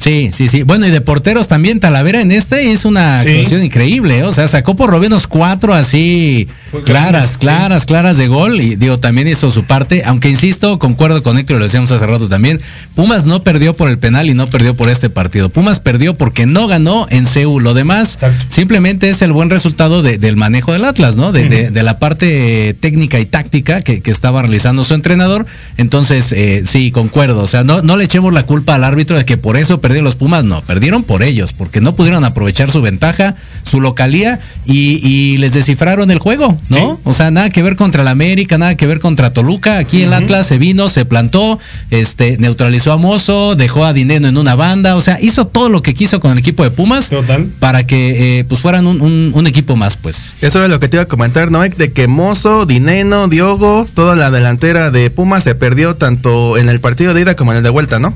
Sí, 0.02 0.32
sí, 0.34 0.48
sí. 0.48 0.64
Bueno, 0.64 0.88
y 0.88 0.90
de 0.90 1.00
porteros 1.00 1.48
también, 1.48 1.80
Talavera 1.80 2.22
en 2.22 2.32
este 2.32 2.72
es 2.72 2.86
una 2.86 3.20
actuación 3.20 3.64
increíble. 3.64 4.18
¿eh? 4.18 4.24
O 4.24 4.34
sea, 4.34 4.48
sacó 4.48 4.76
por 4.76 4.90
lo 4.90 4.98
menos 4.98 5.28
cuatro 5.28 5.76
así 5.76 6.48
claras, 6.86 7.38
claras, 7.38 7.86
claras 7.86 8.18
de 8.18 8.28
gol. 8.28 8.60
Y 8.62 8.76
digo, 8.78 8.98
también 8.98 9.28
hizo 9.28 9.52
su 9.52 9.66
parte. 9.66 10.02
Aunque 10.04 10.28
insisto, 10.28 10.80
concuerdo 10.80 11.22
con 11.22 11.38
Héctor, 11.38 11.58
lo 11.58 11.66
decíamos 11.66 11.92
hace 11.92 12.08
rato 12.08 12.28
también. 12.28 12.60
Pumas 12.96 13.28
no 13.28 13.44
perdió 13.44 13.76
por 13.76 13.90
el 13.90 14.00
penal 14.00 14.28
y 14.28 14.34
no 14.34 14.48
perdió 14.48 14.76
por 14.76 14.90
este 14.90 15.12
partido. 15.12 15.50
Pumas 15.50 15.80
perdió 15.80 16.16
porque 16.16 16.48
no 16.48 16.66
ganó 16.66 17.06
en 17.12 17.28
CEU. 17.28 17.60
Lo 17.60 17.76
demás 17.76 18.18
simplemente 18.48 19.08
es 19.08 19.22
el 19.22 19.32
buen 19.32 19.52
resultado 19.52 20.02
del 20.02 20.36
manejo 20.36 20.74
del 20.74 20.86
Atlas, 20.86 21.16
¿no? 21.16 21.32
De, 21.32 21.70
la 21.82 22.00
parte 22.00 22.76
técnica 22.80 23.20
y 23.20 23.26
táctica 23.26 23.82
que, 23.82 24.02
estaba 24.06 24.42
realizando 24.42 24.84
su 24.84 24.96
entrenador. 24.96 25.46
Entonces, 25.78 26.32
eh, 26.32 26.64
sí, 26.66 26.90
concuerdo. 26.90 27.44
O 27.44 27.48
sea, 27.48 27.64
no, 27.64 27.84
no 27.84 27.98
le 27.98 28.06
echemos 28.06 28.34
la 28.34 28.44
culpa 28.44 28.74
al 28.74 28.84
árbitro 28.84 29.16
de 29.16 29.26
que 29.26 29.38
por 29.38 29.58
eso 29.58 29.80
perdió 29.80 29.91
perdieron 29.92 30.06
los 30.06 30.16
Pumas, 30.16 30.46
no, 30.46 30.62
perdieron 30.62 31.04
por 31.04 31.22
ellos, 31.22 31.52
porque 31.52 31.82
no 31.82 31.96
pudieron 31.96 32.24
aprovechar 32.24 32.72
su 32.72 32.82
ventaja, 32.82 33.36
su 33.64 33.82
localía 33.82 34.40
y, 34.66 35.36
les 35.36 35.52
descifraron 35.52 36.12
el 36.12 36.20
juego, 36.20 36.58
¿no? 36.70 36.98
O 37.04 37.14
sea, 37.14 37.30
nada 37.30 37.50
que 37.50 37.62
ver 37.62 37.76
contra 37.76 38.04
el 38.04 38.08
América, 38.08 38.58
nada 38.58 38.76
que 38.76 38.88
ver 38.88 39.02
contra 39.02 39.34
Toluca. 39.34 39.80
Aquí 39.80 40.04
el 40.04 40.14
Atlas 40.14 40.48
se 40.48 40.58
vino, 40.58 40.88
se 40.88 41.04
plantó, 41.04 41.60
este, 41.90 42.38
neutralizó 42.38 42.94
a 42.94 42.98
Mozo, 42.98 43.56
dejó 43.56 43.84
a 43.84 43.92
Dineno 43.92 44.30
en 44.30 44.38
una 44.38 44.56
banda, 44.56 44.96
o 44.96 45.02
sea, 45.02 45.20
hizo 45.20 45.48
todo 45.48 45.68
lo 45.68 45.82
que 45.82 45.94
quiso 45.94 46.22
con 46.22 46.32
el 46.32 46.38
equipo 46.38 46.64
de 46.64 46.72
Pumas 46.72 47.12
para 47.60 47.86
que 47.86 48.40
eh, 48.40 48.44
pues 48.46 48.62
fueran 48.62 48.88
un, 48.88 49.48
equipo 49.48 49.76
más, 49.76 49.98
pues. 49.98 50.36
Eso 50.40 50.60
era 50.60 50.70
lo 50.70 50.80
que 50.80 50.88
te 50.88 50.96
iba 50.96 51.04
a 51.04 51.08
comentar, 51.08 51.52
¿no? 51.52 51.62
De 51.62 51.92
que 51.92 52.08
Mozo, 52.08 52.66
Dineno, 52.66 53.28
Diogo, 53.28 53.86
toda 53.94 54.16
la 54.16 54.32
delantera 54.32 54.90
de 54.90 55.10
Pumas 55.10 55.44
se 55.44 55.54
perdió 55.54 55.96
tanto 55.96 56.58
en 56.58 56.70
el 56.70 56.80
partido 56.80 57.14
de 57.14 57.22
ida 57.22 57.36
como 57.36 57.52
en 57.52 57.58
el 57.58 57.64
de 57.64 57.70
vuelta, 57.70 58.00
¿no? 58.00 58.16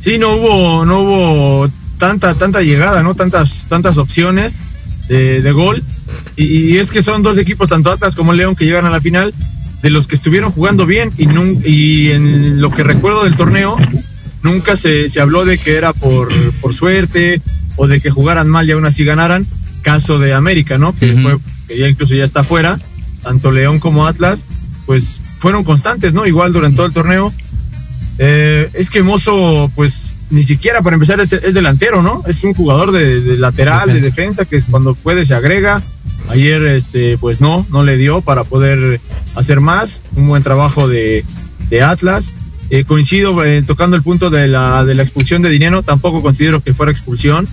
Sí, 0.00 0.18
no 0.18 0.34
hubo, 0.34 0.84
no 0.84 1.00
hubo 1.00 1.70
tanta, 1.98 2.34
tanta 2.34 2.62
llegada, 2.62 3.02
¿no? 3.02 3.14
Tantas, 3.14 3.68
tantas 3.68 3.98
opciones 3.98 4.60
de, 5.08 5.52
gol. 5.52 5.82
Y, 6.36 6.78
es 6.78 6.90
que 6.90 7.02
son 7.02 7.22
dos 7.22 7.38
equipos, 7.38 7.68
tanto 7.68 7.90
Atlas 7.90 8.14
como 8.14 8.32
León, 8.32 8.56
que 8.56 8.64
llegan 8.64 8.86
a 8.86 8.90
la 8.90 9.00
final, 9.00 9.34
de 9.82 9.90
los 9.90 10.06
que 10.06 10.16
estuvieron 10.16 10.50
jugando 10.50 10.86
bien. 10.86 11.10
Y, 11.18 11.28
y 11.68 12.10
en 12.10 12.60
lo 12.60 12.70
que 12.70 12.82
recuerdo 12.82 13.24
del 13.24 13.36
torneo, 13.36 13.76
nunca 14.42 14.76
se, 14.76 15.08
se 15.08 15.20
habló 15.20 15.44
de 15.44 15.58
que 15.58 15.74
era 15.76 15.92
por, 15.92 16.32
por 16.60 16.74
suerte 16.74 17.40
o 17.76 17.86
de 17.86 18.00
que 18.00 18.10
jugaran 18.10 18.48
mal 18.48 18.68
y 18.68 18.72
aún 18.72 18.86
así 18.86 19.04
ganaran. 19.04 19.44
Caso 19.82 20.18
de 20.18 20.34
América, 20.34 20.76
¿no? 20.76 20.94
Que, 20.94 21.14
fue, 21.14 21.38
que 21.66 21.78
ya 21.78 21.88
incluso 21.88 22.14
ya 22.14 22.24
está 22.24 22.44
fuera. 22.44 22.78
Tanto 23.22 23.50
León 23.50 23.80
como 23.80 24.06
Atlas, 24.06 24.44
pues 24.86 25.20
fueron 25.38 25.64
constantes, 25.64 26.12
¿no? 26.14 26.26
Igual 26.26 26.52
durante 26.52 26.76
todo 26.76 26.86
el 26.86 26.92
torneo 26.92 27.32
eh, 28.18 28.68
es 28.74 28.90
que 28.90 29.02
Mozo, 29.02 29.70
pues 29.74 30.14
ni 30.30 30.42
siquiera 30.42 30.82
para 30.82 30.94
empezar 30.94 31.20
es, 31.20 31.30
delantero, 31.30 32.02
¿no? 32.02 32.22
Es 32.26 32.44
un 32.44 32.54
jugador 32.54 32.92
de, 32.92 33.38
lateral, 33.38 33.92
de 33.92 34.00
defensa, 34.00 34.44
que 34.44 34.60
cuando 34.62 34.94
puede 34.94 35.24
se 35.24 35.34
agrega. 35.34 35.82
Ayer, 36.28 36.62
este, 36.62 37.18
pues 37.18 37.40
no, 37.40 37.66
no 37.70 37.82
le 37.82 37.96
dio 37.96 38.20
para 38.20 38.44
poder 38.44 39.00
hacer 39.36 39.60
más. 39.60 40.02
Un 40.16 40.26
buen 40.26 40.42
trabajo 40.42 40.88
de, 40.88 41.24
Atlas. 41.82 42.30
Eh, 42.70 42.84
coincido 42.84 43.42
eh, 43.42 43.62
tocando 43.66 43.96
el 43.96 44.02
punto 44.02 44.30
de 44.30 44.46
la, 44.46 44.84
de 44.84 44.94
la 44.94 45.02
expulsión 45.02 45.42
de 45.42 45.50
Dinero, 45.50 45.82
tampoco 45.82 46.22
considero 46.22 46.60
que 46.60 46.72
fuera 46.72 46.92
expulsión. 46.92 47.48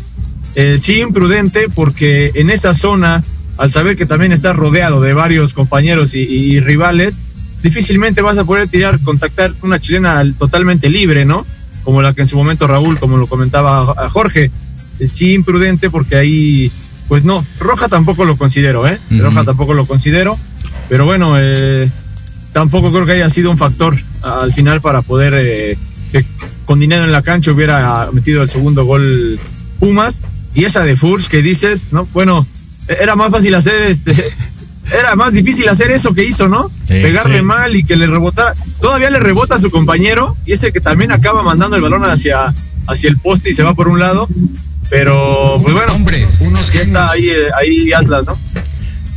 sí, 0.78 1.00
imprudente, 1.00 1.68
porque 1.74 2.32
en 2.36 2.50
esa 2.50 2.74
zona, 2.74 3.24
al 3.58 3.72
saber 3.72 3.98
que 3.98 4.06
también 4.06 4.32
está 4.32 4.54
rodeado 4.54 5.02
de 5.02 5.14
varios 5.14 5.54
compañeros 5.54 6.14
y 6.14 6.60
rivales, 6.60 7.20
difícilmente 7.62 8.22
vas 8.22 8.38
a 8.38 8.44
poder 8.44 8.68
tirar, 8.68 9.00
contactar 9.00 9.54
una 9.62 9.80
chilena 9.80 10.24
totalmente 10.38 10.90
libre, 10.90 11.26
¿no? 11.26 11.46
Como 11.84 12.02
la 12.02 12.14
que 12.14 12.22
en 12.22 12.28
su 12.28 12.38
momento 12.38 12.68
Raúl, 12.68 13.00
como 13.00 13.18
lo 13.18 13.28
comentaba 13.28 13.94
a 13.98 14.10
Jorge, 14.10 14.52
sí 15.06 15.34
imprudente 15.34 15.90
porque 15.90 16.16
ahí, 16.16 16.72
pues 17.08 17.24
no, 17.24 17.46
Roja 17.60 17.88
tampoco 17.88 18.26
lo 18.26 18.38
considero, 18.38 18.88
¿eh? 18.88 19.00
Roja 19.10 19.44
tampoco 19.44 19.74
lo 19.74 19.86
considero, 19.86 20.38
pero 20.90 21.06
bueno, 21.06 21.36
eh, 21.38 21.90
tampoco 22.54 22.92
creo 22.92 23.06
que 23.06 23.14
haya 23.14 23.30
sido 23.30 23.52
un 23.52 23.58
factor 23.58 23.96
al 24.22 24.54
final 24.54 24.82
para 24.82 25.02
poder 25.02 25.34
eh, 25.38 25.78
que 26.12 26.26
con 26.66 26.80
dinero 26.80 27.04
en 27.04 27.12
la 27.12 27.22
cancha 27.22 27.52
hubiera 27.52 28.10
metido 28.12 28.44
el 28.44 28.50
segundo 28.50 28.86
gol 28.86 29.40
Pumas 29.80 30.22
y 30.54 30.66
esa 30.66 30.84
de 30.84 30.96
Furch 30.96 31.28
que 31.28 31.42
dices, 31.42 31.88
no, 31.92 32.06
bueno, 32.14 32.48
era 32.88 33.16
más 33.16 33.32
fácil 33.32 33.54
hacer 33.56 33.84
este 33.84 34.14
era 34.92 35.16
más 35.16 35.34
difícil 35.34 35.68
hacer 35.70 35.92
eso 35.92 36.14
que 36.14 36.24
hizo, 36.24 36.48
¿no? 36.48 36.70
Pegarle 36.88 37.42
mal 37.42 37.76
y 37.76 37.84
que 37.84 37.96
le 37.96 38.08
rebotara. 38.08 38.54
Todavía 38.80 39.10
le 39.10 39.20
rebota 39.20 39.56
a 39.56 39.60
su 39.60 39.70
compañero 39.70 40.36
y 40.46 40.54
ese 40.54 40.72
que 40.72 40.80
también 40.80 41.12
acaba 41.12 41.44
mandando 41.44 41.76
el 41.76 41.82
balón 41.82 42.06
hacia, 42.06 42.54
hacia 42.88 43.10
el 43.10 43.18
poste 43.18 43.50
y 43.50 43.54
se 43.54 43.64
va 43.64 43.74
por 43.74 43.88
un 43.88 44.00
lado. 44.00 44.28
Pero, 44.90 45.60
pues 45.62 45.74
bueno, 45.74 45.94
Hombre, 45.94 46.26
unos 46.40 46.72
ya 46.72 46.82
está 46.82 47.12
ahí, 47.12 47.30
eh, 47.30 47.48
ahí 47.60 47.92
Atlas, 47.92 48.26
¿no? 48.26 48.38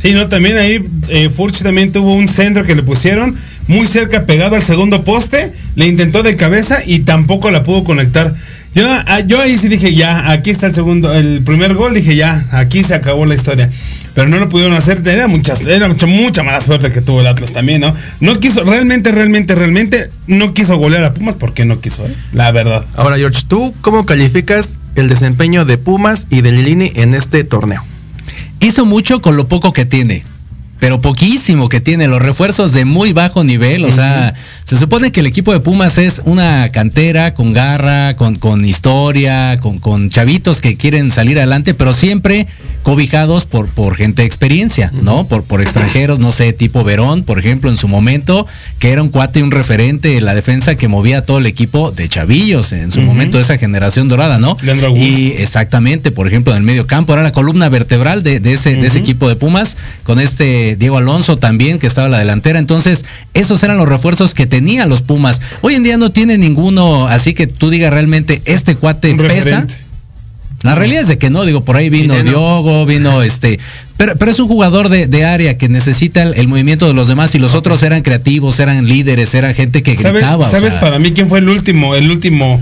Sí, 0.01 0.13
no, 0.13 0.27
también 0.27 0.57
ahí 0.57 0.83
eh, 1.09 1.29
Furch 1.29 1.61
también 1.61 1.91
tuvo 1.91 2.15
un 2.15 2.27
centro 2.27 2.65
que 2.65 2.75
le 2.75 2.83
pusieron 2.83 3.35
muy 3.67 3.87
cerca, 3.87 4.25
pegado 4.25 4.55
al 4.55 4.63
segundo 4.63 5.03
poste, 5.03 5.53
le 5.75 5.87
intentó 5.87 6.23
de 6.23 6.35
cabeza 6.35 6.79
y 6.85 7.01
tampoco 7.01 7.51
la 7.51 7.63
pudo 7.63 7.83
conectar. 7.83 8.33
Yo, 8.73 8.85
ah, 8.89 9.19
yo 9.21 9.39
ahí 9.39 9.57
sí 9.57 9.67
dije, 9.67 9.93
ya, 9.93 10.31
aquí 10.31 10.49
está 10.49 10.67
el 10.67 10.73
segundo, 10.73 11.13
el 11.13 11.41
primer 11.43 11.75
gol, 11.75 11.93
dije, 11.93 12.15
ya, 12.15 12.45
aquí 12.51 12.83
se 12.83 12.95
acabó 12.95 13.25
la 13.25 13.35
historia 13.35 13.69
pero 14.13 14.27
no 14.27 14.37
lo 14.37 14.49
pudieron 14.49 14.73
hacer. 14.73 15.01
Era, 15.07 15.27
muchas, 15.27 15.65
era 15.65 15.87
mucha, 15.87 16.07
mucha 16.07 16.43
mala 16.43 16.61
suerte 16.61 16.91
que 16.91 17.01
tuvo 17.01 17.21
el 17.21 17.27
Atlas 17.27 17.51
también, 17.51 17.81
¿no? 17.81 17.93
No 18.19 18.39
quiso, 18.39 18.63
realmente, 18.63 19.11
realmente, 19.11 19.55
realmente, 19.55 20.09
no 20.27 20.53
quiso 20.53 20.77
golear 20.77 21.03
a 21.03 21.11
Pumas 21.11 21.35
porque 21.35 21.65
no 21.65 21.79
quiso, 21.79 22.05
¿eh? 22.05 22.13
La 22.33 22.51
verdad. 22.51 22.85
Ahora, 22.95 23.17
George, 23.17 23.43
¿tú 23.47 23.73
cómo 23.81 24.05
calificas 24.05 24.77
el 24.95 25.09
desempeño 25.09 25.65
de 25.65 25.77
Pumas 25.77 26.27
y 26.29 26.41
de 26.41 26.51
Lilini 26.51 26.91
en 26.95 27.13
este 27.13 27.43
torneo? 27.43 27.83
Hizo 28.59 28.85
mucho 28.85 29.21
con 29.21 29.37
lo 29.37 29.47
poco 29.47 29.73
que 29.73 29.85
tiene 29.85 30.23
pero 30.81 30.99
poquísimo 30.99 31.69
que 31.69 31.79
tiene, 31.79 32.07
los 32.07 32.19
refuerzos 32.19 32.73
de 32.73 32.85
muy 32.85 33.13
bajo 33.13 33.43
nivel, 33.43 33.85
o 33.85 33.91
sea, 33.91 34.33
se 34.63 34.77
supone 34.77 35.11
que 35.11 35.19
el 35.19 35.27
equipo 35.27 35.53
de 35.53 35.59
Pumas 35.59 35.99
es 35.99 36.23
una 36.25 36.71
cantera 36.71 37.35
con 37.35 37.53
garra, 37.53 38.15
con, 38.15 38.35
con 38.37 38.65
historia, 38.65 39.59
con, 39.59 39.77
con 39.77 40.09
chavitos 40.09 40.59
que 40.59 40.77
quieren 40.77 41.11
salir 41.11 41.37
adelante, 41.37 41.75
pero 41.75 41.93
siempre 41.93 42.47
cobijados 42.81 43.45
por, 43.45 43.67
por 43.67 43.95
gente 43.95 44.23
de 44.23 44.25
experiencia, 44.25 44.91
¿no? 45.03 45.27
Por, 45.27 45.43
por 45.43 45.61
extranjeros, 45.61 46.17
no 46.17 46.31
sé, 46.31 46.51
tipo 46.51 46.83
Verón, 46.83 47.21
por 47.21 47.37
ejemplo, 47.37 47.69
en 47.69 47.77
su 47.77 47.87
momento, 47.87 48.47
que 48.79 48.89
era 48.89 49.03
un 49.03 49.09
cuate 49.09 49.41
y 49.41 49.43
un 49.43 49.51
referente 49.51 50.17
en 50.17 50.25
la 50.25 50.33
defensa 50.33 50.73
que 50.73 50.87
movía 50.87 51.19
a 51.19 51.21
todo 51.21 51.37
el 51.37 51.45
equipo 51.45 51.91
de 51.91 52.09
chavillos 52.09 52.71
en 52.71 52.89
su 52.89 53.01
momento 53.01 53.37
de 53.37 53.43
esa 53.43 53.59
generación 53.59 54.07
dorada, 54.07 54.39
¿no? 54.39 54.57
Y 54.95 55.33
exactamente, 55.33 56.11
por 56.11 56.27
ejemplo, 56.27 56.53
en 56.53 56.57
el 56.57 56.63
medio 56.63 56.87
campo 56.87 57.13
era 57.13 57.21
la 57.21 57.31
columna 57.31 57.69
vertebral 57.69 58.23
de, 58.23 58.37
ese, 58.51 58.75
de 58.75 58.87
ese 58.87 58.97
equipo 58.97 59.29
de 59.29 59.35
Pumas, 59.35 59.77
con 60.01 60.19
este 60.19 60.70
Diego 60.75 60.97
Alonso 60.97 61.37
también, 61.37 61.79
que 61.79 61.87
estaba 61.87 62.07
a 62.07 62.09
la 62.09 62.19
delantera. 62.19 62.59
Entonces, 62.59 63.05
esos 63.33 63.63
eran 63.63 63.77
los 63.77 63.87
refuerzos 63.87 64.33
que 64.33 64.45
tenían 64.45 64.89
los 64.89 65.01
Pumas. 65.01 65.41
Hoy 65.61 65.75
en 65.75 65.83
día 65.83 65.97
no 65.97 66.11
tiene 66.11 66.37
ninguno, 66.37 67.07
así 67.07 67.33
que 67.33 67.47
tú 67.47 67.69
digas 67.69 67.93
realmente, 67.93 68.41
este 68.45 68.75
cuate 68.75 69.15
pesa. 69.15 69.65
La 70.63 70.75
realidad 70.75 71.01
es 71.01 71.07
de 71.07 71.17
que 71.17 71.29
no, 71.29 71.43
digo, 71.43 71.63
por 71.63 71.75
ahí 71.75 71.89
vino 71.89 72.13
Diogo, 72.21 72.85
vino 72.85 73.23
este, 73.23 73.59
pero, 73.97 74.15
pero 74.15 74.31
es 74.31 74.39
un 74.39 74.47
jugador 74.47 74.89
de, 74.89 75.25
área 75.25 75.57
que 75.57 75.69
necesita 75.69 76.23
el, 76.23 76.47
movimiento 76.47 76.87
de 76.87 76.93
los 76.93 77.07
demás 77.07 77.33
y 77.35 77.39
los 77.39 77.55
otros 77.55 77.81
eran 77.83 78.01
creativos, 78.01 78.59
eran 78.59 78.87
líderes, 78.87 79.33
era 79.33 79.53
gente 79.53 79.83
que 79.83 79.95
gritaba. 79.95 80.49
¿Sabes, 80.49 80.75
para 80.75 80.99
mí 80.99 81.13
quién 81.13 81.29
fue 81.29 81.39
el 81.39 81.49
último, 81.49 81.95
el 81.95 82.09
último 82.11 82.61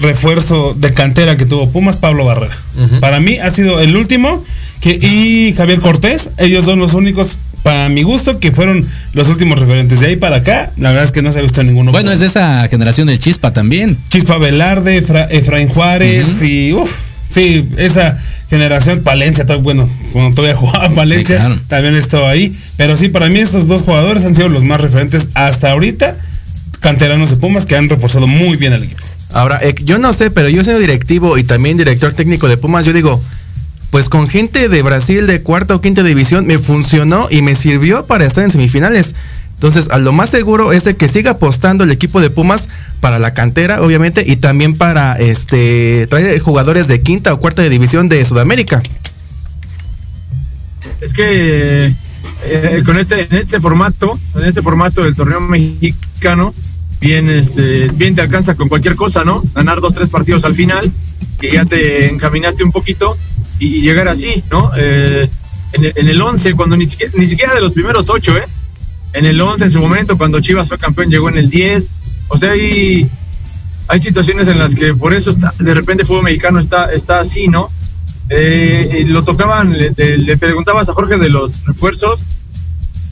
refuerzo 0.00 0.74
de 0.74 0.92
cantera 0.92 1.36
que 1.36 1.44
tuvo 1.46 1.70
Pumas? 1.70 1.96
Pablo 1.96 2.24
Barrera. 2.24 2.56
Para 3.00 3.20
mí 3.20 3.38
ha 3.38 3.50
sido 3.50 3.80
el 3.80 3.96
último 3.96 4.42
que, 4.80 4.90
y 4.90 5.54
Javier 5.54 5.80
Cortés, 5.80 6.30
ellos 6.38 6.64
son 6.64 6.78
los 6.78 6.94
únicos 6.94 7.38
para 7.64 7.88
mi 7.88 8.02
gusto, 8.02 8.38
que 8.38 8.52
fueron 8.52 8.86
los 9.14 9.28
últimos 9.30 9.58
referentes. 9.58 9.98
De 10.00 10.08
ahí 10.08 10.16
para 10.16 10.36
acá, 10.36 10.70
la 10.76 10.90
verdad 10.90 11.04
es 11.04 11.12
que 11.12 11.22
no 11.22 11.32
se 11.32 11.38
ha 11.38 11.42
visto 11.42 11.62
ninguno. 11.64 11.92
Bueno, 11.92 12.12
es 12.12 12.20
de 12.20 12.26
esa 12.26 12.68
generación 12.68 13.08
de 13.08 13.18
Chispa 13.18 13.52
también. 13.52 13.96
Chispa 14.10 14.36
Velarde, 14.36 14.98
Efraín 15.30 15.68
Juárez 15.68 16.42
y 16.42 16.74
uff, 16.74 16.92
sí, 17.30 17.66
esa 17.78 18.18
generación, 18.50 19.02
Palencia, 19.02 19.46
bueno, 19.62 19.88
cuando 20.12 20.36
todavía 20.36 20.56
jugaba 20.60 20.90
Palencia, 20.90 21.58
también 21.66 21.96
estaba 21.96 22.28
ahí. 22.28 22.54
Pero 22.76 22.98
sí, 22.98 23.08
para 23.08 23.30
mí 23.30 23.40
estos 23.40 23.66
dos 23.66 23.80
jugadores 23.80 24.26
han 24.26 24.34
sido 24.34 24.48
los 24.48 24.62
más 24.62 24.82
referentes 24.82 25.28
hasta 25.32 25.70
ahorita, 25.70 26.16
canteranos 26.80 27.30
de 27.30 27.36
Pumas, 27.36 27.64
que 27.64 27.76
han 27.76 27.88
reforzado 27.88 28.26
muy 28.26 28.58
bien 28.58 28.74
al 28.74 28.84
equipo. 28.84 29.02
Ahora, 29.32 29.58
eh, 29.62 29.74
yo 29.82 29.96
no 29.96 30.12
sé, 30.12 30.30
pero 30.30 30.50
yo 30.50 30.62
soy 30.62 30.78
directivo 30.78 31.38
y 31.38 31.44
también 31.44 31.78
director 31.78 32.12
técnico 32.12 32.46
de 32.46 32.58
Pumas, 32.58 32.84
yo 32.84 32.92
digo, 32.92 33.22
pues 33.94 34.08
con 34.08 34.26
gente 34.26 34.68
de 34.68 34.82
Brasil 34.82 35.28
de 35.28 35.40
cuarta 35.42 35.76
o 35.76 35.80
quinta 35.80 36.02
división 36.02 36.46
me 36.46 36.58
funcionó 36.58 37.28
y 37.30 37.42
me 37.42 37.54
sirvió 37.54 38.04
para 38.04 38.26
estar 38.26 38.42
en 38.42 38.50
semifinales. 38.50 39.14
Entonces, 39.54 39.88
a 39.92 39.98
lo 39.98 40.10
más 40.10 40.30
seguro 40.30 40.72
es 40.72 40.82
de 40.82 40.96
que 40.96 41.08
siga 41.08 41.30
apostando 41.30 41.84
el 41.84 41.92
equipo 41.92 42.20
de 42.20 42.28
Pumas 42.28 42.68
para 42.98 43.20
la 43.20 43.34
cantera, 43.34 43.82
obviamente, 43.82 44.24
y 44.26 44.34
también 44.34 44.76
para 44.76 45.12
este 45.12 46.08
traer 46.08 46.40
jugadores 46.40 46.88
de 46.88 47.02
quinta 47.02 47.32
o 47.32 47.38
cuarta 47.38 47.62
división 47.62 48.08
de 48.08 48.24
Sudamérica. 48.24 48.82
Es 51.00 51.12
que 51.12 51.94
eh, 52.46 52.82
con 52.84 52.98
este 52.98 53.28
en 53.30 53.36
este 53.36 53.60
formato, 53.60 54.18
en 54.34 54.42
este 54.42 54.60
formato 54.60 55.04
del 55.04 55.14
torneo 55.14 55.40
mexicano, 55.40 56.52
bien, 57.04 57.28
este, 57.28 57.86
bien 57.96 58.14
te 58.14 58.22
alcanza 58.22 58.54
con 58.54 58.70
cualquier 58.70 58.96
cosa, 58.96 59.24
¿no? 59.24 59.42
Ganar 59.54 59.82
dos, 59.82 59.94
tres 59.94 60.08
partidos 60.08 60.44
al 60.46 60.54
final, 60.54 60.90
que 61.38 61.52
ya 61.52 61.66
te 61.66 62.08
encaminaste 62.10 62.64
un 62.64 62.72
poquito 62.72 63.14
y, 63.58 63.82
llegar 63.82 64.08
así, 64.08 64.42
¿no? 64.50 64.70
Eh, 64.74 65.28
en, 65.74 66.08
el 66.08 66.22
11, 66.22 66.54
cuando 66.54 66.78
ni 66.78 66.86
siquiera, 66.86 67.12
ni 67.16 67.26
siquiera 67.26 67.54
de 67.54 67.60
los 67.60 67.72
primeros 67.72 68.08
ocho, 68.08 68.34
¿eh? 68.38 68.44
En 69.12 69.26
el 69.26 69.38
11, 69.38 69.64
en 69.64 69.70
su 69.70 69.80
momento, 69.80 70.16
cuando 70.16 70.40
Chivas 70.40 70.68
fue 70.68 70.78
campeón, 70.78 71.10
llegó 71.10 71.28
en 71.28 71.36
el 71.36 71.50
10. 71.50 71.90
O 72.28 72.38
sea, 72.38 72.52
hay, 72.52 73.06
hay 73.88 74.00
situaciones 74.00 74.48
en 74.48 74.58
las 74.58 74.74
que 74.74 74.94
por 74.94 75.12
eso 75.12 75.30
está, 75.30 75.52
de 75.58 75.74
repente 75.74 76.04
el 76.04 76.06
fútbol 76.06 76.24
mexicano 76.24 76.58
está, 76.58 76.86
está 76.86 77.20
así, 77.20 77.48
¿no? 77.48 77.70
Eh, 78.30 79.04
lo 79.08 79.22
tocaban, 79.22 79.76
le, 79.76 79.92
le, 80.16 80.36
preguntabas 80.38 80.88
a 80.88 80.94
Jorge 80.94 81.18
de 81.18 81.28
los 81.28 81.66
refuerzos 81.66 82.24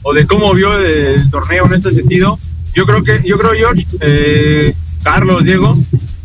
o 0.01 0.13
de 0.13 0.25
cómo 0.25 0.51
vio 0.55 0.75
el 0.79 1.29
torneo 1.29 1.67
en 1.67 1.73
ese 1.73 1.91
sentido 1.91 2.39
yo 2.73 2.85
creo 2.85 3.03
que, 3.03 3.21
yo 3.27 3.37
creo, 3.37 3.53
George, 3.53 3.85
eh, 4.01 4.73
Carlos, 5.03 5.43
Diego, 5.43 5.75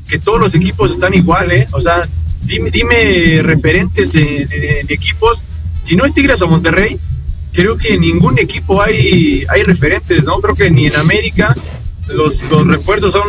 que 0.09 0.19
todos 0.19 0.41
los 0.41 0.55
equipos 0.55 0.91
están 0.91 1.15
igual, 1.15 1.53
¿eh? 1.53 1.67
O 1.73 1.81
sea, 1.81 2.09
dime, 2.45 2.71
dime 2.71 3.43
referentes 3.43 4.13
de, 4.13 4.87
equipos. 4.89 5.45
Si 5.83 5.95
no 5.97 6.05
es 6.05 6.15
Tigres 6.15 6.41
o 6.43 6.49
Monterrey, 6.49 6.99
creo 7.53 7.77
que 7.77 7.95
en 7.95 8.01
ningún 8.01 8.39
equipo 8.39 8.81
hay, 8.81 9.45
hay 9.49 9.63
referentes, 9.63 10.25
¿no? 10.25 10.41
Creo 10.41 10.55
que 10.55 10.71
ni 10.71 10.87
en 10.87 10.97
América 10.97 11.55
los, 12.15 12.43
los 12.51 12.67
refuerzos 12.67 13.13
son 13.13 13.29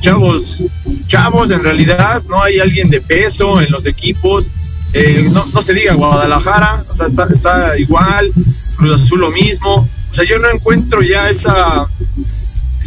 chavos, 0.00 0.62
chavos 1.06 1.50
en 1.50 1.62
realidad, 1.62 2.22
no 2.28 2.42
hay 2.42 2.58
alguien 2.58 2.88
de 2.88 3.00
peso 3.00 3.60
en 3.60 3.70
los 3.70 3.86
equipos. 3.86 4.50
Eh, 4.94 5.28
no, 5.30 5.44
no 5.52 5.60
se 5.60 5.74
diga 5.74 5.94
Guadalajara, 5.94 6.82
o 6.90 6.96
sea, 6.96 7.06
está, 7.06 7.26
está 7.30 7.78
igual, 7.78 8.32
Cruz 8.76 9.02
Azul 9.02 9.20
lo 9.20 9.30
mismo. 9.30 9.86
O 10.10 10.14
sea, 10.14 10.24
yo 10.24 10.38
no 10.38 10.48
encuentro 10.48 11.02
ya 11.02 11.28
esa, 11.28 11.86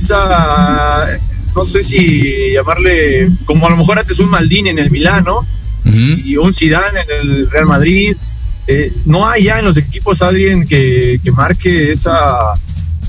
esa, 0.02 1.08
no 1.56 1.66
sé 1.66 1.84
si 1.84 2.54
llamarle, 2.54 3.30
como 3.46 3.68
a 3.68 3.70
lo 3.70 3.78
mejor 3.78 4.00
antes 4.00 4.20
un 4.20 4.30
Maldini 4.30 4.70
en 4.70 4.80
el 4.80 4.92
Milán, 4.92 5.24
¿no? 5.24 5.46
Y 5.84 6.38
un 6.38 6.54
Zidane 6.54 7.02
en 7.02 7.30
el 7.30 7.50
Real 7.50 7.66
Madrid. 7.66 8.16
Eh, 8.68 8.92
no 9.06 9.28
hay 9.28 9.46
ya 9.46 9.60
en 9.60 9.66
los 9.66 9.78
equipos 9.78 10.22
alguien 10.22 10.66
que, 10.66 11.20
que 11.24 11.32
marque 11.32 11.92
esa 11.92 12.54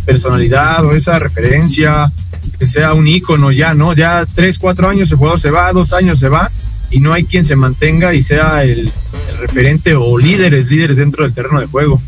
personalidad 0.05 0.85
o 0.85 0.93
esa 0.93 1.19
referencia, 1.19 2.11
que 2.59 2.67
sea 2.67 2.95
un 2.95 3.07
ícono 3.07 3.53
ya, 3.53 3.75
¿no? 3.75 3.95
Ya 3.95 4.27
tres, 4.35 4.59
cuatro 4.59 4.89
años 4.89 5.11
el 5.13 5.19
jugador 5.19 5.41
se 5.41 5.51
va, 5.51 5.73
dos 5.73 5.93
años 5.93 6.19
se 6.19 6.29
va 6.29 6.51
y 6.91 7.01
no 7.01 7.13
hay 7.13 7.25
quien 7.25 7.45
se 7.45 7.57
mantenga 7.57 8.15
y 8.15 8.23
sea 8.23 8.65
el, 8.65 8.81
el 8.81 9.39
referente 9.39 9.95
o 9.95 10.19
líderes, 10.19 10.67
líderes 10.67 10.97
dentro 10.97 11.25
del 11.25 11.33
terreno 11.33 11.61
de 11.61 11.67
juego. 11.67 12.01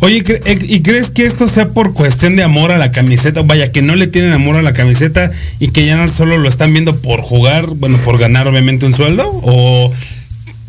Oye, 0.00 0.22
eh, 0.28 0.58
¿y 0.62 0.82
crees 0.82 1.10
que 1.10 1.24
esto 1.24 1.48
sea 1.48 1.70
por 1.70 1.92
cuestión 1.92 2.36
de 2.36 2.44
amor 2.44 2.70
a 2.70 2.78
la 2.78 2.92
camiseta? 2.92 3.42
Vaya, 3.42 3.72
que 3.72 3.82
no 3.82 3.96
le 3.96 4.06
tienen 4.06 4.32
amor 4.32 4.56
a 4.56 4.62
la 4.62 4.72
camiseta 4.72 5.30
y 5.58 5.68
que 5.68 5.86
ya 5.86 5.96
no 5.96 6.06
solo 6.06 6.38
lo 6.38 6.48
están 6.48 6.72
viendo 6.72 6.96
por 7.00 7.20
jugar, 7.20 7.66
bueno, 7.74 7.98
por 8.04 8.16
ganar 8.16 8.46
obviamente 8.46 8.86
un 8.86 8.94
sueldo, 8.94 9.28
o 9.28 9.92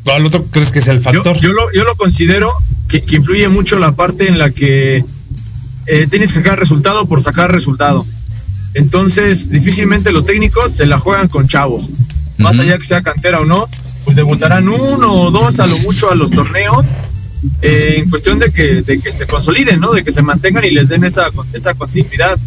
al 0.06 0.26
otro 0.26 0.44
crees 0.46 0.72
que 0.72 0.80
es 0.80 0.88
el 0.88 1.00
factor? 1.00 1.40
Yo, 1.40 1.54
lo, 1.54 1.72
yo 1.74 1.84
lo 1.84 1.96
considero 1.96 2.52
que, 2.88 3.04
influye 3.12 3.48
mucho 3.50 3.78
la 3.78 3.92
parte 3.92 4.28
en 4.28 4.40
la 4.40 4.50
que 4.50 5.04
eh, 5.86 6.08
tienes 6.10 6.34
que 6.34 6.40
sacar 6.40 6.58
resultado 6.58 7.06
por 7.08 7.22
sacar 7.22 7.52
resultado. 7.52 8.04
Entonces, 8.74 9.52
difícilmente 9.52 10.12
los 10.12 10.26
técnicos 10.26 10.72
se 10.74 10.88
la 10.88 10.98
juegan 10.98 11.28
con 11.28 11.48
chavos. 11.48 11.90
Más 12.38 12.58
allá 12.58 12.78
que 12.78 12.86
sea 12.86 13.02
cantera 13.02 13.42
o 13.42 13.46
no, 13.46 13.68
pues 14.06 14.16
debutarán 14.16 14.70
uno 14.70 15.14
o 15.14 15.30
dos 15.30 15.60
a 15.60 15.68
lo 15.68 15.78
mucho 15.80 16.10
a 16.10 16.16
los 16.16 16.32
torneos 16.32 16.88
eh, 17.62 17.96
en 17.98 18.10
cuestión 18.10 18.40
de 18.40 18.52
que, 18.52 18.82
de 18.82 19.00
que 19.00 19.12
se 19.12 19.26
consoliden, 19.26 19.80
¿no? 19.80 19.92
De 19.92 20.04
que 20.04 20.12
se 20.12 20.22
mantengan 20.22 20.66
y 20.66 20.72
les 20.72 20.90
den 20.90 21.04
esa, 21.04 21.30
esa 21.54 21.74
continuidad. 21.74 22.38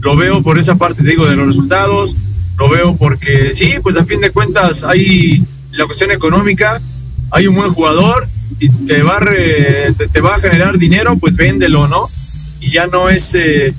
Lo 0.00 0.16
veo 0.16 0.42
por 0.42 0.58
esa 0.58 0.76
parte, 0.76 1.02
digo, 1.02 1.26
de 1.26 1.36
los 1.36 1.46
resultados, 1.46 2.14
lo 2.58 2.68
veo 2.68 2.96
porque 2.96 3.52
sí, 3.54 3.74
pues 3.82 3.96
a 3.96 4.04
fin 4.04 4.20
de 4.20 4.30
cuentas 4.30 4.84
hay 4.84 5.42
la 5.72 5.86
cuestión 5.86 6.10
económica, 6.10 6.80
hay 7.30 7.46
un 7.46 7.56
buen 7.56 7.70
jugador 7.70 8.26
y 8.58 8.68
te 8.68 9.02
va 9.02 9.16
a, 9.16 9.20
te, 10.12 10.20
va 10.20 10.34
a 10.34 10.40
generar 10.40 10.78
dinero, 10.78 11.16
pues 11.18 11.36
véndelo, 11.36 11.88
¿no? 11.88 12.08
Y 12.60 12.70
ya 12.70 12.86
no 12.86 13.08
es... 13.08 13.34
Eh, 13.34 13.74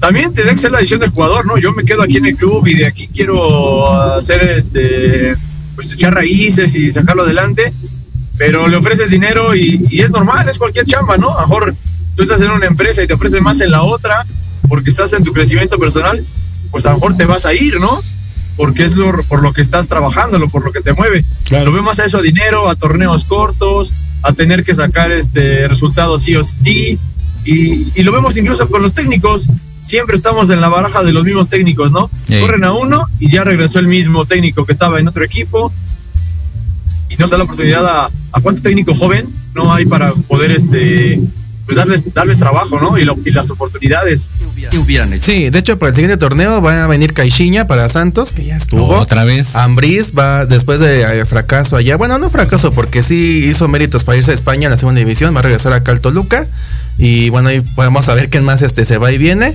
también 0.00 0.32
te 0.34 0.42
que 0.42 0.56
ser 0.56 0.72
la 0.72 0.78
decisión 0.78 1.00
del 1.00 1.10
jugador, 1.10 1.46
¿no? 1.46 1.58
Yo 1.58 1.72
me 1.72 1.84
quedo 1.84 2.02
aquí 2.02 2.16
en 2.16 2.26
el 2.26 2.36
club 2.36 2.66
y 2.66 2.74
de 2.74 2.86
aquí 2.86 3.08
quiero 3.14 3.92
hacer 4.14 4.42
este, 4.50 5.32
pues 5.76 5.92
echar 5.92 6.14
raíces 6.14 6.74
y 6.74 6.90
sacarlo 6.90 7.22
adelante 7.22 7.72
pero 8.38 8.68
le 8.68 8.76
ofreces 8.76 9.10
dinero 9.10 9.54
y, 9.54 9.80
es 10.00 10.10
normal, 10.10 10.48
es 10.48 10.58
cualquier 10.58 10.86
chamba, 10.86 11.16
¿no? 11.16 11.30
A 11.30 11.42
lo 11.42 11.48
mejor 11.48 11.74
tú 12.16 12.22
estás 12.22 12.40
en 12.40 12.50
una 12.50 12.66
empresa 12.66 13.02
y 13.02 13.06
te 13.06 13.14
ofreces 13.14 13.40
más 13.42 13.60
en 13.60 13.70
la 13.70 13.82
otra 13.82 14.24
porque 14.68 14.90
estás 14.90 15.12
en 15.12 15.24
tu 15.24 15.32
crecimiento 15.32 15.78
personal, 15.78 16.22
pues 16.70 16.86
a 16.86 16.90
lo 16.90 16.96
mejor 16.96 17.16
te 17.16 17.24
vas 17.24 17.46
a 17.46 17.54
ir, 17.54 17.78
¿no? 17.80 18.02
Porque 18.56 18.84
es 18.84 18.96
lo, 18.96 19.12
por 19.24 19.42
lo 19.42 19.52
que 19.52 19.62
estás 19.62 19.88
trabajando, 19.88 20.38
por 20.48 20.64
lo 20.64 20.72
que 20.72 20.80
te 20.80 20.92
mueve. 20.92 21.24
Lo 21.50 21.72
veo 21.72 21.82
más 21.82 22.00
a 22.00 22.04
eso, 22.04 22.18
a 22.18 22.22
dinero, 22.22 22.68
a 22.68 22.76
torneos 22.76 23.24
cortos, 23.24 23.92
a 24.22 24.32
tener 24.32 24.64
que 24.64 24.74
sacar 24.74 25.10
este 25.10 25.68
resultados 25.68 26.22
sí 26.22 26.36
o 26.36 26.44
sí. 26.44 26.98
Y, 27.44 27.88
y 27.94 28.02
lo 28.02 28.12
vemos 28.12 28.36
incluso 28.36 28.68
con 28.68 28.82
los 28.82 28.94
técnicos. 28.94 29.48
Siempre 29.84 30.16
estamos 30.16 30.50
en 30.50 30.60
la 30.60 30.68
baraja 30.68 31.02
de 31.02 31.12
los 31.12 31.24
mismos 31.24 31.48
técnicos, 31.48 31.90
¿no? 31.92 32.08
Corren 32.40 32.64
a 32.64 32.72
uno 32.72 33.08
y 33.18 33.30
ya 33.30 33.42
regresó 33.42 33.78
el 33.78 33.88
mismo 33.88 34.26
técnico 34.26 34.64
que 34.64 34.72
estaba 34.72 35.00
en 35.00 35.08
otro 35.08 35.24
equipo 35.24 35.72
y 37.12 37.16
no 37.16 37.26
se 37.26 37.32
da 37.32 37.38
la 37.38 37.44
oportunidad 37.44 37.86
a, 37.86 38.06
a 38.06 38.40
cuánto 38.40 38.62
técnico 38.62 38.94
joven 38.94 39.26
no 39.54 39.72
hay 39.72 39.84
para 39.84 40.12
poder 40.12 40.50
este 40.52 41.20
pues 41.66 41.76
darles, 41.76 42.12
darles 42.12 42.38
trabajo, 42.38 42.80
¿no? 42.80 42.98
Y, 42.98 43.04
las 43.30 43.50
oportunidades. 43.50 44.28
Sí, 45.20 45.50
de 45.50 45.58
hecho, 45.58 45.78
para 45.78 45.90
el 45.90 45.94
siguiente 45.94 46.16
torneo 46.16 46.60
va 46.60 46.84
a 46.84 46.86
venir 46.86 47.14
Caixinha 47.14 47.66
para 47.66 47.88
Santos, 47.88 48.32
que 48.32 48.44
ya 48.44 48.56
estuvo. 48.56 48.88
Otra 48.88 49.24
vez. 49.24 49.54
Ambriz 49.56 50.12
va 50.16 50.44
después 50.44 50.80
de 50.80 51.20
eh, 51.20 51.24
fracaso 51.24 51.76
allá. 51.76 51.96
Bueno, 51.96 52.18
no 52.18 52.30
fracaso, 52.30 52.72
porque 52.72 53.02
sí 53.02 53.46
hizo 53.48 53.68
méritos 53.68 54.04
para 54.04 54.18
irse 54.18 54.32
a 54.32 54.34
España 54.34 54.66
en 54.66 54.72
la 54.72 54.76
segunda 54.76 54.98
división. 54.98 55.34
Va 55.34 55.38
a 55.38 55.42
regresar 55.42 55.72
a 55.72 55.82
Caltoluca. 55.82 56.46
Y 56.98 57.30
bueno, 57.30 57.48
ahí 57.48 57.60
podemos 57.74 58.04
saber 58.06 58.28
quién 58.28 58.44
más 58.44 58.62
este 58.62 58.84
se 58.84 58.98
va 58.98 59.12
y 59.12 59.18
viene. 59.18 59.54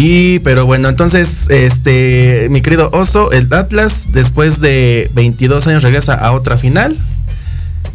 Y, 0.00 0.38
pero 0.38 0.64
bueno, 0.64 0.88
entonces, 0.88 1.48
este, 1.50 2.46
mi 2.50 2.62
querido 2.62 2.88
Oso, 2.92 3.32
el 3.32 3.52
Atlas, 3.52 4.12
después 4.12 4.60
de 4.60 5.10
22 5.14 5.66
años, 5.66 5.82
regresa 5.82 6.14
a 6.14 6.30
otra 6.30 6.56
final. 6.56 6.96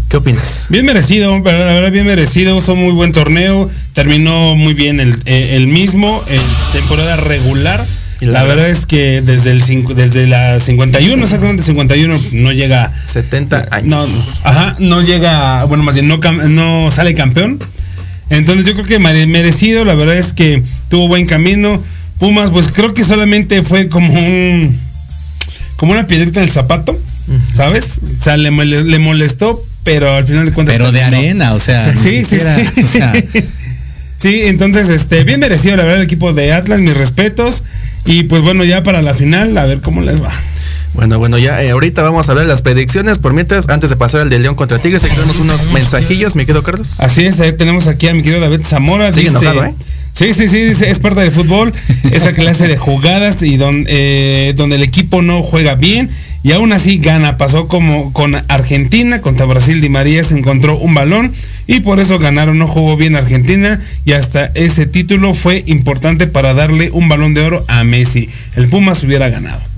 ¿Qué 0.10 0.18
opinas? 0.18 0.66
Bien 0.68 0.86
merecido, 0.86 1.32
la 1.40 1.40
verdad 1.40 1.94
bien 1.94 2.06
merecido, 2.06 2.58
hizo 2.58 2.76
muy 2.76 2.92
buen 2.92 3.14
torneo, 3.14 3.72
terminó 3.94 4.54
muy 4.58 4.74
bien 4.74 5.00
el, 5.00 5.18
eh, 5.24 5.58
mismo, 5.66 6.22
en 6.28 6.42
temporada 6.74 7.16
regular. 7.16 7.80
La, 8.20 8.44
verdad 8.44 8.70
es 8.70 8.86
que 8.86 9.22
desde 9.22 9.52
el 9.52 9.64
desde 9.96 10.28
la 10.28 10.60
51, 10.60 11.24
exactamente 11.24 11.64
51, 11.64 12.20
no 12.34 12.52
llega 12.52 12.92
70 13.06 13.68
años. 13.72 13.88
No, 13.88 14.06
ajá, 14.44 14.76
no 14.80 15.02
llega, 15.02 15.64
bueno, 15.64 15.86
más 15.86 15.96
bien 15.96 16.10
no, 16.10 16.20
no 16.50 16.92
sale 16.92 17.16
campeón. 17.16 17.60
Entonces 18.30 18.66
yo 18.66 18.74
creo 18.74 18.86
que 18.86 19.00
merecido, 19.00 19.86
la 19.86 19.96
verdad 19.96 20.18
es 20.18 20.34
que 20.34 20.64
tuvo 20.90 21.08
buen 21.08 21.26
camino. 21.28 21.82
Pumas, 22.24 22.52
pues 22.52 22.72
creo 22.72 22.94
que 22.94 23.04
solamente 23.04 23.64
fue 23.64 23.90
como 23.90 24.14
un 24.14 24.80
como 25.76 25.92
una 25.92 26.08
piedrita 26.08 26.40
en 26.40 26.46
el 26.46 26.54
zapato, 26.54 26.98
¿sabes? 27.54 28.00
O 28.18 28.24
sea, 28.24 28.38
le, 28.38 28.50
molestó, 28.50 29.62
pero 29.84 30.16
al 30.16 30.24
final 30.24 30.46
de 30.46 30.54
cuentas. 30.54 30.74
Pero 30.74 30.94
de 30.94 31.04
arena, 31.04 31.54
o 31.54 31.60
sea. 31.60 31.94
sí, 32.02 32.24
sí, 32.24 32.40
sí. 32.86 33.00
sí, 34.18 34.42
entonces, 34.44 34.88
este, 34.88 35.26
bien 35.26 35.42
merecido, 35.42 35.76
la 35.76 35.84
verdad, 35.84 36.00
el 36.00 36.06
equipo 36.06 36.32
de 36.32 36.54
Atlas, 36.54 36.80
mis 36.80 36.96
respetos. 36.96 37.64
Y 38.06 38.24
pues 38.24 38.42
bueno, 38.42 38.64
ya 38.64 38.84
para 38.84 39.02
la 39.02 39.14
final, 39.14 39.58
a 39.58 39.66
ver 39.66 39.82
cómo 39.82 40.00
les 40.00 40.24
va. 40.24 40.32
Bueno, 40.94 41.20
bueno, 41.20 41.38
ya 41.38 41.62
eh, 41.62 41.72
ahorita 41.72 42.04
vamos 42.04 42.30
a 42.30 42.34
ver 42.34 42.46
las 42.46 42.62
predicciones. 42.62 43.20
Por 43.20 43.34
mientras, 43.34 43.68
antes 43.68 43.90
de 43.90 43.98
pasar 43.98 44.22
al 44.22 44.30
de 44.30 44.40
León 44.40 44.56
contra 44.56 44.80
Tigres, 44.80 45.04
aquí 45.04 45.14
tenemos 45.14 45.42
unos 45.42 45.74
mensajillos, 45.74 46.38
mi 46.38 46.46
querido 46.46 46.64
Carlos. 46.64 47.02
Así 47.02 47.26
es, 47.26 47.36
tenemos 47.58 47.88
aquí 47.88 48.08
a 48.08 48.14
mi 48.14 48.24
querido 48.24 48.40
David 48.40 48.62
Zamora. 48.66 49.12
Sigue 49.12 49.28
enojado, 49.28 49.66
¿eh? 49.66 49.74
Sí, 50.14 50.36
sí, 50.36 50.48
sí, 50.48 50.58
es 50.60 51.00
parte 51.00 51.22
del 51.22 51.32
fútbol, 51.32 51.74
esa 52.12 52.34
clase 52.36 52.68
de 52.68 52.78
jugadas 52.78 53.42
y 53.42 53.58
don, 53.58 53.86
eh, 53.88 54.54
donde 54.56 54.76
el 54.76 54.84
equipo 54.84 55.24
no 55.24 55.42
juega 55.42 55.74
bien 55.74 56.08
y 56.44 56.52
aún 56.52 56.72
así 56.72 57.00
gana. 57.00 57.38
Pasó 57.38 57.68
como 57.68 58.14
con 58.14 58.36
Argentina, 58.48 59.22
contra 59.22 59.48
Brasil 59.48 59.82
Di 59.82 59.90
María 59.90 60.24
se 60.24 60.38
encontró 60.38 60.78
un 60.78 60.94
balón 60.94 61.34
y 61.66 61.80
por 61.80 62.00
eso 62.00 62.20
ganaron, 62.20 62.60
no 62.60 62.68
jugó 62.68 62.96
bien 62.96 63.16
Argentina 63.16 63.82
y 64.06 64.12
hasta 64.12 64.52
ese 64.54 64.86
título 64.86 65.34
fue 65.34 65.64
importante 65.66 66.28
para 66.28 66.54
darle 66.54 66.92
un 66.92 67.10
balón 67.10 67.34
de 67.34 67.42
oro 67.42 67.66
a 67.68 67.84
Messi. 67.84 68.30
El 68.56 68.68
Pumas 68.68 69.04
hubiera 69.04 69.30
ganado. 69.30 69.73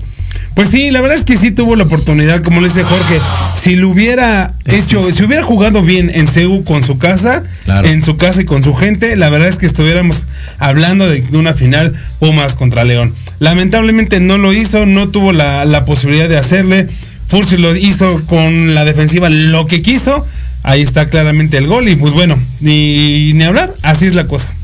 Pues 0.56 0.70
sí, 0.70 0.90
la 0.90 1.02
verdad 1.02 1.18
es 1.18 1.24
que 1.24 1.36
sí 1.36 1.50
tuvo 1.50 1.76
la 1.76 1.84
oportunidad, 1.84 2.42
como 2.42 2.62
le 2.62 2.68
dice 2.68 2.82
Jorge, 2.82 3.20
si 3.54 3.76
lo 3.76 3.90
hubiera 3.90 4.54
hecho, 4.64 5.12
si 5.12 5.22
hubiera 5.22 5.42
jugado 5.42 5.82
bien 5.82 6.10
en 6.14 6.26
CEU 6.28 6.64
con 6.64 6.82
su 6.82 6.96
casa, 6.96 7.42
en 7.84 8.02
su 8.02 8.16
casa 8.16 8.40
y 8.40 8.46
con 8.46 8.64
su 8.64 8.74
gente, 8.74 9.16
la 9.16 9.28
verdad 9.28 9.48
es 9.48 9.56
que 9.56 9.66
estuviéramos 9.66 10.26
hablando 10.58 11.10
de 11.10 11.22
una 11.36 11.52
final 11.52 11.92
Pumas 12.20 12.54
contra 12.54 12.84
León. 12.84 13.14
Lamentablemente 13.38 14.18
no 14.18 14.38
lo 14.38 14.54
hizo, 14.54 14.86
no 14.86 15.10
tuvo 15.10 15.34
la, 15.34 15.84
posibilidad 15.84 16.26
de 16.26 16.38
hacerle. 16.38 16.88
Fursi 17.28 17.58
lo 17.58 17.76
hizo 17.76 18.22
con 18.24 18.74
la 18.74 18.86
defensiva 18.86 19.28
lo 19.28 19.66
que 19.66 19.82
quiso. 19.82 20.26
Ahí 20.62 20.80
está 20.80 21.10
claramente 21.10 21.58
el 21.58 21.66
gol 21.66 21.86
y 21.86 21.96
pues 21.96 22.14
bueno, 22.14 22.34
ni, 22.62 23.34
ni 23.34 23.44
hablar, 23.44 23.74
así 23.82 24.06
es 24.06 24.14
la 24.14 24.26
cosa. 24.26 24.55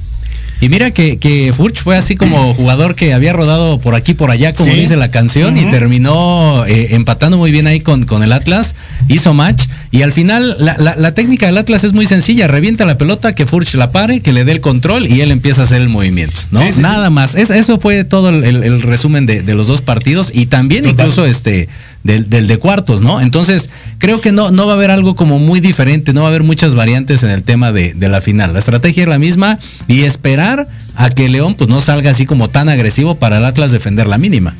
Y 0.62 0.68
mira 0.68 0.92
que, 0.92 1.16
que 1.16 1.52
Furch 1.52 1.82
fue 1.82 1.96
así 1.96 2.14
como 2.14 2.54
jugador 2.54 2.94
que 2.94 3.12
había 3.12 3.32
rodado 3.32 3.80
por 3.80 3.96
aquí, 3.96 4.14
por 4.14 4.30
allá, 4.30 4.54
como 4.54 4.72
dice 4.72 4.94
la 4.94 5.10
canción, 5.10 5.58
y 5.58 5.64
terminó 5.64 6.64
eh, 6.66 6.94
empatando 6.94 7.36
muy 7.36 7.50
bien 7.50 7.66
ahí 7.66 7.80
con, 7.80 8.06
con 8.06 8.22
el 8.22 8.30
Atlas, 8.30 8.76
hizo 9.08 9.34
match, 9.34 9.64
y 9.90 10.02
al 10.02 10.12
final 10.12 10.54
la, 10.60 10.76
la, 10.78 11.14
técnica 11.14 11.46
del 11.46 11.58
Atlas 11.58 11.82
es 11.82 11.94
muy 11.94 12.06
sencilla, 12.06 12.46
revienta 12.46 12.86
la 12.86 12.96
pelota, 12.96 13.34
que 13.34 13.44
Furch 13.44 13.74
la 13.74 13.90
pare, 13.90 14.20
que 14.20 14.32
le 14.32 14.44
dé 14.44 14.52
el 14.52 14.60
control 14.60 15.08
y 15.08 15.20
él 15.20 15.32
empieza 15.32 15.62
a 15.62 15.64
hacer 15.64 15.82
el 15.82 15.88
movimiento, 15.88 16.40
¿no? 16.52 16.60
Nada 16.78 17.10
más. 17.10 17.34
eso 17.34 17.80
fue 17.80 18.04
todo 18.04 18.28
el, 18.28 18.82
resumen 18.82 19.26
de, 19.26 19.42
de, 19.42 19.54
los 19.54 19.66
dos 19.66 19.82
partidos 19.82 20.30
y 20.32 20.46
también 20.46 20.86
incluso 20.86 21.26
este 21.26 21.68
del, 22.04 22.28
del, 22.28 22.46
de 22.46 22.58
cuartos, 22.58 23.00
¿no? 23.00 23.20
Entonces, 23.20 23.70
creo 23.98 24.20
que 24.20 24.32
no, 24.32 24.50
no 24.50 24.66
va 24.66 24.72
a 24.72 24.76
haber 24.76 24.90
algo 24.90 25.14
como 25.14 25.38
muy 25.38 25.60
diferente, 25.60 26.12
no 26.12 26.22
va 26.22 26.28
a 26.28 26.30
haber 26.30 26.42
muchas 26.42 26.74
variantes 26.74 27.22
en 27.22 27.30
el 27.30 27.42
tema 27.42 27.72
de, 27.72 27.94
de 27.94 28.08
la 28.08 28.20
final. 28.20 28.52
La 28.52 28.58
estrategia 28.58 29.04
es 29.04 29.08
la 29.08 29.18
misma 29.18 29.58
y 29.86 30.02
esperar 30.02 30.68
a 30.96 31.10
que 31.10 31.28
León 31.28 31.54
pues 31.54 31.68
no 31.70 31.80
salga 31.80 32.10
así 32.10 32.26
como 32.26 32.48
tan 32.48 32.68
agresivo 32.68 33.14
para 33.14 33.38
el 33.38 33.44
Atlas 33.44 33.72
defender 33.72 34.06
la 34.06 34.18
mínima. 34.18 34.54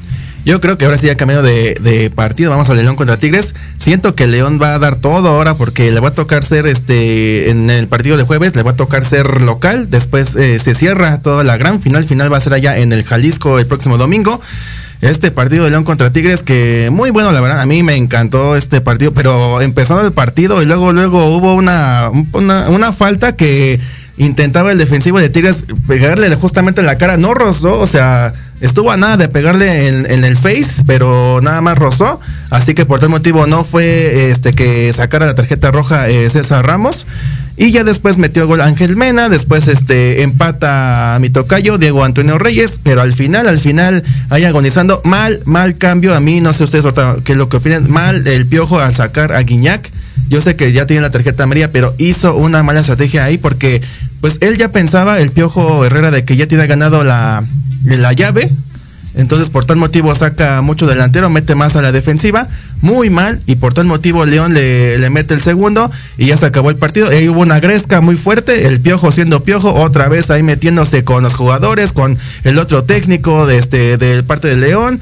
Yo 0.44 0.60
creo 0.60 0.76
que 0.76 0.86
ahora 0.86 0.98
sí 0.98 1.08
ha 1.08 1.16
cambiado 1.16 1.44
de, 1.44 1.74
de, 1.80 2.10
partido. 2.10 2.50
Vamos 2.50 2.68
a 2.68 2.74
León 2.74 2.96
contra 2.96 3.16
Tigres. 3.16 3.54
Siento 3.78 4.16
que 4.16 4.26
León 4.26 4.58
va 4.60 4.74
a 4.74 4.78
dar 4.80 4.96
todo 4.96 5.28
ahora 5.28 5.54
porque 5.54 5.92
le 5.92 6.00
va 6.00 6.08
a 6.08 6.12
tocar 6.12 6.42
ser 6.42 6.66
este 6.66 7.50
en 7.50 7.70
el 7.70 7.86
partido 7.86 8.16
de 8.16 8.24
jueves, 8.24 8.56
le 8.56 8.64
va 8.64 8.72
a 8.72 8.76
tocar 8.76 9.04
ser 9.04 9.40
local. 9.42 9.88
Después 9.88 10.34
eh, 10.34 10.58
se 10.58 10.74
cierra 10.74 11.22
toda 11.22 11.44
la 11.44 11.56
gran 11.58 11.80
final. 11.80 12.04
Final 12.04 12.32
va 12.32 12.38
a 12.38 12.40
ser 12.40 12.54
allá 12.54 12.76
en 12.78 12.92
el 12.92 13.04
Jalisco 13.04 13.60
el 13.60 13.66
próximo 13.66 13.98
domingo 13.98 14.40
este 15.02 15.32
partido 15.32 15.64
de 15.64 15.70
León 15.70 15.84
contra 15.84 16.12
Tigres, 16.12 16.44
que 16.44 16.88
muy 16.92 17.10
bueno, 17.10 17.32
la 17.32 17.40
verdad, 17.40 17.60
a 17.60 17.66
mí 17.66 17.82
me 17.82 17.96
encantó 17.96 18.54
este 18.54 18.80
partido, 18.80 19.12
pero 19.12 19.60
empezando 19.60 20.06
el 20.06 20.12
partido 20.12 20.62
y 20.62 20.66
luego, 20.66 20.92
luego 20.92 21.26
hubo 21.36 21.54
una, 21.54 22.08
una, 22.32 22.92
falta 22.92 23.34
que 23.34 23.80
intentaba 24.16 24.70
el 24.70 24.78
defensivo 24.78 25.18
de 25.18 25.28
Tigres 25.28 25.64
pegarle 25.88 26.32
justamente 26.36 26.80
en 26.80 26.86
la 26.86 26.96
cara, 26.96 27.16
no 27.16 27.34
rozó, 27.34 27.80
o 27.80 27.86
sea, 27.88 28.32
estuvo 28.62 28.90
a 28.90 28.96
nada 28.96 29.16
de 29.16 29.28
pegarle 29.28 29.88
en, 29.88 30.24
el 30.24 30.36
face, 30.36 30.84
pero 30.86 31.40
nada 31.42 31.60
más 31.60 31.76
rozó. 31.76 32.20
Así 32.50 32.74
que 32.74 32.86
por 32.86 33.00
tal 33.00 33.10
motivo 33.10 33.46
no 33.46 33.64
fue 33.64 34.30
este 34.30 34.52
que 34.52 34.92
sacara 34.92 35.26
la 35.26 35.34
tarjeta 35.34 35.70
roja 35.70 36.08
eh, 36.08 36.30
César 36.30 36.64
Ramos. 36.64 37.06
Y 37.56 37.70
ya 37.70 37.84
después 37.84 38.16
metió 38.16 38.46
gol 38.46 38.62
Ángel 38.62 38.96
Mena, 38.96 39.28
después 39.28 39.68
este 39.68 40.22
empata 40.22 41.14
a 41.14 41.18
mi 41.18 41.28
tocayo, 41.28 41.76
Diego 41.76 42.02
Antonio 42.02 42.38
Reyes, 42.38 42.80
pero 42.82 43.02
al 43.02 43.12
final, 43.12 43.46
al 43.46 43.58
final, 43.58 44.02
ahí 44.30 44.44
agonizando, 44.44 45.02
mal, 45.04 45.38
mal 45.44 45.76
cambio, 45.76 46.14
a 46.14 46.20
mí, 46.20 46.40
no 46.40 46.54
sé 46.54 46.64
ustedes 46.64 46.86
qué 47.24 47.32
es 47.32 47.38
lo 47.38 47.50
que 47.50 47.58
opinan, 47.58 47.90
mal 47.90 48.26
el 48.26 48.46
piojo 48.46 48.80
al 48.80 48.94
sacar 48.94 49.32
a 49.32 49.42
Guiñac. 49.42 49.90
Yo 50.28 50.40
sé 50.40 50.56
que 50.56 50.72
ya 50.72 50.86
tiene 50.86 51.02
la 51.02 51.10
tarjeta 51.10 51.42
amarilla, 51.42 51.70
pero 51.70 51.94
hizo 51.98 52.34
una 52.34 52.62
mala 52.62 52.80
estrategia 52.80 53.24
ahí 53.24 53.36
porque 53.36 53.82
pues 54.22 54.38
él 54.40 54.56
ya 54.56 54.70
pensaba, 54.70 55.20
el 55.20 55.30
piojo 55.32 55.84
Herrera, 55.84 56.10
de 56.10 56.24
que 56.24 56.36
ya 56.36 56.46
tiene 56.46 56.66
ganado 56.66 57.04
la, 57.04 57.44
la 57.84 58.12
llave, 58.14 58.50
entonces, 59.14 59.50
por 59.50 59.66
tal 59.66 59.76
motivo, 59.76 60.14
saca 60.14 60.62
mucho 60.62 60.86
delantero, 60.86 61.28
mete 61.28 61.54
más 61.54 61.76
a 61.76 61.82
la 61.82 61.92
defensiva, 61.92 62.48
muy 62.80 63.10
mal, 63.10 63.40
y 63.46 63.56
por 63.56 63.74
tal 63.74 63.84
motivo, 63.84 64.24
León 64.24 64.54
le, 64.54 64.98
le 64.98 65.10
mete 65.10 65.34
el 65.34 65.42
segundo 65.42 65.90
y 66.16 66.26
ya 66.26 66.36
se 66.36 66.46
acabó 66.46 66.70
el 66.70 66.76
partido. 66.76 67.08
Ahí 67.08 67.28
hubo 67.28 67.40
una 67.40 67.60
gresca 67.60 68.00
muy 68.00 68.16
fuerte, 68.16 68.66
el 68.66 68.80
piojo 68.80 69.12
siendo 69.12 69.42
piojo, 69.42 69.74
otra 69.74 70.08
vez 70.08 70.30
ahí 70.30 70.42
metiéndose 70.42 71.04
con 71.04 71.22
los 71.22 71.34
jugadores, 71.34 71.92
con 71.92 72.16
el 72.44 72.58
otro 72.58 72.84
técnico 72.84 73.46
de, 73.46 73.58
este, 73.58 73.98
de 73.98 74.22
parte 74.22 74.48
de 74.48 74.56
León. 74.56 74.98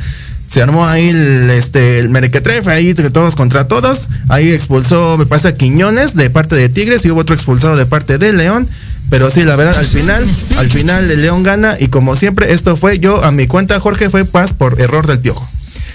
Se 0.49 0.61
armó 0.61 0.85
ahí 0.89 1.11
el, 1.11 1.49
este, 1.51 2.01
el 2.01 2.09
merequetrefe, 2.09 2.69
ahí 2.69 2.93
todos 2.93 3.37
contra 3.37 3.69
todos. 3.69 4.09
Ahí 4.29 4.51
expulsó, 4.51 5.17
me 5.17 5.25
parece, 5.25 5.47
a 5.47 5.57
Quiñones 5.57 6.17
de 6.17 6.29
parte 6.29 6.57
de 6.57 6.69
Tigres 6.69 7.05
y 7.05 7.11
hubo 7.13 7.21
otro 7.21 7.37
expulsado 7.37 7.77
de 7.77 7.87
parte 7.87 8.19
de 8.19 8.33
León. 8.33 8.67
Pero 9.11 9.31
sí, 9.31 9.43
la 9.43 9.57
verdad, 9.57 9.77
al 9.77 9.87
final, 9.87 10.25
al 10.57 10.71
final 10.71 11.11
el 11.11 11.21
León 11.21 11.43
gana 11.43 11.77
y 11.79 11.89
como 11.89 12.15
siempre, 12.15 12.53
esto 12.53 12.77
fue 12.77 13.01
yo 13.01 13.25
a 13.25 13.33
mi 13.33 13.49
cuenta, 13.49 13.81
Jorge, 13.81 14.09
fue 14.09 14.25
paz 14.25 14.53
por 14.53 14.81
error 14.81 15.09
del 15.09 15.19
piojo. 15.19 15.47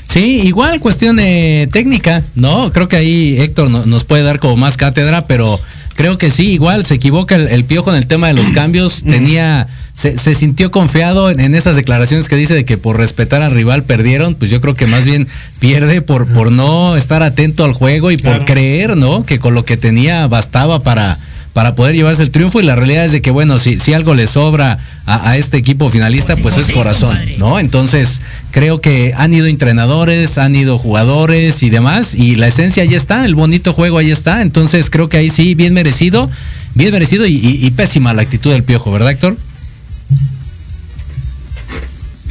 Sí, 0.07 0.41
igual 0.43 0.79
cuestión 0.79 1.15
de 1.15 1.67
técnica, 1.71 2.21
¿no? 2.35 2.71
Creo 2.71 2.87
que 2.87 2.97
ahí 2.97 3.37
Héctor 3.39 3.69
nos 3.69 4.03
puede 4.03 4.23
dar 4.23 4.39
como 4.39 4.55
más 4.57 4.77
cátedra, 4.77 5.27
pero 5.27 5.59
creo 5.95 6.17
que 6.17 6.29
sí, 6.29 6.51
igual 6.51 6.85
se 6.85 6.95
equivoca 6.95 7.35
el, 7.35 7.65
piojo 7.65 7.89
en 7.89 7.97
el 7.97 8.05
tema 8.05 8.27
de 8.27 8.33
los 8.33 8.51
cambios, 8.51 9.03
tenía, 9.03 9.67
se, 9.93 10.35
sintió 10.35 10.69
confiado 10.69 11.31
en, 11.31 11.55
esas 11.55 11.75
declaraciones 11.75 12.29
que 12.29 12.35
dice 12.35 12.53
de 12.53 12.65
que 12.65 12.77
por 12.77 12.97
respetar 12.97 13.41
al 13.41 13.53
rival 13.53 13.83
perdieron, 13.83 14.35
pues 14.35 14.51
yo 14.51 14.61
creo 14.61 14.75
que 14.75 14.87
más 14.87 15.05
bien 15.05 15.27
pierde 15.59 16.01
por, 16.01 16.27
por 16.27 16.51
no 16.51 16.97
estar 16.97 17.23
atento 17.23 17.63
al 17.63 17.73
juego 17.73 18.11
y 18.11 18.17
por 18.17 18.45
creer, 18.45 18.97
¿no? 18.97 19.25
Que 19.25 19.39
con 19.39 19.53
lo 19.53 19.65
que 19.65 19.77
tenía 19.77 20.27
bastaba 20.27 20.81
para 20.81 21.17
para 21.55 21.73
poder 21.73 21.95
llevarse 21.95 22.21
el 22.21 22.31
triunfo 22.31 22.59
y 22.59 22.63
la 22.63 22.75
realidad 22.75 23.05
es 23.05 23.13
de 23.13 23.21
que 23.21 23.31
bueno, 23.31 23.59
si, 23.59 23.79
si 23.79 23.93
algo 23.93 24.13
le 24.13 24.27
sobra 24.27 24.77
a, 25.05 25.37
este 25.37 25.55
equipo 25.55 25.89
finalista, 25.89 26.35
pues 26.35 26.57
es 26.57 26.69
corazón, 26.69 27.17
¿no? 27.37 27.59
Entonces, 27.59 28.19
creo 28.51 28.81
que 28.81 29.13
han 29.15 29.33
ido 29.33 29.45
entrenadores, 29.45 30.37
han 30.37 30.53
ido 30.53 30.77
jugadores 30.77 31.63
y 31.63 31.69
demás, 31.69 32.13
y 32.13 32.35
la 32.35 32.47
esencia 32.47 32.83
ahí 32.83 32.93
está, 32.93 33.23
el 33.23 33.35
bonito 33.35 33.71
juego 33.71 33.99
ahí 33.99 34.11
está, 34.11 34.41
entonces 34.41 34.89
creo 34.89 35.07
que 35.07 35.15
ahí 35.15 35.29
sí, 35.29 35.55
bien 35.55 35.73
merecido, 35.73 36.29
bien 36.73 36.91
merecido 36.91 37.25
y, 37.25 37.71
pésima 37.71 38.13
la 38.13 38.23
actitud 38.23 38.51
del 38.51 38.63
piojo, 38.63 38.91
¿verdad, 38.91 39.11
Héctor? 39.11 39.37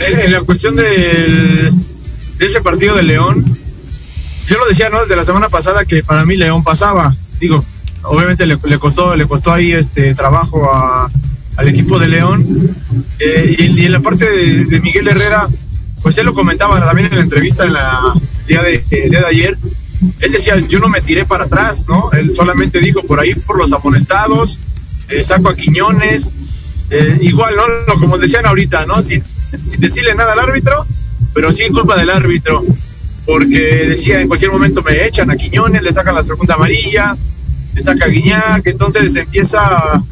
En 0.01 0.33
la 0.33 0.43
cuestión 0.43 0.77
del, 0.77 1.73
de 2.37 2.45
ese 2.45 2.61
partido 2.61 2.95
de 2.95 3.05
León, 3.05 3.43
yo 4.51 4.59
lo 4.59 4.69
decía, 4.69 4.91
¿no? 4.91 5.01
Desde 5.01 5.17
la 5.17 5.25
semana 5.25 5.49
pasada 5.49 5.87
que 5.87 6.03
para 6.03 6.27
mí 6.27 6.37
León 6.37 6.63
pasaba, 6.63 7.17
digo, 7.41 7.65
obviamente 8.05 8.47
le, 8.47 8.59
costó 8.79 9.15
le 9.17 9.27
costó 9.27 9.53
ahí 9.53 9.73
este 9.73 10.15
trabajo 10.15 10.69
al 11.57 11.69
equipo 11.69 11.99
de 11.99 12.09
León. 12.09 12.45
Eh, 13.19 13.57
y, 13.59 13.85
en 13.85 13.93
la 13.93 14.01
parte 14.01 14.25
de, 14.25 14.81
Miguel 14.81 15.09
Herrera 15.09 15.47
pues 16.03 16.19
él 16.19 16.27
lo 16.27 16.35
comentaba 16.35 16.85
también 16.85 17.09
en 17.11 17.17
la 17.17 17.23
entrevista 17.23 17.65
en 17.65 17.73
la 17.73 18.13
día 18.47 18.63
de, 18.63 18.79
de 18.79 19.19
ayer. 19.27 19.57
Él 20.21 20.33
decía 20.33 20.59
yo 20.61 20.79
no 20.81 20.89
me 20.89 21.01
tiré 21.01 21.25
para 21.25 21.45
atrás 21.45 21.87
no 21.89 22.11
él 22.13 22.35
solamente 22.35 22.81
dijo 22.81 23.03
por 23.03 23.21
ahí 23.21 23.35
por 23.35 23.57
los 23.57 23.73
amonestados 23.73 24.59
eh, 25.09 25.23
saco 25.23 25.49
a 25.49 25.57
Quiñones 25.57 26.33
eh, 26.91 27.19
igual 27.23 27.55
no 27.57 27.95
como 28.01 28.19
decían 28.19 28.45
ahorita 28.45 28.85
no 28.85 29.01
sin, 29.01 29.23
sin 29.65 29.81
decirle 29.81 30.15
nada 30.15 30.35
al 30.35 30.41
árbitro 30.41 30.85
pero 31.33 31.53
sí 31.53 31.69
culpa 31.69 31.97
del 31.97 32.11
árbitro 32.11 32.65
porque 33.25 33.87
decía 33.89 34.21
en 34.21 34.29
cualquier 34.29 34.53
momento 34.53 34.83
me 34.83 35.07
echan 35.07 35.31
a 35.31 35.37
Quiñones 35.37 35.83
le 35.83 35.93
sacan 35.93 36.15
la 36.15 36.25
segunda 36.25 36.55
amarilla 36.55 37.17
le 37.75 37.83
saca 37.83 38.07
Guiñac, 38.07 38.67
entonces 38.67 39.15
empieza 39.17 40.03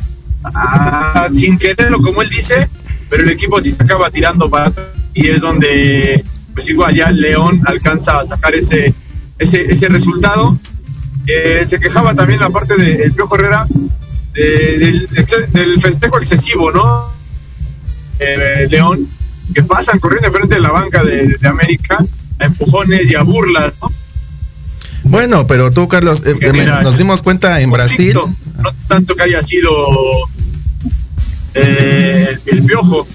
a, 0.45 1.29
sin 1.33 1.59
quererlo, 1.59 2.01
como 2.01 2.23
él 2.23 2.29
dice, 2.29 2.69
pero 3.09 3.23
el 3.23 3.31
equipo 3.31 3.61
sí 3.61 3.73
se 3.73 3.83
acaba 3.83 4.11
tirando 4.11 4.51
para 4.51 4.73
y 5.15 5.29
es 5.29 5.43
donde, 5.43 6.25
pues 6.55 6.69
igual 6.69 6.95
ya 6.95 7.11
León 7.11 7.61
alcanza 7.67 8.19
a 8.19 8.25
sacar 8.25 8.55
ese, 8.55 8.95
ese, 9.39 9.71
ese 9.71 9.89
resultado. 9.89 10.59
Eh, 11.27 11.63
se 11.65 11.79
quejaba 11.79 12.15
también 12.15 12.41
la 12.41 12.51
parte 12.51 12.77
del 12.77 12.97
de, 12.97 13.11
Piojo 13.13 13.37
Herrera 13.37 13.67
del, 14.35 15.79
festejo 15.81 16.19
excesivo, 16.19 16.73
¿no? 16.73 17.09
Eh, 18.19 18.67
León, 18.71 19.07
que 19.55 19.63
pasan 19.63 19.99
corriendo 19.99 20.33
frente 20.33 20.55
de 20.55 20.61
la 20.61 20.73
banca 20.73 21.05
de, 21.05 21.37
de 21.39 21.49
América 21.49 22.03
a 22.39 22.45
empujones 22.47 23.11
y 23.11 23.15
a 23.15 23.23
burlas, 23.23 23.73
¿no? 23.81 23.91
Bueno, 25.13 25.47
pero 25.47 25.71
tú, 25.71 25.89
Carlos, 25.89 26.23
eh, 26.25 26.35
nos 26.83 26.97
dimos 26.97 27.21
cuenta 27.21 27.61
en 27.61 27.71
Brasil. 27.71 28.15
No 28.15 28.35
tanto 28.89 29.15
que 29.15 29.23
haya 29.25 29.43
sido 29.43 29.71
eh, 31.53 32.35
el 32.47 32.63
piojo. 32.65 33.07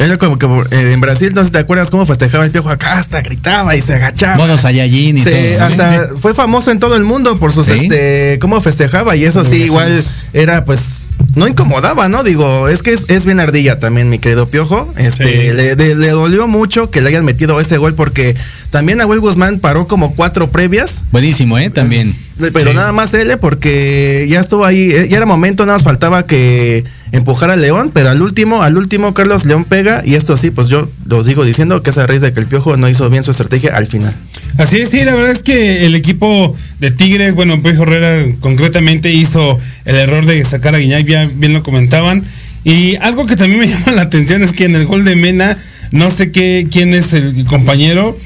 Era 0.00 0.16
como 0.16 0.38
que 0.38 0.46
eh, 0.46 0.92
en 0.92 1.00
Brasil, 1.00 1.32
no 1.34 1.42
sé 1.42 1.48
si 1.48 1.52
te 1.52 1.58
acuerdas 1.58 1.90
cómo 1.90 2.06
festejaba 2.06 2.46
el 2.46 2.50
piojo 2.50 2.70
acá, 2.70 2.98
hasta 2.98 3.20
gritaba 3.20 3.76
y 3.76 3.82
se 3.82 3.94
agachaba. 3.94 4.36
Modo 4.36 4.56
Saiyajin 4.56 5.18
y 5.18 5.22
todo. 5.22 5.64
Hasta 5.64 6.08
fue 6.18 6.34
famoso 6.34 6.70
en 6.70 6.78
todo 6.78 6.96
el 6.96 7.04
mundo 7.04 7.38
por 7.38 7.52
sus, 7.52 7.68
este, 7.68 8.38
cómo 8.40 8.58
festejaba 8.62 9.14
y 9.16 9.24
eso 9.24 9.44
sí, 9.44 9.64
igual 9.64 10.02
era 10.32 10.64
pues 10.64 11.06
no 11.34 11.46
incomodaba, 11.46 12.08
¿no? 12.08 12.24
Digo, 12.24 12.68
es 12.68 12.82
que 12.82 12.92
es, 12.92 13.26
bien 13.26 13.40
ardilla 13.40 13.78
también, 13.78 14.08
mi 14.08 14.18
querido 14.18 14.48
Piojo. 14.48 14.92
Este, 14.96 15.52
le, 15.52 15.76
le, 15.76 16.10
dolió 16.10 16.48
mucho 16.48 16.90
que 16.90 17.02
le 17.02 17.10
hayan 17.10 17.26
metido 17.26 17.60
ese 17.60 17.76
gol 17.76 17.94
porque 17.94 18.34
también 18.70 19.00
Will 19.04 19.20
Guzmán 19.20 19.58
paró 19.58 19.86
como 19.86 20.14
cuatro 20.14 20.50
previas. 20.50 21.02
Buenísimo, 21.12 21.58
¿eh? 21.58 21.68
También. 21.68 22.16
Pero 22.52 22.72
nada 22.72 22.92
más 22.92 23.12
él, 23.14 23.36
porque 23.38 24.26
ya 24.30 24.40
estuvo 24.40 24.64
ahí, 24.64 24.90
eh, 24.90 25.08
ya 25.10 25.18
era 25.18 25.26
momento, 25.26 25.66
nada 25.66 25.76
más 25.76 25.84
faltaba 25.84 26.24
que 26.26 26.84
empujara 27.12 27.54
al 27.54 27.62
León, 27.62 27.90
pero 27.92 28.10
al 28.10 28.22
último, 28.22 28.62
al 28.62 28.76
último 28.76 29.14
Carlos 29.14 29.44
León 29.44 29.64
pega 29.64 30.02
y 30.04 30.14
esto 30.14 30.36
sí, 30.36 30.50
pues 30.50 30.68
yo 30.68 30.88
lo 31.06 31.22
digo 31.22 31.44
diciendo 31.44 31.82
que 31.82 31.90
es 31.90 31.98
a 31.98 32.06
raíz 32.06 32.20
de 32.20 32.32
que 32.32 32.40
el 32.40 32.46
Piojo 32.46 32.76
no 32.76 32.88
hizo 32.88 33.08
bien 33.10 33.24
su 33.24 33.30
estrategia 33.30 33.76
al 33.76 33.86
final. 33.86 34.14
Así 34.58 34.78
es, 34.78 34.90
sí, 34.90 35.04
la 35.04 35.14
verdad 35.14 35.30
es 35.30 35.42
que 35.42 35.86
el 35.86 35.94
equipo 35.94 36.54
de 36.78 36.90
Tigres, 36.90 37.34
bueno, 37.34 37.62
Piojo 37.62 37.82
Herrera 37.84 38.26
concretamente 38.40 39.12
hizo 39.12 39.58
el 39.84 39.96
error 39.96 40.26
de 40.26 40.44
sacar 40.44 40.74
a 40.74 40.78
Guiñac, 40.78 41.04
bien 41.04 41.52
lo 41.52 41.62
comentaban. 41.62 42.24
Y 42.64 42.96
algo 42.96 43.26
que 43.26 43.36
también 43.36 43.60
me 43.60 43.66
llama 43.68 43.92
la 43.92 44.02
atención 44.02 44.42
es 44.42 44.52
que 44.52 44.64
en 44.64 44.74
el 44.74 44.86
gol 44.86 45.04
de 45.04 45.16
Mena, 45.16 45.56
no 45.92 46.10
sé 46.10 46.30
qué, 46.30 46.66
quién 46.70 46.94
es 46.94 47.12
el 47.12 47.44
compañero, 47.44 48.16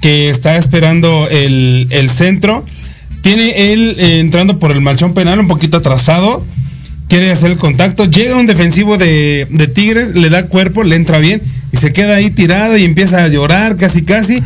que 0.00 0.30
está 0.30 0.56
esperando 0.56 1.28
el, 1.30 2.10
centro. 2.12 2.64
Tiene 3.22 3.72
él 3.72 3.96
eh, 3.98 4.18
entrando 4.18 4.58
por 4.58 4.72
el 4.72 4.80
manchón 4.80 5.14
penal 5.14 5.38
un 5.38 5.48
poquito 5.48 5.76
atrasado. 5.76 6.44
Quiere 7.12 7.30
hacer 7.30 7.50
el 7.50 7.58
contacto, 7.58 8.06
llega 8.06 8.38
un 8.38 8.46
defensivo 8.46 8.96
de, 8.96 9.46
de 9.50 9.68
Tigres, 9.68 10.14
le 10.14 10.30
da 10.30 10.44
cuerpo, 10.44 10.82
le 10.82 10.96
entra 10.96 11.18
bien 11.18 11.42
y 11.70 11.76
se 11.76 11.92
queda 11.92 12.14
ahí 12.14 12.30
tirado 12.30 12.74
y 12.78 12.84
empieza 12.84 13.22
a 13.22 13.28
llorar 13.28 13.76
casi 13.76 14.00
casi 14.00 14.42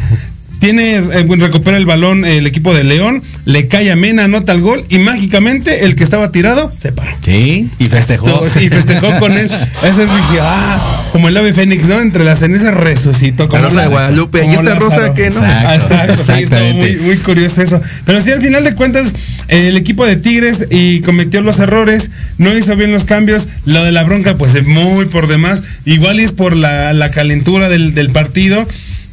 tiene, 0.59 0.97
eh, 0.97 1.27
recupera 1.29 1.77
el 1.77 1.87
balón 1.87 2.25
el 2.25 2.47
equipo 2.47 2.75
de 2.75 2.85
León, 2.85 3.23
le 3.45 3.69
cae 3.69 3.91
a 3.91 3.97
Mena, 3.97 4.25
anota 4.25 4.53
el 4.53 4.61
gol 4.61 4.85
y 4.89 4.99
mágicamente 4.99 5.85
el 5.85 5.97
que 5.97 6.05
estaba 6.05 6.33
tirado 6.33 6.71
se 6.77 6.93
paró. 6.93 7.11
Sí, 7.25 7.71
y 7.79 7.87
festejó. 7.87 8.47
y 8.47 8.69
festejó 8.69 9.19
con 9.19 9.33
él. 9.33 9.47
Eso 9.83 10.03
es 10.03 10.11
dije, 10.11 10.39
ah, 10.41 11.09
como 11.13 11.29
el 11.29 11.37
ave 11.37 11.53
fénix, 11.53 11.85
¿no? 11.85 12.01
Entre 12.01 12.25
las 12.25 12.41
cenizas 12.41 12.75
resucitó. 12.75 13.49
Como 13.49 13.63
la 13.63 13.69
rosa 13.69 13.83
de 13.83 13.89
Guadalupe. 13.89 14.45
Y 14.47 14.51
esta 14.51 14.75
rosa 14.75 15.15
que 15.15 15.31
no. 15.31 15.41
Exacto, 15.75 16.75
muy, 16.75 16.97
muy 16.97 17.17
curioso 17.19 17.63
eso. 17.63 17.81
Pero 18.05 18.21
sí, 18.21 18.33
al 18.33 18.41
final 18.41 18.65
de 18.65 18.75
cuentas, 18.75 19.13
el 19.49 19.77
equipo 19.77 20.07
de 20.07 20.17
Tigres 20.17 20.67
y 20.71 21.01
cometió 21.01 21.41
los 21.41 21.59
errores, 21.59 22.11
no 22.39 22.57
hizo 22.57 22.77
bien 22.77 22.93
los 22.93 23.05
cambios. 23.05 23.47
Lo 23.65 23.85
de 23.85 23.93
la 23.93 24.05
bronca, 24.05 24.37
pues 24.37 24.67
muy 24.67 25.07
por 25.07 25.29
demás. 25.29 25.63
Igual 25.85 26.21
es 26.21 26.33
por 26.33 26.57
la, 26.57 26.93
la 26.93 27.11
calentura 27.11 27.69
del, 27.69 27.95
del 27.95 28.11
partido 28.11 28.67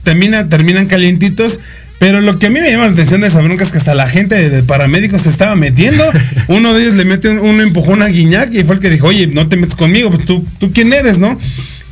termina, 0.04 0.50
terminan 0.50 0.88
calientitos. 0.88 1.60
Pero 2.00 2.20
lo 2.20 2.38
que 2.38 2.48
a 2.48 2.50
mí 2.50 2.60
me 2.60 2.70
llama 2.70 2.88
la 2.88 2.92
atención 2.92 3.22
de 3.22 3.28
esa 3.28 3.40
bronca 3.40 3.64
es 3.64 3.72
que 3.72 3.78
hasta 3.78 3.96
la 3.96 4.10
gente 4.10 4.50
de, 4.50 4.64
paramédicos 4.64 5.22
se 5.22 5.30
estaba 5.30 5.56
metiendo. 5.56 6.04
Uno 6.48 6.74
de 6.74 6.84
ellos 6.84 6.96
le 6.96 7.06
mete 7.06 7.30
un, 7.30 7.62
empujón 7.62 8.02
a 8.02 8.08
Guiñac 8.08 8.54
y 8.54 8.64
fue 8.64 8.76
el 8.76 8.82
que 8.82 8.90
dijo, 8.90 9.08
oye, 9.08 9.28
no 9.28 9.48
te 9.48 9.56
metes 9.56 9.76
conmigo, 9.76 10.10
pues 10.10 10.26
tú, 10.26 10.46
tú 10.60 10.72
quién 10.74 10.92
eres, 10.92 11.18
¿no? 11.18 11.40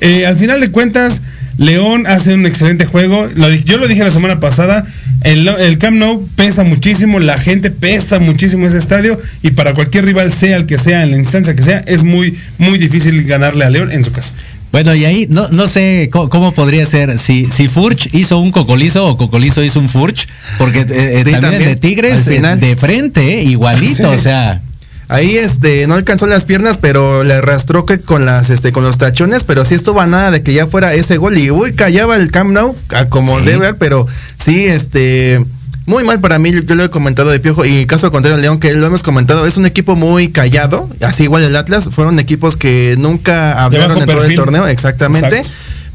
Eh, 0.02 0.26
al 0.26 0.36
final 0.36 0.60
de 0.60 0.70
cuentas, 0.70 1.22
León 1.58 2.08
hace 2.08 2.34
un 2.34 2.46
excelente 2.46 2.86
juego. 2.86 3.30
yo 3.66 3.78
lo 3.78 3.88
dije 3.88 4.04
la 4.04 4.12
semana 4.12 4.40
pasada, 4.40 4.86
el, 5.24 5.48
el 5.48 5.78
Camp 5.78 5.98
Nou 5.98 6.28
pesa 6.36 6.64
muchísimo, 6.64 7.20
la 7.20 7.38
gente 7.38 7.70
pesa 7.70 8.20
muchísimo 8.20 8.68
ese 8.68 8.80
estadio 8.80 9.20
y 9.44 9.52
para 9.52 9.74
cualquier 9.74 10.06
rival, 10.06 10.34
sea 10.34 10.58
el 10.58 10.66
que 10.66 10.78
sea, 10.78 11.04
en 11.04 11.12
la 11.12 11.18
instancia 11.18 11.56
que 11.56 11.64
sea, 11.64 11.84
es 11.86 12.04
muy, 12.04 12.38
muy 12.58 12.80
difícil 12.80 13.24
ganarle 13.24 13.66
a 13.66 13.70
León 13.70 13.92
en 13.92 14.04
su 14.04 14.12
casa. 14.12 14.34
Bueno, 14.72 14.96
y 14.96 15.04
ahí 15.04 15.28
no, 15.30 15.50
no 15.50 15.68
sé 15.68 16.10
cómo, 16.12 16.54
podría 16.54 16.86
ser, 16.86 17.20
si, 17.20 17.52
si 17.52 17.68
Furch 17.68 18.10
hizo 18.14 18.38
un 18.40 18.52
cocolizo 18.52 19.06
o 19.06 19.18
cocolizo 19.18 19.64
hizo 19.64 19.80
un 19.80 19.90
Furch, 19.90 20.28
porque 20.58 20.82
eh, 20.82 21.24
eh, 21.26 21.32
también, 21.40 21.66
de 21.66 21.76
Tigres 21.76 22.26
eh, 22.28 22.42
de 22.42 22.76
frente, 22.78 23.44
igualito, 23.44 24.10
o 24.10 24.18
sea. 24.18 24.62
Ahí 25.10 25.36
este 25.36 25.88
no 25.88 25.96
alcanzó 25.96 26.26
las 26.26 26.46
piernas, 26.46 26.78
pero 26.78 27.26
le 27.26 27.34
arrastró 27.34 27.86
que 27.86 28.00
con 28.00 28.26
las 28.26 28.50
este 28.50 28.72
con 28.72 28.86
los 28.86 28.98
tachones, 28.98 29.44
pero 29.44 29.66
sí 29.66 29.76
estuvo 29.76 30.00
a 30.00 30.08
nada 30.08 30.32
de 30.32 30.42
que 30.42 30.54
ya 30.54 30.68
fuera 30.68 30.94
ese 30.94 31.18
gol 31.18 31.38
y 31.38 31.52
uy, 31.52 31.74
callaba 31.74 32.16
el 32.16 32.32
Camp 32.32 32.52
Nou 32.52 32.74
como 33.10 33.42
debe 33.42 33.58
ver, 33.58 33.76
pero 33.76 34.08
sí 34.38 34.64
este 34.64 35.44
muy 35.92 36.06
mal 36.06 36.22
para 36.22 36.40
mí, 36.40 36.54
yo 36.54 36.76
lo 36.76 36.86
he 36.86 36.90
comentado 36.90 37.32
de 37.32 37.42
Piojo 37.42 37.66
y 37.66 37.86
caso 37.86 38.12
contrario 38.12 38.40
León, 38.40 38.62
que 38.62 38.74
lo 38.74 38.88
hemos 38.88 39.04
comentado, 39.04 39.46
es 39.46 39.58
un 39.58 39.66
equipo 39.66 39.98
muy 39.98 40.30
callado, 40.30 40.90
así 41.02 41.24
igual 41.24 41.44
el 41.44 41.54
Atlas, 41.54 41.90
fueron 41.92 42.18
equipos 42.18 42.56
que 42.56 42.96
nunca 42.98 43.62
hablaron 43.62 43.98
en 43.98 44.06
todo 44.06 44.24
el 44.24 44.34
torneo, 44.34 44.68
exactamente, 44.68 45.44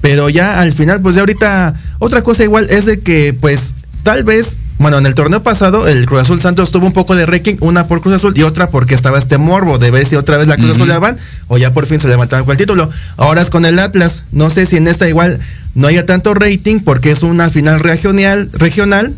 pero 0.03 0.29
ya 0.29 0.61
al 0.61 0.75
final, 0.75 1.01
pues 1.01 1.15
de 1.15 1.23
ahorita, 1.23 1.75
otra 1.99 2.21
cosa 2.21 2.45
igual 2.45 2.67
es 2.69 2.85
de 2.85 3.01
que 3.01 3.35
pues 3.41 3.73
tal 4.03 4.23
vez, 4.23 4.59
bueno, 4.79 4.99
en 4.99 5.07
el 5.07 5.15
torneo 5.15 5.43
pasado 5.43 5.89
el 5.89 6.05
Cruz 6.05 6.21
Azul 6.21 6.43
Santos 6.43 6.71
tuvo 6.71 6.85
un 6.85 6.93
poco 6.93 7.17
de 7.17 7.25
ranking, 7.25 7.57
una 7.61 7.89
por 7.89 8.03
Cruz 8.03 8.17
Azul 8.17 8.37
y 8.37 8.43
otra 8.43 8.69
porque 8.69 8.95
estaba 8.95 9.19
este 9.19 9.39
morbo 9.39 9.79
de 9.79 9.91
ver 9.91 10.05
si 10.05 10.15
otra 10.17 10.37
vez 10.37 10.47
la 10.47 10.57
Cruz 10.57 10.73
Azul 10.73 10.89
le 10.89 10.99
van 10.99 11.17
o 11.49 11.57
ya 11.57 11.73
por 11.73 11.87
fin 11.87 12.01
se 12.01 12.09
levantaban 12.09 12.45
con 12.45 12.53
el 12.53 12.59
título. 12.59 12.91
Ahora 13.17 13.41
es 13.41 13.49
con 13.49 13.65
el 13.65 13.79
Atlas, 13.79 14.25
no 14.31 14.51
sé 14.51 14.67
si 14.67 14.77
en 14.77 14.89
esta 14.89 15.09
igual 15.09 15.41
no 15.75 15.89
haya 15.89 16.05
tanto 16.05 16.35
rating 16.35 16.81
porque 16.81 17.11
es 17.13 17.23
una 17.23 17.49
final 17.49 17.81
regional, 17.81 18.51
regional 18.53 19.15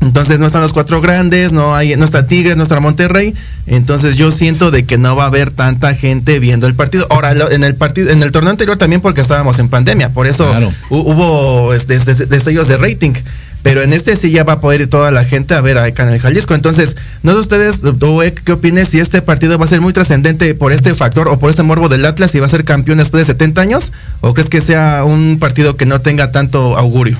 entonces 0.00 0.38
no 0.38 0.46
están 0.46 0.62
los 0.62 0.72
cuatro 0.72 1.00
grandes, 1.00 1.52
no 1.52 1.74
hay, 1.74 1.94
no 1.96 2.04
está 2.04 2.26
Tigres, 2.26 2.56
no 2.56 2.62
está 2.62 2.80
Monterrey. 2.80 3.34
Entonces 3.66 4.16
yo 4.16 4.32
siento 4.32 4.70
de 4.70 4.84
que 4.84 4.96
no 4.96 5.14
va 5.14 5.24
a 5.24 5.26
haber 5.26 5.52
tanta 5.52 5.94
gente 5.94 6.38
viendo 6.38 6.66
el 6.66 6.74
partido. 6.74 7.06
Ahora, 7.10 7.32
en 7.32 7.64
el 7.64 7.76
partido, 7.76 8.10
en 8.10 8.22
el 8.22 8.32
torneo 8.32 8.50
anterior 8.50 8.78
también 8.78 9.02
porque 9.02 9.20
estábamos 9.20 9.58
en 9.58 9.68
pandemia, 9.68 10.10
por 10.10 10.26
eso 10.26 10.52
hubo 10.88 11.74
este, 11.74 11.98
destellos 11.98 12.68
de 12.68 12.76
rating. 12.76 13.12
Pero 13.62 13.82
en 13.82 13.92
este 13.92 14.16
sí 14.16 14.30
ya 14.30 14.42
va 14.42 14.54
a 14.54 14.60
poder 14.60 14.80
ir 14.80 14.88
toda 14.88 15.10
la 15.10 15.22
gente 15.24 15.52
a 15.52 15.60
ver 15.60 15.76
acá 15.76 16.04
en 16.04 16.14
el 16.14 16.18
Jalisco. 16.18 16.54
Entonces, 16.54 16.96
no 17.22 17.32
sé 17.32 17.38
ustedes, 17.40 17.82
¿qué 18.42 18.52
opines 18.52 18.88
si 18.88 19.00
este 19.00 19.20
partido 19.20 19.58
va 19.58 19.66
a 19.66 19.68
ser 19.68 19.82
muy 19.82 19.92
trascendente 19.92 20.54
por 20.54 20.72
este 20.72 20.94
factor 20.94 21.28
o 21.28 21.38
por 21.38 21.50
este 21.50 21.62
morbo 21.62 21.90
del 21.90 22.06
Atlas 22.06 22.34
y 22.34 22.40
va 22.40 22.46
a 22.46 22.48
ser 22.48 22.64
campeón 22.64 22.96
después 22.96 23.26
de 23.26 23.34
70 23.34 23.60
años? 23.60 23.92
¿O 24.22 24.32
crees 24.32 24.48
que 24.48 24.62
sea 24.62 25.04
un 25.04 25.36
partido 25.38 25.76
que 25.76 25.84
no 25.84 26.00
tenga 26.00 26.32
tanto 26.32 26.78
augurio? 26.78 27.18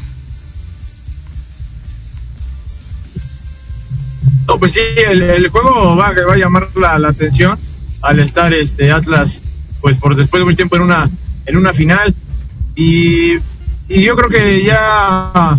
Pues 4.59 4.73
sí, 4.73 4.81
el, 5.09 5.49
juego 5.49 5.97
va, 5.97 6.13
va 6.13 6.35
a 6.35 6.37
llamar 6.37 6.69
la, 6.77 7.09
atención 7.09 7.59
al 8.03 8.19
estar 8.21 8.53
este 8.55 8.91
Atlas, 8.91 9.43
pues 9.81 9.97
por 9.97 10.17
después 10.17 10.41
de 10.41 10.45
mucho 10.45 10.57
tiempo 10.57 10.77
en 10.77 10.83
una, 10.83 11.09
en 11.47 11.57
una 11.57 11.73
final. 11.73 12.15
Y, 12.75 13.39
yo 13.89 14.15
creo 14.15 14.29
que 14.29 14.63
ya 14.65 15.59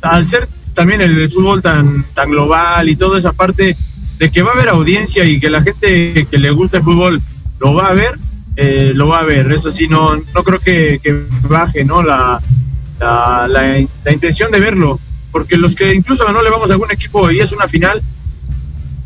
al 0.00 0.26
ser 0.26 0.48
también 0.72 1.02
el 1.02 1.30
fútbol 1.30 1.60
tan, 1.60 2.04
tan 2.14 2.30
global 2.30 2.88
y 2.88 2.96
toda 2.96 3.18
esa 3.18 3.32
parte 3.32 3.76
de 4.18 4.30
que 4.30 4.42
va 4.42 4.52
a 4.52 4.54
haber 4.54 4.70
audiencia 4.70 5.24
y 5.24 5.38
que 5.38 5.50
la 5.50 5.62
gente 5.62 6.26
que 6.30 6.38
le 6.38 6.50
gusta 6.50 6.78
el 6.78 6.84
fútbol 6.84 7.20
lo 7.60 7.74
va 7.74 7.88
a 7.88 7.94
ver, 7.94 8.12
eh, 8.56 8.92
lo 8.94 9.08
va 9.08 9.20
a 9.20 9.24
ver. 9.24 9.52
Eso 9.52 9.70
sí, 9.70 9.88
no, 9.88 10.16
no 10.16 10.42
creo 10.42 10.58
que, 10.58 11.00
baje 11.48 11.84
¿no? 11.84 12.02
La, 12.02 12.40
la, 12.98 13.46
la, 13.48 14.10
intención 14.10 14.50
de 14.50 14.60
verlo. 14.60 14.98
Porque 15.30 15.56
los 15.56 15.74
que 15.74 15.94
incluso 15.94 16.30
no 16.32 16.42
le 16.42 16.50
vamos 16.50 16.70
a 16.70 16.74
algún 16.74 16.90
equipo 16.90 17.30
y 17.30 17.40
es 17.40 17.52
una 17.52 17.68
final, 17.68 18.02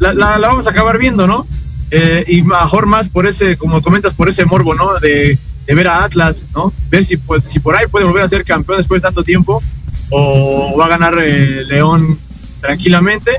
la, 0.01 0.15
la, 0.15 0.39
vamos 0.39 0.67
a 0.67 0.71
acabar 0.71 0.99
viendo, 0.99 1.27
¿no? 1.27 1.47
Eh, 1.91 2.25
y 2.27 2.43
mejor 2.43 2.87
más 2.87 3.09
por 3.09 3.27
ese, 3.27 3.57
como 3.57 3.83
comentas, 3.83 4.15
por 4.15 4.29
ese 4.29 4.45
morbo, 4.45 4.75
¿no? 4.75 4.99
De, 4.99 5.39
ver 5.67 5.87
a 5.87 6.03
Atlas, 6.03 6.49
¿no? 6.53 6.73
Ver 6.91 7.05
si, 7.05 7.17
pues, 7.17 7.49
si 7.49 7.61
por 7.61 7.77
ahí 7.77 7.87
puede 7.89 8.05
volver 8.05 8.25
a 8.25 8.29
ser 8.29 8.45
campeón 8.45 8.79
después 8.79 9.03
de 9.03 9.07
tanto 9.07 9.23
tiempo 9.23 9.63
o 10.11 10.77
va 10.77 10.87
a 10.87 10.89
ganar 10.89 11.15
eh, 11.23 11.65
León 11.69 12.19
tranquilamente. 12.61 13.31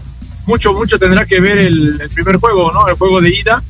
Mucho, 0.46 0.74
mucho 0.74 0.98
tendrá 0.98 1.26
que 1.26 1.42
ver 1.42 1.58
el, 1.58 2.00
primer 2.14 2.38
juego, 2.38 2.72
¿no? 2.72 2.88
El 2.88 2.96
juego 2.96 3.20
de 3.20 3.32
ida. 3.32 3.62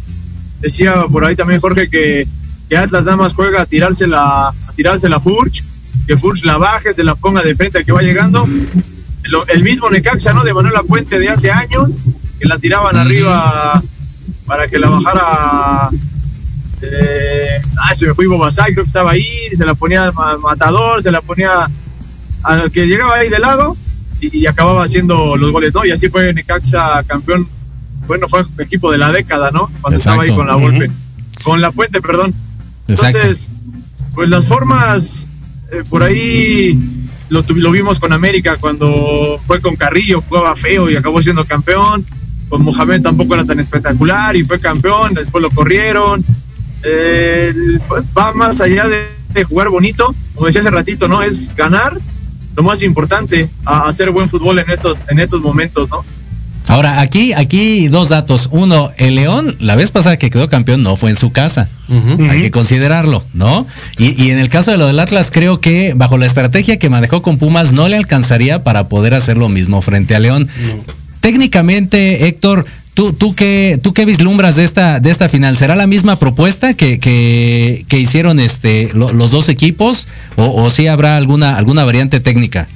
Decía 0.59 1.05
por 1.11 1.25
ahí 1.25 1.35
también 1.35 1.59
Jorge 1.59 1.89
que, 1.89 2.27
que 2.69 2.77
Atlas 2.77 3.05
nada 3.05 3.17
más 3.17 3.33
juega 3.33 3.63
a 3.63 3.65
tirarse 3.65 4.05
la, 4.05 4.49
a 4.49 4.73
tirarse 4.75 5.09
la 5.09 5.19
Furch, 5.19 5.63
que 6.05 6.17
Furch 6.17 6.43
la 6.43 6.57
baje, 6.57 6.93
se 6.93 7.03
la 7.03 7.15
ponga 7.15 7.41
de 7.41 7.55
frente 7.55 7.79
al 7.79 7.85
que 7.85 7.91
va 7.91 8.03
llegando. 8.03 8.47
El, 9.47 9.63
mismo 9.63 9.89
Necaxa, 9.89 10.33
¿no? 10.33 10.43
De 10.43 10.53
Manuel 10.53 10.75
Puente 10.87 11.17
de 11.17 11.29
hace 11.29 11.49
años, 11.49 11.97
que 12.41 12.47
la 12.47 12.57
tiraban 12.57 12.97
arriba 12.97 13.81
para 14.47 14.67
que 14.67 14.79
la 14.79 14.89
bajara. 14.89 15.89
Eh, 16.81 17.61
ah, 17.77 17.93
se 17.93 18.07
me 18.07 18.15
fue 18.15 18.25
Bobasay, 18.25 18.73
creo 18.73 18.83
que 18.83 18.87
estaba 18.87 19.11
ahí, 19.11 19.27
se 19.55 19.63
la 19.63 19.75
ponía 19.75 20.05
al 20.07 20.39
matador, 20.39 21.03
se 21.03 21.11
la 21.11 21.21
ponía 21.21 21.69
al 22.41 22.71
que 22.71 22.87
llegaba 22.87 23.17
ahí 23.17 23.29
de 23.29 23.37
lado 23.37 23.77
y, 24.19 24.47
acababa 24.47 24.83
haciendo 24.83 25.37
los 25.37 25.51
goles, 25.51 25.71
¿no? 25.75 25.85
Y 25.85 25.91
así 25.91 26.09
fue 26.09 26.33
Necaxa 26.33 27.03
campeón, 27.03 27.47
bueno, 28.07 28.27
fue 28.27 28.43
equipo 28.57 28.91
de 28.91 28.97
la 28.97 29.11
década, 29.11 29.51
¿no? 29.51 29.69
Cuando 29.79 29.97
estaba 29.97 30.23
ahí 30.23 30.33
con 30.33 30.47
la 30.47 30.55
golpe, 30.55 30.89
con 31.43 31.61
la 31.61 31.71
puente, 31.71 32.01
perdón. 32.01 32.33
Entonces, 32.87 33.49
pues 34.15 34.27
las 34.27 34.45
formas 34.45 35.27
eh, 35.71 35.83
por 35.87 36.01
ahí 36.01 36.79
lo, 37.29 37.45
lo, 37.47 37.71
vimos 37.71 37.99
con 37.99 38.11
América 38.11 38.57
cuando 38.59 39.39
fue 39.45 39.61
con 39.61 39.75
Carrillo, 39.75 40.23
jugaba 40.27 40.55
feo 40.55 40.89
y 40.89 40.95
acabó 40.95 41.21
siendo 41.21 41.45
campeón 41.45 42.03
con 42.51 42.63
Mohamed 42.63 43.01
tampoco 43.01 43.33
era 43.33 43.45
tan 43.45 43.61
espectacular 43.61 44.35
y 44.35 44.43
fue 44.43 44.59
campeón, 44.59 45.13
después 45.13 45.41
lo 45.41 45.49
corrieron. 45.49 46.21
Eh, 46.83 47.53
va 48.15 48.33
más 48.33 48.59
allá 48.59 48.87
de, 48.89 49.43
jugar 49.45 49.69
bonito, 49.69 50.13
como 50.35 50.47
decía 50.47 50.59
hace 50.59 50.69
ratito, 50.69 51.07
¿no? 51.07 51.23
Es 51.23 51.55
ganar 51.55 51.97
lo 52.57 52.63
más 52.63 52.83
importante, 52.83 53.49
a 53.65 53.87
hacer 53.87 54.11
buen 54.11 54.27
fútbol 54.27 54.59
en 54.59 54.69
estos, 54.69 55.05
en 55.07 55.19
estos 55.19 55.41
momentos, 55.41 55.89
¿no? 55.89 56.03
Ahora, 56.67 56.99
aquí, 56.99 57.31
aquí 57.31 57.87
dos 57.87 58.09
datos. 58.09 58.49
Uno, 58.51 58.91
el 58.97 59.15
León, 59.15 59.55
la 59.59 59.77
vez 59.77 59.89
pasada 59.89 60.17
que 60.17 60.29
quedó 60.29 60.49
campeón, 60.49 60.83
no 60.83 60.97
fue 60.97 61.09
en 61.09 61.15
su 61.15 61.31
casa. 61.31 61.69
Hay 62.29 62.41
que 62.41 62.51
considerarlo, 62.51 63.23
¿no? 63.33 63.65
Y, 63.97 64.29
en 64.29 64.39
el 64.39 64.49
caso 64.49 64.71
de 64.71 64.77
lo 64.77 64.87
del 64.87 64.99
Atlas, 64.99 65.31
creo 65.31 65.61
que 65.61 65.93
bajo 65.93 66.17
la 66.17 66.25
estrategia 66.25 66.77
que 66.77 66.89
manejó 66.89 67.21
con 67.21 67.37
Pumas, 67.37 67.71
no 67.71 67.87
le 67.87 67.95
alcanzaría 67.95 68.63
para 68.63 68.89
poder 68.89 69.13
hacer 69.13 69.37
lo 69.37 69.47
mismo 69.47 69.81
frente 69.81 70.15
a 70.15 70.19
León. 70.19 70.49
Técnicamente, 71.21 72.27
Héctor, 72.27 72.65
¿tú, 72.93 73.13
tú, 73.13 73.35
qué, 73.35 73.79
¿tú 73.81 73.93
qué 73.93 74.05
vislumbras 74.05 74.57
de 74.57 74.65
esta, 74.65 74.99
de 74.99 75.09
esta 75.09 75.29
final? 75.29 75.57
¿Será 75.57 75.75
la 75.75 75.87
misma 75.87 76.19
propuesta 76.19 76.73
que, 76.73 76.99
que, 76.99 77.99
hicieron 77.99 78.39
este, 78.39 78.89
los 78.93 79.31
dos 79.31 79.47
equipos 79.47 80.07
o, 80.35 80.63
o 80.63 80.69
sí 80.69 80.87
habrá 80.87 81.17
alguna, 81.17 81.57
alguna 81.57 81.85
variante 81.85 82.19
técnica? 82.19 82.67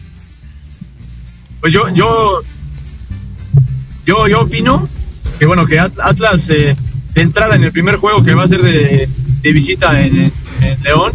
Pues 1.60 1.74
yo, 1.74 1.90
yo, 1.90 2.42
yo, 4.06 4.28
yo 4.28 4.42
opino 4.42 4.88
que 5.38 5.46
bueno, 5.46 5.66
que 5.66 5.80
Atlas 5.80 6.50
eh, 6.50 6.76
de 7.14 7.22
entrada 7.22 7.56
en 7.56 7.64
el 7.64 7.72
primer 7.72 7.98
juego 7.98 8.24
que 8.24 8.34
va 8.34 8.44
a 8.44 8.48
ser 8.48 8.62
de, 8.62 9.08
visita 9.44 10.02
en, 10.02 10.32
León, 10.84 11.12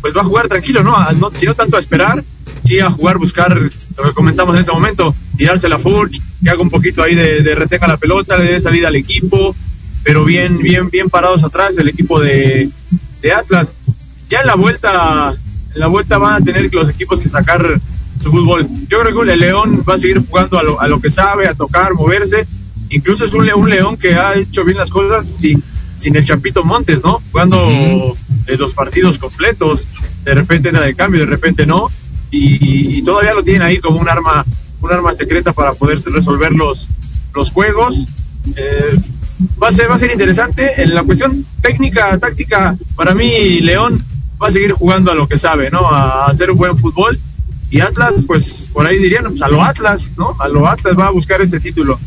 pues 0.00 0.16
va 0.16 0.22
a 0.22 0.24
jugar 0.24 0.48
tranquilo, 0.48 0.82
¿no? 0.82 0.96
si 1.32 1.44
no 1.44 1.54
tanto 1.54 1.76
a 1.76 1.80
esperar, 1.80 2.24
sí 2.64 2.80
a 2.80 2.88
jugar, 2.88 3.18
buscar 3.18 3.70
lo 3.96 4.04
que 4.04 4.12
comentamos 4.12 4.54
en 4.54 4.60
ese 4.60 4.72
momento, 4.72 5.14
tirarse 5.36 5.68
la 5.68 5.78
Furch, 5.78 6.20
que 6.42 6.50
haga 6.50 6.60
un 6.60 6.70
poquito 6.70 7.02
ahí 7.02 7.14
de, 7.14 7.54
retenga 7.54 7.86
la 7.86 7.96
pelota, 7.96 8.36
le 8.36 8.52
dé 8.52 8.60
salida 8.60 8.88
al 8.88 8.96
equipo, 8.96 9.54
pero 10.02 10.24
bien, 10.24 10.58
bien, 10.58 10.90
bien 10.90 11.08
parados 11.08 11.44
atrás 11.44 11.78
el 11.78 11.88
equipo 11.88 12.20
de, 12.20 12.68
de 13.22 13.32
Atlas. 13.32 13.76
Ya 14.28 14.40
en 14.40 14.46
la 14.46 14.54
vuelta, 14.54 15.34
en 15.74 15.80
la 15.80 15.86
vuelta 15.86 16.18
van 16.18 16.42
a 16.42 16.44
tener 16.44 16.72
los 16.72 16.88
equipos 16.88 17.20
que 17.20 17.28
sacar 17.28 17.80
su 18.22 18.30
fútbol. 18.30 18.66
Yo 18.88 19.00
creo 19.00 19.24
que 19.24 19.32
el 19.32 19.40
León 19.40 19.82
va 19.88 19.94
a 19.94 19.98
seguir 19.98 20.22
jugando 20.26 20.58
a 20.58 20.62
lo, 20.62 20.80
a 20.80 20.88
lo 20.88 21.00
que 21.00 21.10
sabe, 21.10 21.46
a 21.46 21.54
tocar, 21.54 21.94
moverse. 21.94 22.46
Incluso 22.90 23.24
es 23.24 23.34
un, 23.34 23.50
un 23.54 23.70
León 23.70 23.96
que 23.96 24.14
ha 24.14 24.34
hecho 24.34 24.64
bien 24.64 24.78
las 24.78 24.90
cosas 24.90 25.26
sin, 25.26 25.62
sin 25.98 26.16
el 26.16 26.24
Chapito 26.24 26.64
Montes, 26.64 27.02
¿no? 27.02 27.22
Jugando 27.30 28.16
los 28.46 28.74
partidos 28.74 29.18
completos. 29.18 29.86
De 30.24 30.34
repente 30.34 30.72
nada 30.72 30.86
de 30.86 30.94
cambio, 30.94 31.20
de 31.20 31.26
repente 31.26 31.66
no. 31.66 31.90
Y, 32.34 32.98
y, 32.98 33.02
todavía 33.02 33.32
lo 33.32 33.44
tienen 33.44 33.62
ahí 33.62 33.78
como 33.78 34.00
un 34.00 34.08
arma, 34.08 34.44
un 34.80 34.92
arma 34.92 35.14
secreta 35.14 35.52
para 35.52 35.72
poder 35.72 36.00
resolver 36.00 36.50
los, 36.52 36.88
los 37.32 37.52
juegos. 37.52 38.06
Eh, 38.56 38.98
va 39.62 39.68
a 39.68 39.72
ser, 39.72 39.88
va 39.88 39.94
a 39.94 39.98
ser 39.98 40.10
interesante. 40.10 40.82
En 40.82 40.94
la 40.94 41.04
cuestión 41.04 41.46
técnica, 41.62 42.18
táctica, 42.18 42.76
para 42.96 43.14
mí 43.14 43.60
León 43.60 44.02
va 44.42 44.48
a 44.48 44.50
seguir 44.50 44.72
jugando 44.72 45.12
a 45.12 45.14
lo 45.14 45.28
que 45.28 45.38
sabe, 45.38 45.70
¿no? 45.70 45.88
A 45.88 46.26
hacer 46.26 46.50
un 46.50 46.56
buen 46.56 46.76
fútbol. 46.76 47.18
Y 47.70 47.80
Atlas, 47.80 48.24
pues 48.26 48.68
por 48.72 48.86
ahí 48.86 48.98
dirían, 48.98 49.24
pues 49.24 49.42
a 49.42 49.48
lo 49.48 49.62
Atlas, 49.62 50.16
¿no? 50.18 50.36
A 50.40 50.48
lo 50.48 50.66
Atlas 50.66 50.98
va 50.98 51.06
a 51.06 51.10
buscar 51.10 51.40
ese 51.40 51.60
título. 51.60 51.98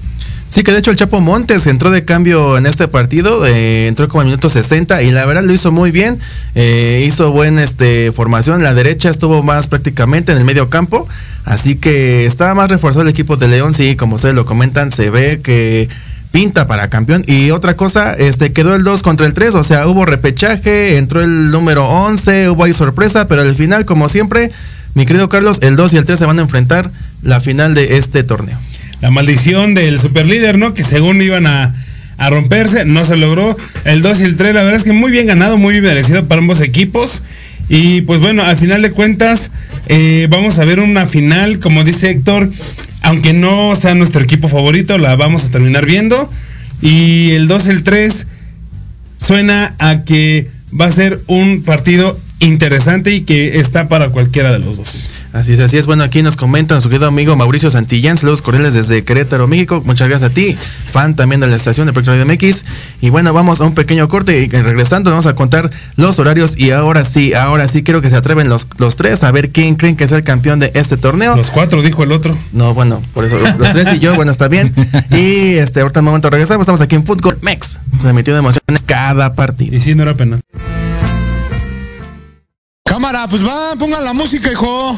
Sí, 0.50 0.64
que 0.64 0.72
de 0.72 0.80
hecho 0.80 0.92
el 0.92 0.98
Chapo 0.98 1.20
Montes 1.20 1.68
entró 1.68 1.92
de 1.92 2.06
cambio 2.06 2.58
en 2.58 2.66
este 2.66 2.88
partido, 2.88 3.46
eh, 3.46 3.88
entró 3.88 4.08
como 4.08 4.22
en 4.22 4.30
minuto 4.30 4.50
60 4.50 5.04
y 5.04 5.12
la 5.12 5.26
verdad 5.26 5.44
lo 5.44 5.54
hizo 5.54 5.74
muy 5.74 5.92
bien, 5.92 6.20
eh, 6.56 7.04
hizo 7.06 7.32
buena 7.32 7.64
este, 7.64 8.14
formación, 8.14 8.64
la 8.64 8.74
derecha 8.74 9.10
estuvo 9.10 9.44
más 9.44 9.68
prácticamente 9.68 10.32
en 10.32 10.38
el 10.38 10.46
medio 10.46 10.70
campo, 10.70 11.08
así 11.44 11.76
que 11.76 12.26
estaba 12.26 12.56
más 12.56 12.70
reforzado 12.70 13.02
el 13.02 13.10
equipo 13.10 13.36
de 13.36 13.50
León, 13.50 13.74
sí, 13.76 13.98
como 13.98 14.16
ustedes 14.16 14.36
lo 14.36 14.46
comentan, 14.46 14.90
se 14.92 15.10
ve 15.10 15.42
que 15.44 15.90
pinta 16.32 16.66
para 16.66 16.90
campeón. 16.90 17.24
Y 17.28 17.52
otra 17.52 17.76
cosa, 17.76 18.14
este 18.14 18.54
quedó 18.54 18.74
el 18.74 18.84
2 18.84 19.02
contra 19.02 19.28
el 19.28 19.34
3, 19.34 19.54
o 19.54 19.64
sea, 19.66 19.86
hubo 19.86 20.06
repechaje, 20.06 20.98
entró 20.98 21.22
el 21.22 21.52
número 21.52 21.88
11, 21.88 22.50
hubo 22.50 22.64
ahí 22.64 22.74
sorpresa, 22.74 23.28
pero 23.28 23.42
al 23.42 23.56
final, 23.56 23.84
como 23.84 24.08
siempre, 24.08 24.52
mi 24.94 25.06
querido 25.06 25.28
Carlos, 25.28 25.60
el 25.62 25.76
2 25.76 25.94
y 25.94 25.98
el 25.98 26.06
3 26.06 26.20
se 26.20 26.26
van 26.26 26.40
a 26.40 26.44
enfrentar 26.44 26.90
la 27.22 27.42
final 27.42 27.74
de 27.74 27.98
este 27.98 28.24
torneo 28.24 28.58
la 29.02 29.12
maldición 29.12 29.74
del 29.74 30.00
superlíder, 30.00 30.58
¿no? 30.58 30.74
Que 30.74 30.84
según 30.84 31.22
iban 31.22 31.48
a, 31.48 31.74
a, 32.18 32.30
romperse, 32.30 32.86
no 32.86 33.06
se 33.06 33.16
logró. 33.16 33.56
El 33.86 34.02
2 34.02 34.22
y 34.22 34.24
el 34.24 34.38
3, 34.38 34.54
la 34.54 34.62
verdad 34.64 34.80
es 34.80 34.84
que 34.84 34.94
muy 34.94 35.12
bien 35.12 35.28
ganado, 35.28 35.58
muy 35.58 35.74
bien 35.74 35.84
merecido 35.84 36.28
para 36.28 36.40
ambos 36.40 36.62
equipos. 36.62 37.24
Y 37.70 38.02
pues 38.02 38.20
bueno, 38.20 38.44
al 38.44 38.58
final 38.58 38.82
de 38.82 38.92
cuentas, 38.92 39.52
eh, 39.88 40.28
vamos 40.30 40.58
a 40.60 40.66
ver 40.66 40.80
una 40.80 41.06
final, 41.06 41.60
como 41.60 41.84
dice 41.84 42.10
Héctor, 42.10 42.50
aunque 43.02 43.34
no 43.34 43.76
sea 43.76 43.94
nuestro 43.94 44.24
equipo 44.24 44.48
favorito, 44.48 44.98
la 44.98 45.16
vamos 45.16 45.46
a 45.46 45.52
terminar 45.52 45.86
viendo. 45.86 46.30
Y 46.82 47.32
el 47.32 47.48
2 47.48 47.68
y 47.68 47.70
el 47.72 47.84
3 47.84 48.28
suena 49.18 49.76
a 49.80 50.04
que 50.04 50.48
va 50.80 50.86
a 50.86 50.92
ser 50.92 51.20
un 51.28 51.64
partido 51.64 52.18
interesante 52.40 53.12
y 53.12 53.22
que 53.22 53.60
está 53.60 53.88
para 53.88 54.10
cualquiera 54.10 54.52
de 54.52 54.60
los 54.60 54.78
dos. 54.78 55.10
Así 55.34 55.54
es, 55.54 55.60
así 55.60 55.78
es. 55.78 55.86
Bueno, 55.86 56.04
aquí 56.04 56.22
nos 56.22 56.36
comentan 56.36 56.82
su 56.82 56.90
querido 56.90 57.08
amigo 57.08 57.36
Mauricio 57.36 57.70
Santillán. 57.70 58.18
Saludos 58.18 58.42
cordiales 58.42 58.74
desde 58.74 59.04
Querétaro, 59.04 59.48
México. 59.48 59.82
Muchas 59.86 60.08
gracias 60.08 60.32
a 60.32 60.34
ti, 60.34 60.58
fan 60.92 61.16
también 61.16 61.42
de 61.42 61.48
la 61.48 61.56
estación 61.56 61.88
de 61.88 61.94
Proyecto 61.94 62.26
MX. 62.26 62.64
Y 63.02 63.10
bueno, 63.10 63.34
vamos 63.34 63.62
a 63.62 63.66
un 63.66 63.76
pequeño 63.76 64.08
corte 64.08 64.40
y 64.40 64.48
regresando 64.48 65.10
vamos 65.10 65.26
a 65.26 65.36
contar 65.36 65.70
los 65.96 66.18
horarios. 66.20 66.58
Y 66.58 66.72
ahora 66.72 67.06
sí, 67.06 67.34
ahora 67.34 67.68
sí 67.68 67.84
quiero 67.84 68.02
que 68.02 68.10
se 68.10 68.16
atreven 68.16 68.50
los, 68.50 68.68
los 68.78 68.96
tres 68.96 69.24
a 69.24 69.32
ver 69.32 69.52
quién 69.52 69.76
creen 69.76 69.96
que 69.96 70.06
es 70.06 70.12
el 70.12 70.24
campeón 70.24 70.60
de 70.60 70.72
este 70.74 70.98
torneo. 70.98 71.36
Los 71.36 71.52
cuatro, 71.52 71.82
dijo 71.82 72.04
el 72.04 72.12
otro. 72.12 72.38
No, 72.54 72.74
bueno, 72.74 73.02
por 73.14 73.26
eso 73.26 73.38
los, 73.38 73.58
los 73.58 73.72
tres 73.72 73.88
y 73.96 74.00
yo, 74.00 74.16
bueno, 74.16 74.32
está 74.32 74.48
bien. 74.48 74.74
Y 75.12 75.56
este, 75.58 75.82
ahorita 75.82 76.00
en 76.00 76.06
un 76.06 76.12
momento 76.12 76.30
regresamos. 76.30 76.64
Estamos 76.64 76.82
aquí 76.82 76.96
en 76.96 77.06
Fútbol 77.06 77.38
Mex, 77.42 77.80
transmitiendo 78.02 78.40
emociones 78.40 78.82
cada 78.86 79.34
partido. 79.34 79.76
Y 79.76 79.82
sí, 79.82 79.94
no 79.96 80.04
era 80.04 80.16
pena. 80.16 80.40
Cámara, 82.86 83.28
pues 83.28 83.46
va, 83.46 83.76
pongan 83.78 84.04
la 84.04 84.14
música, 84.14 84.52
hijo. 84.52 84.98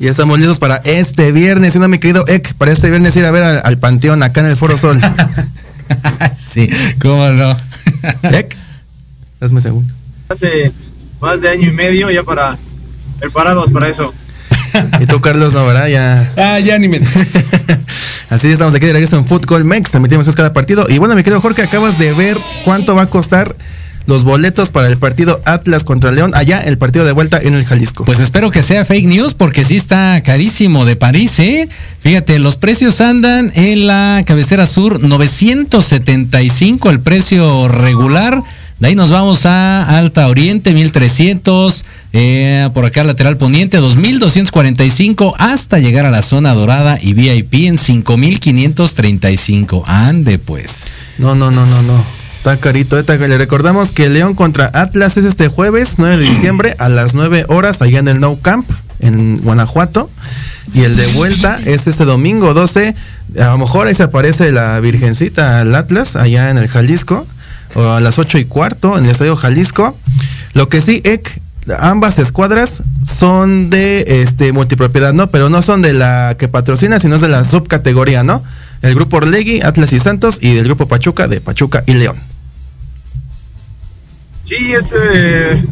Ya 0.00 0.12
estamos 0.12 0.38
listos 0.38 0.60
para 0.60 0.76
este 0.76 1.32
viernes, 1.32 1.74
¿no, 1.74 1.88
mi 1.88 1.98
querido 1.98 2.24
Ek? 2.28 2.54
Para 2.54 2.70
este 2.70 2.88
viernes 2.88 3.16
ir 3.16 3.24
a 3.24 3.32
ver 3.32 3.42
al, 3.42 3.60
al 3.64 3.78
Panteón 3.78 4.22
acá 4.22 4.40
en 4.40 4.46
el 4.46 4.56
Foro 4.56 4.78
Sol. 4.78 5.00
sí, 6.36 6.70
cómo 7.02 7.28
no. 7.30 7.56
Ek. 8.30 8.56
Hazme 9.40 9.60
segundo. 9.60 9.92
Hace 10.28 10.72
más 11.20 11.40
de 11.40 11.48
año 11.48 11.68
y 11.68 11.72
medio 11.72 12.10
ya 12.12 12.22
para 12.22 12.56
preparados 13.18 13.72
para 13.72 13.88
eso. 13.88 14.14
Y 15.00 15.06
tú, 15.06 15.20
Carlos, 15.20 15.54
no, 15.54 15.66
¿verdad? 15.66 15.88
Ya. 15.88 16.32
Ah, 16.36 16.60
ya 16.60 16.78
ni 16.78 16.86
me. 16.86 17.00
Así 18.30 18.52
estamos 18.52 18.74
aquí 18.74 18.86
de 18.86 18.92
regreso 18.92 19.16
en 19.16 19.26
Fútbol 19.26 19.64
Mex, 19.64 19.90
transmitimos 19.90 20.28
cada 20.36 20.52
partido. 20.52 20.86
Y 20.88 20.98
bueno, 20.98 21.16
mi 21.16 21.24
querido 21.24 21.40
Jorge, 21.40 21.62
acabas 21.62 21.98
de 21.98 22.12
ver 22.12 22.36
cuánto 22.64 22.94
va 22.94 23.02
a 23.02 23.06
costar 23.06 23.56
los 24.08 24.24
boletos 24.24 24.70
para 24.70 24.88
el 24.88 24.96
partido 24.96 25.38
Atlas 25.44 25.84
contra 25.84 26.10
León, 26.10 26.32
allá 26.34 26.60
el 26.60 26.78
partido 26.78 27.04
de 27.04 27.12
vuelta 27.12 27.38
en 27.42 27.52
el 27.52 27.66
Jalisco. 27.66 28.06
Pues 28.06 28.20
espero 28.20 28.50
que 28.50 28.62
sea 28.62 28.86
fake 28.86 29.06
news 29.06 29.34
porque 29.34 29.64
sí 29.64 29.76
está 29.76 30.18
carísimo 30.24 30.86
de 30.86 30.96
París, 30.96 31.38
¿eh? 31.38 31.68
Fíjate, 32.00 32.38
los 32.38 32.56
precios 32.56 33.02
andan 33.02 33.52
en 33.54 33.86
la 33.86 34.22
cabecera 34.26 34.66
sur 34.66 35.02
975 35.02 36.88
el 36.88 37.00
precio 37.00 37.68
regular. 37.68 38.42
De 38.78 38.88
ahí 38.88 38.94
nos 38.94 39.10
vamos 39.10 39.44
a 39.44 39.98
Alta 39.98 40.28
Oriente 40.28 40.72
1300, 40.72 41.84
eh, 42.14 42.70
por 42.72 42.86
acá 42.86 43.04
lateral 43.04 43.36
poniente 43.36 43.76
2245 43.76 45.34
hasta 45.36 45.80
llegar 45.80 46.06
a 46.06 46.10
la 46.10 46.22
zona 46.22 46.54
dorada 46.54 46.98
y 46.98 47.12
VIP 47.12 47.66
en 47.66 47.76
5535. 47.76 49.84
Ande 49.86 50.38
pues. 50.38 51.06
No, 51.18 51.34
no, 51.34 51.50
no, 51.50 51.66
no, 51.66 51.82
no. 51.82 52.02
Está 52.38 52.56
carito. 52.56 52.96
Esta, 52.96 53.16
le 53.16 53.36
recordamos 53.36 53.90
que 53.90 54.08
León 54.08 54.34
contra 54.34 54.70
Atlas 54.72 55.16
es 55.16 55.24
este 55.24 55.48
jueves 55.48 55.94
9 55.98 56.18
de 56.18 56.22
diciembre 56.22 56.76
a 56.78 56.88
las 56.88 57.12
9 57.12 57.46
horas 57.48 57.82
allá 57.82 57.98
en 57.98 58.06
el 58.06 58.20
No 58.20 58.38
Camp 58.40 58.64
en 59.00 59.38
Guanajuato. 59.42 60.08
Y 60.72 60.82
el 60.82 60.96
de 60.96 61.08
vuelta 61.08 61.58
es 61.66 61.88
este 61.88 62.04
domingo 62.04 62.54
12. 62.54 62.94
A 63.40 63.46
lo 63.46 63.58
mejor 63.58 63.88
ahí 63.88 63.94
se 63.96 64.04
aparece 64.04 64.52
la 64.52 64.78
Virgencita 64.78 65.60
al 65.60 65.74
Atlas 65.74 66.14
allá 66.14 66.50
en 66.50 66.58
el 66.58 66.68
Jalisco. 66.68 67.26
O 67.74 67.90
a 67.90 67.98
las 67.98 68.20
8 68.20 68.38
y 68.38 68.44
cuarto 68.44 68.96
en 68.96 69.04
el 69.04 69.10
Estadio 69.10 69.34
Jalisco. 69.34 69.98
Lo 70.54 70.68
que 70.68 70.80
sí, 70.80 71.02
Ek, 71.02 71.40
ambas 71.80 72.20
escuadras 72.20 72.82
son 73.04 73.68
de 73.68 74.22
este 74.22 74.52
multipropiedad, 74.52 75.12
¿no? 75.12 75.28
Pero 75.28 75.50
no 75.50 75.60
son 75.60 75.82
de 75.82 75.92
la 75.92 76.36
que 76.38 76.46
patrocina, 76.46 77.00
sino 77.00 77.16
es 77.16 77.20
de 77.20 77.28
la 77.28 77.44
subcategoría, 77.44 78.22
¿no? 78.22 78.44
El 78.80 78.94
grupo 78.94 79.16
Orlegui, 79.16 79.60
Atlas 79.60 79.92
y 79.92 79.98
Santos, 79.98 80.38
y 80.40 80.54
del 80.54 80.64
grupo 80.64 80.86
Pachuca, 80.86 81.26
de 81.26 81.40
Pachuca 81.40 81.82
y 81.84 81.94
León. 81.94 82.27
Sí, 84.48 84.72
es 84.72 84.94
eh, 84.98 85.62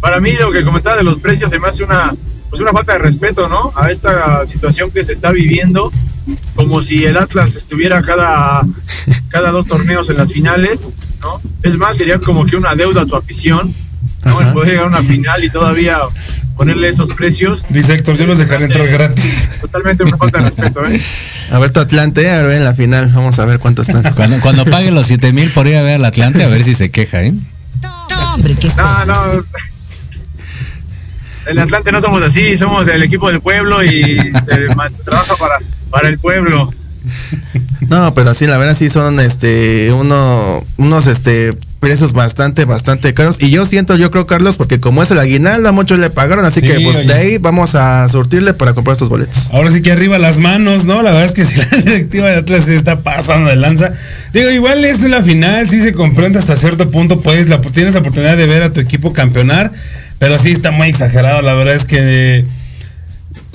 para 0.00 0.18
mí 0.18 0.32
lo 0.32 0.50
que 0.50 0.64
comentaba 0.64 0.96
de 0.96 1.04
los 1.04 1.18
precios 1.18 1.50
se 1.50 1.58
me 1.58 1.68
hace 1.68 1.84
una 1.84 2.14
pues 2.48 2.62
una 2.62 2.72
falta 2.72 2.94
de 2.94 3.00
respeto, 3.00 3.50
¿no? 3.50 3.70
A 3.76 3.90
esta 3.90 4.46
situación 4.46 4.90
que 4.90 5.04
se 5.04 5.12
está 5.12 5.30
viviendo, 5.30 5.92
como 6.54 6.80
si 6.80 7.04
el 7.04 7.18
Atlas 7.18 7.54
estuviera 7.54 8.00
cada 8.00 8.62
cada 9.28 9.50
dos 9.50 9.66
torneos 9.66 10.08
en 10.08 10.16
las 10.16 10.32
finales, 10.32 10.88
¿no? 11.20 11.38
Es 11.62 11.76
más, 11.76 11.98
sería 11.98 12.18
como 12.18 12.46
que 12.46 12.56
una 12.56 12.74
deuda 12.74 13.02
a 13.02 13.04
tu 13.04 13.14
afición, 13.14 13.74
¿no? 14.24 14.40
El 14.40 14.54
poder 14.54 14.70
llegar 14.70 14.84
a 14.84 14.88
una 14.88 15.02
final 15.02 15.44
y 15.44 15.50
todavía 15.50 15.98
ponerle 16.56 16.88
esos 16.88 17.12
precios. 17.12 17.66
Dice 17.68 17.92
Héctor, 17.92 18.16
yo 18.16 18.24
los 18.24 18.38
dejaré 18.38 18.64
entrar 18.64 18.88
gratis. 18.88 19.44
Totalmente 19.60 20.04
una 20.04 20.16
falta 20.16 20.38
de 20.38 20.44
respeto, 20.44 20.86
¿eh? 20.86 20.98
A 21.50 21.58
ver 21.58 21.72
tu 21.72 21.80
Atlante, 21.80 22.30
a 22.30 22.42
ver 22.42 22.56
en 22.56 22.64
la 22.64 22.74
final, 22.74 23.10
vamos 23.14 23.38
a 23.38 23.44
ver 23.46 23.58
cuánto 23.58 23.82
están. 23.82 24.02
Cuando, 24.14 24.38
cuando 24.40 24.64
pague 24.66 24.90
los 24.90 25.06
7 25.06 25.32
mil 25.32 25.50
por 25.50 25.66
ir 25.66 25.76
a 25.76 25.82
ver 25.82 25.94
al 25.94 26.04
Atlante, 26.04 26.42
a 26.44 26.48
ver 26.48 26.62
si 26.62 26.74
se 26.74 26.90
queja, 26.90 27.22
¿eh? 27.22 27.32
No, 28.38 28.44
hombre, 28.44 28.56
¿qué 28.60 28.68
No, 28.76 29.04
no. 29.06 29.44
El 31.46 31.58
Atlante 31.58 31.92
no 31.92 32.00
somos 32.00 32.22
así, 32.22 32.56
somos 32.56 32.88
el 32.88 33.02
equipo 33.02 33.28
del 33.28 33.40
pueblo 33.40 33.82
y 33.82 34.18
se, 34.44 34.68
se 34.92 35.02
trabaja 35.02 35.36
para, 35.36 35.58
para 35.90 36.08
el 36.08 36.18
pueblo. 36.18 36.72
No, 37.88 38.12
pero 38.12 38.34
sí, 38.34 38.46
la 38.46 38.58
verdad 38.58 38.76
sí 38.76 38.90
son 38.90 39.18
este 39.18 39.92
uno, 39.92 40.62
unos 40.76 41.06
este 41.06 41.50
precios 41.80 42.12
bastante, 42.12 42.64
bastante 42.64 43.14
caros. 43.14 43.36
Y 43.40 43.50
yo 43.50 43.64
siento, 43.64 43.96
yo 43.96 44.10
creo, 44.10 44.26
Carlos, 44.26 44.56
porque 44.56 44.80
como 44.80 45.02
es 45.02 45.10
el 45.10 45.18
aguinaldo, 45.18 45.68
a 45.68 45.72
muchos 45.72 45.98
le 45.98 46.10
pagaron, 46.10 46.44
así 46.44 46.60
Sí, 46.60 46.66
que 46.66 46.80
pues 46.80 46.96
oye. 46.96 47.06
de 47.06 47.14
ahí 47.14 47.38
vamos 47.38 47.74
a 47.76 48.06
surtirle 48.08 48.52
para 48.52 48.74
comprar 48.74 48.92
estos 48.94 49.08
boletos. 49.08 49.48
Ahora 49.52 49.70
sí 49.70 49.80
que 49.80 49.92
arriba 49.92 50.18
las 50.18 50.38
manos, 50.38 50.84
¿no? 50.84 51.02
La 51.02 51.12
verdad 51.12 51.26
es 51.26 51.32
que 51.32 51.44
si 51.44 51.56
la 51.56 51.64
directiva 51.64 52.28
de 52.28 52.36
Atlas 52.36 52.64
se 52.64 52.74
está 52.74 53.00
pasando 53.00 53.48
de 53.48 53.56
lanza. 53.56 53.92
Digo, 54.34 54.50
igual 54.50 54.84
es 54.84 55.00
la 55.04 55.22
final, 55.22 55.68
sí 55.70 55.80
se 55.80 55.92
comprende 55.92 56.38
hasta 56.40 56.56
cierto 56.56 56.90
punto, 56.90 57.20
pues 57.22 57.48
la, 57.48 57.60
tienes 57.60 57.94
la 57.94 58.00
oportunidad 58.00 58.36
de 58.36 58.46
ver 58.46 58.64
a 58.64 58.72
tu 58.72 58.80
equipo 58.80 59.12
campeonar, 59.12 59.70
pero 60.18 60.36
sí 60.36 60.50
está 60.50 60.72
muy 60.72 60.88
exagerado, 60.88 61.40
la 61.42 61.54
verdad 61.54 61.74
es 61.74 61.84
que 61.84 62.44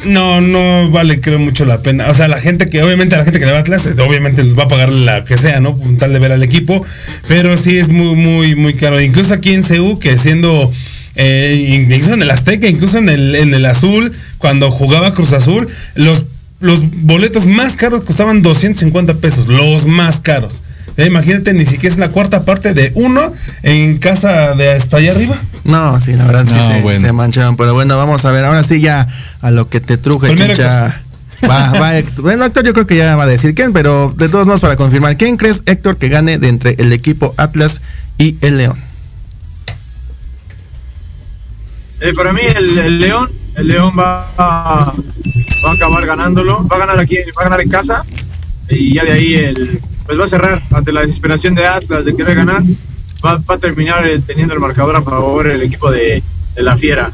no, 0.06 0.41
no 0.41 0.89
vale 0.89 1.20
creo 1.22 1.39
mucho 1.39 1.66
la 1.66 1.82
pena. 1.82 2.10
O 2.10 2.14
sea, 2.14 2.28
la 2.28 2.39
gente 2.39 2.70
que, 2.70 2.82
obviamente 2.84 3.16
la 3.16 3.24
gente 3.24 3.39
que 3.39 3.45
le 3.45 3.51
va 3.51 3.60
a 3.60 3.62
Atlas, 3.62 3.88
obviamente 3.99 4.43
les 4.43 4.58
va 4.58 4.64
a 4.64 4.68
pagar 4.68 4.89
la 4.89 5.24
que 5.24 5.38
sea, 5.38 5.60
¿no? 5.60 5.76
Tal 5.99 6.14
de 6.14 6.20
ver 6.20 6.32
al 6.32 6.43
equipo, 6.43 6.86
pero 7.28 7.58
sí 7.58 7.78
es 7.78 7.89
muy, 7.89 8.16
muy, 8.16 8.56
muy 8.56 8.74
caro. 8.74 8.99
Incluso 9.01 9.34
aquí 9.34 9.54
en 9.54 9.64
CU, 9.64 9.99
que 9.99 10.18
siendo... 10.18 10.72
eh, 11.16 11.66
incluso 11.70 12.14
en 12.14 12.22
el 12.22 12.32
Azteca, 12.32 12.68
incluso 12.68 12.97
en 12.97 13.10
el, 13.10 13.36
en 13.36 13.54
el 13.54 13.66
Azul, 13.66 14.14
cuando 14.38 14.72
jugaba 14.72 15.14
Cruz 15.14 15.34
Azul, 15.34 15.68
los, 15.95 16.26
los 16.60 16.82
boletos 17.01 17.45
más 17.45 17.76
caros 17.76 18.04
costaban 18.04 18.41
250 18.41 19.16
pesos, 19.16 19.47
los 19.47 19.86
más 19.86 20.20
caros. 20.20 20.64
Eh, 20.98 21.08
imagínate, 21.08 21.54
ni 21.54 21.66
siquiera 21.66 21.94
es 21.94 22.00
la 22.00 22.10
cuarta 22.10 22.44
parte 22.44 22.74
de 22.74 22.91
uno 22.96 23.34
en 23.64 23.98
casa 23.98 24.54
de 24.54 24.72
hasta 24.72 24.98
allá 24.98 25.12
arriba. 25.12 25.36
No, 25.64 26.00
sí, 26.00 26.14
la 26.14 26.26
verdad 26.26 26.46
sí 26.46 26.54
No, 26.56 26.68
se, 26.68 26.82
bueno. 26.82 27.00
se 27.00 27.14
mancharon. 27.14 27.58
Pero 27.58 27.74
bueno, 27.74 27.98
vamos 27.98 28.24
a 28.26 28.32
ver, 28.32 28.46
ahora 28.46 28.64
sí 28.64 28.80
ya 28.80 29.08
a 29.41 29.52
lo 29.52 29.70
que 29.70 29.80
te 29.80 29.98
truje, 29.98 30.36
chicha. 30.36 31.02
Va, 31.50 31.72
va 31.72 31.98
Héctor. 31.98 32.22
Bueno, 32.24 32.46
Héctor 32.46 32.66
yo 32.66 32.74
creo 32.74 32.88
que 32.88 32.96
ya 32.96 33.16
va 33.16 33.24
a 33.24 33.28
decir 33.28 33.56
quién, 33.56 33.74
pero 33.74 34.14
de 34.16 34.30
todos 34.30 34.46
modos 34.46 34.62
para 34.62 34.76
confirmar, 34.76 35.18
¿quién 35.18 35.36
crees, 35.36 35.62
Héctor, 35.66 35.98
que 35.98 36.10
gane 36.10 36.38
de 36.38 36.48
entre 36.48 36.76
el 36.78 36.94
equipo 36.94 37.34
Atlas 37.38 37.82
y 38.18 38.38
el 38.41 38.58
León? 38.58 38.78
Eh, 42.02 42.14
para 42.16 42.34
mí 42.34 42.41
el, 42.56 42.78
el 42.78 43.00
León, 43.00 43.30
el 43.56 43.68
León 43.68 43.94
va 43.98 44.26
a, 44.38 44.94
va 45.66 45.72
a 45.72 45.74
acabar 45.74 46.06
ganándolo, 46.06 46.68
va 46.68 46.76
a 46.76 46.80
ganar 46.80 47.00
aquí, 47.00 47.18
va 47.38 47.41
a 47.41 47.46
ganar 47.46 47.62
en 47.62 47.70
casa 47.70 48.04
y 48.70 48.94
ya 48.94 49.04
de 49.04 49.12
ahí 49.12 49.34
el, 49.36 49.80
pues 50.06 50.20
va 50.20 50.26
a 50.26 50.28
cerrar 50.28 50.62
ante 50.72 50.91
la 50.91 51.01
desesperación 51.01 51.56
de 51.56 51.66
Atlas 51.66 52.06
de 52.06 52.16
querer 52.16 52.36
ganar, 52.36 52.62
va, 53.26 53.41
a 53.47 53.58
terminar 53.58 54.06
eh, 54.08 54.20
teniendo 54.26 54.54
el 54.54 54.60
marcador 54.60 54.95
a 54.95 55.01
favor 55.01 55.47
el 55.47 55.62
equipo 55.62 55.91
de, 55.91 56.22
la 56.58 56.78
Fiera. 56.78 57.12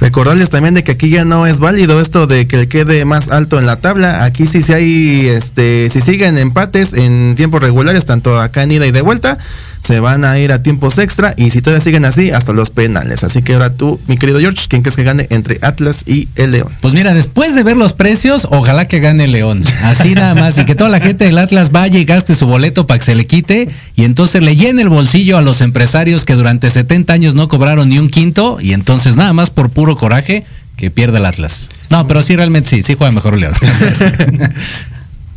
Recordarles 0.00 0.50
también 0.50 0.74
de 0.74 0.82
que 0.82 0.92
aquí 0.92 1.08
ya 1.08 1.24
no 1.24 1.46
es 1.46 1.60
válido 1.60 2.00
esto 2.00 2.26
de 2.26 2.48
que 2.48 2.68
quede 2.68 3.04
más 3.04 3.30
alto 3.30 3.60
en 3.60 3.66
la 3.66 3.76
tabla. 3.76 4.24
Aquí 4.24 4.46
sí, 4.46 4.60
sí 4.60 4.72
hay, 4.72 5.28
este, 5.28 5.88
si 5.90 6.00
siguen 6.00 6.36
empates 6.36 6.92
en 6.92 7.34
tiempos 7.36 7.62
regulares, 7.62 8.04
tanto 8.04 8.40
acá 8.40 8.64
en 8.64 8.72
ida 8.72 8.86
y 8.86 8.90
de 8.90 9.02
vuelta, 9.02 9.38
se 9.82 9.98
van 9.98 10.24
a 10.24 10.38
ir 10.38 10.52
a 10.52 10.62
tiempos 10.62 10.98
extra 10.98 11.34
y 11.36 11.50
si 11.50 11.60
todavía 11.60 11.82
siguen 11.82 12.04
así, 12.04 12.30
hasta 12.30 12.52
los 12.52 12.70
penales. 12.70 13.24
Así 13.24 13.42
que 13.42 13.54
ahora 13.54 13.74
tú, 13.74 14.00
mi 14.06 14.16
querido 14.16 14.38
George, 14.38 14.66
¿quién 14.68 14.82
crees 14.82 14.94
que 14.94 15.02
gane 15.02 15.26
entre 15.30 15.58
Atlas 15.60 16.04
y 16.06 16.28
el 16.36 16.52
León? 16.52 16.68
Pues 16.80 16.94
mira, 16.94 17.12
después 17.12 17.56
de 17.56 17.64
ver 17.64 17.76
los 17.76 17.92
precios, 17.92 18.46
ojalá 18.50 18.86
que 18.86 19.00
gane 19.00 19.26
León. 19.26 19.64
Así 19.82 20.14
nada 20.14 20.34
más. 20.36 20.56
Y 20.56 20.64
que 20.64 20.76
toda 20.76 20.88
la 20.88 21.00
gente 21.00 21.24
del 21.24 21.36
Atlas 21.36 21.72
vaya 21.72 21.98
y 21.98 22.04
gaste 22.04 22.36
su 22.36 22.46
boleto 22.46 22.86
para 22.86 22.98
que 22.98 23.04
se 23.04 23.14
le 23.16 23.26
quite. 23.26 23.68
Y 23.96 24.04
entonces 24.04 24.42
le 24.42 24.54
llene 24.54 24.82
el 24.82 24.88
bolsillo 24.88 25.36
a 25.36 25.42
los 25.42 25.60
empresarios 25.60 26.24
que 26.24 26.34
durante 26.34 26.70
70 26.70 27.12
años 27.12 27.34
no 27.34 27.48
cobraron 27.48 27.88
ni 27.88 27.98
un 27.98 28.08
quinto. 28.08 28.58
Y 28.60 28.74
entonces 28.74 29.16
nada 29.16 29.32
más 29.32 29.50
por 29.50 29.70
puro 29.70 29.96
coraje 29.96 30.44
que 30.76 30.92
pierda 30.92 31.18
el 31.18 31.26
Atlas. 31.26 31.70
No, 31.90 32.06
pero 32.06 32.22
sí, 32.22 32.36
realmente 32.36 32.70
sí, 32.70 32.82
sí 32.82 32.94
juega 32.96 33.10
mejor 33.10 33.36
León. 33.36 33.54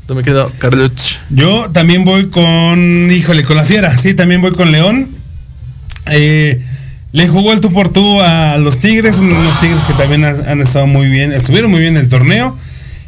Tú, 0.07 0.13
mi 0.13 0.21
querido 0.21 0.51
Carluch. 0.59 1.17
Yo 1.29 1.69
también 1.71 2.05
voy 2.05 2.27
con, 2.27 3.09
híjole, 3.11 3.43
con 3.43 3.57
la 3.57 3.63
fiera, 3.63 3.97
sí, 3.97 4.13
también 4.13 4.41
voy 4.41 4.51
con 4.51 4.71
León. 4.71 5.07
Eh, 6.07 6.61
le 7.11 7.27
jugó 7.27 7.53
el 7.53 7.61
tú 7.61 7.71
por 7.71 7.89
tú 7.89 8.21
a 8.21 8.57
los 8.57 8.77
Tigres, 8.79 9.17
unos 9.17 9.59
Tigres 9.61 9.79
que 9.87 9.93
también 9.93 10.25
han, 10.25 10.47
han 10.47 10.61
estado 10.61 10.85
muy 10.85 11.07
bien, 11.07 11.31
estuvieron 11.31 11.71
muy 11.71 11.79
bien 11.79 11.97
en 11.97 12.03
el 12.03 12.09
torneo. 12.09 12.55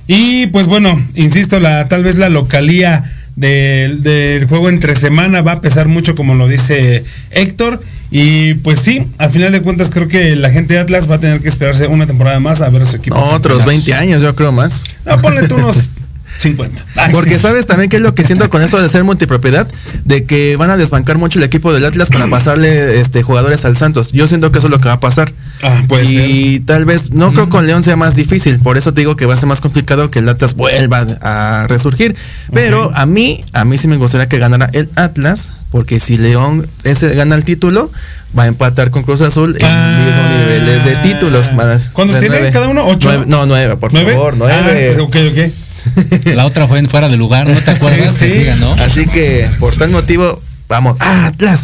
Y 0.07 0.47
pues 0.47 0.65
bueno, 0.65 1.05
insisto, 1.13 1.59
la, 1.59 1.87
tal 1.87 2.03
vez 2.03 2.17
la 2.17 2.29
localía 2.29 3.03
del, 3.35 4.01
del 4.01 4.47
juego 4.47 4.69
entre 4.69 4.95
semana 4.95 5.41
va 5.41 5.53
a 5.53 5.61
pesar 5.61 5.87
mucho, 5.87 6.15
como 6.15 6.33
lo 6.33 6.47
dice 6.47 7.03
Héctor. 7.29 7.83
Y 8.09 8.55
pues 8.55 8.79
sí, 8.79 9.03
al 9.17 9.31
final 9.31 9.51
de 9.51 9.61
cuentas 9.61 9.89
creo 9.89 10.07
que 10.07 10.35
la 10.35 10.49
gente 10.49 10.73
de 10.73 10.79
Atlas 10.79 11.11
va 11.11 11.15
a 11.15 11.19
tener 11.19 11.41
que 11.41 11.49
esperarse 11.49 11.87
una 11.87 12.07
temporada 12.07 12.39
más 12.39 12.61
a 12.61 12.69
ver 12.69 12.83
a 12.83 12.85
su 12.85 12.95
equipo. 12.95 13.17
Otros 13.17 13.59
campeonar. 13.59 13.67
20 13.67 13.93
años, 13.93 14.21
yo 14.23 14.33
creo 14.33 14.51
más. 14.51 14.83
Ah, 15.05 15.17
ponle 15.17 15.47
tú 15.47 15.55
unos 15.55 15.89
50. 16.37 16.85
Ay, 16.95 17.11
Porque 17.13 17.37
sabes 17.37 17.65
también 17.65 17.89
qué 17.89 17.97
es 17.97 18.01
lo 18.01 18.13
que 18.13 18.23
siento 18.23 18.49
con 18.49 18.61
eso 18.61 18.79
de 18.81 18.87
ser 18.89 19.03
multipropiedad, 19.03 19.67
de 20.05 20.25
que 20.25 20.55
van 20.55 20.69
a 20.69 20.77
desbancar 20.77 21.17
mucho 21.17 21.39
el 21.39 21.43
equipo 21.43 21.73
del 21.73 21.85
Atlas 21.85 22.09
para 22.09 22.27
pasarle 22.29 22.99
este 22.99 23.23
jugadores 23.23 23.65
al 23.65 23.77
Santos. 23.77 24.11
Yo 24.11 24.27
siento 24.27 24.51
que 24.51 24.59
eso 24.59 24.67
es 24.67 24.71
lo 24.71 24.79
que 24.79 24.87
va 24.87 24.93
a 24.93 24.99
pasar. 24.99 25.31
Ah, 25.63 25.81
y 26.07 26.59
tal 26.61 26.85
vez, 26.85 27.11
no 27.11 27.33
creo 27.33 27.49
con 27.49 27.65
León 27.65 27.83
sea 27.83 27.95
más 27.95 28.15
difícil, 28.15 28.59
por 28.59 28.77
eso 28.77 28.93
te 28.93 29.01
digo 29.01 29.15
que 29.15 29.25
va 29.25 29.33
a 29.33 29.37
ser 29.37 29.47
más 29.47 29.59
complicado 29.59 30.11
que 30.11 30.19
el 30.19 30.29
Atlas 30.29 30.53
vuelva 30.53 31.05
a 31.21 31.65
resurgir. 31.67 32.15
Pero 32.53 32.91
a 32.95 33.05
mí, 33.05 33.43
a 33.53 33.65
mí 33.65 33.77
sí 33.77 33.87
me 33.87 33.97
gustaría 33.97 34.27
que 34.27 34.37
ganara 34.37 34.69
el 34.73 34.89
Atlas, 34.95 35.51
porque 35.71 35.99
si 35.99 36.17
León 36.17 36.67
ese 36.83 37.13
gana 37.13 37.35
el 37.35 37.43
título, 37.43 37.91
va 38.37 38.43
a 38.43 38.47
empatar 38.47 38.89
con 38.91 39.03
Cruz 39.03 39.21
Azul 39.21 39.57
en 39.59 40.05
mismos 40.05 40.31
niveles 40.39 40.85
de 40.85 40.95
títulos. 40.97 41.49
Ah. 41.57 41.77
¿Cuántos 41.93 42.19
tiene 42.19 42.35
nueve. 42.37 42.51
cada 42.51 42.67
uno? 42.67 42.85
¿Ocho? 42.87 43.09
Nueve- 43.09 43.25
no, 43.27 43.45
nueve, 43.45 43.75
por 43.77 43.91
¿Nueve? 43.93 44.13
favor, 44.13 44.35
nueve. 44.37 44.95
Ah, 44.97 45.01
ok, 45.01 45.15
ok. 45.15 46.25
La 46.35 46.45
otra 46.45 46.67
fue 46.67 46.79
en 46.79 46.87
fuera 46.89 47.09
de 47.09 47.17
lugar, 47.17 47.47
¿no 47.49 47.59
te 47.59 47.71
acuerdas? 47.71 48.13
Sí, 48.13 48.19
que 48.25 48.31
sí. 48.31 48.39
sí 48.39 48.43
ganó. 48.45 48.73
Así 48.73 49.07
que 49.07 49.49
por 49.59 49.75
tal 49.75 49.89
motivo, 49.91 50.41
vamos, 50.67 50.97
Atlas. 50.99 51.61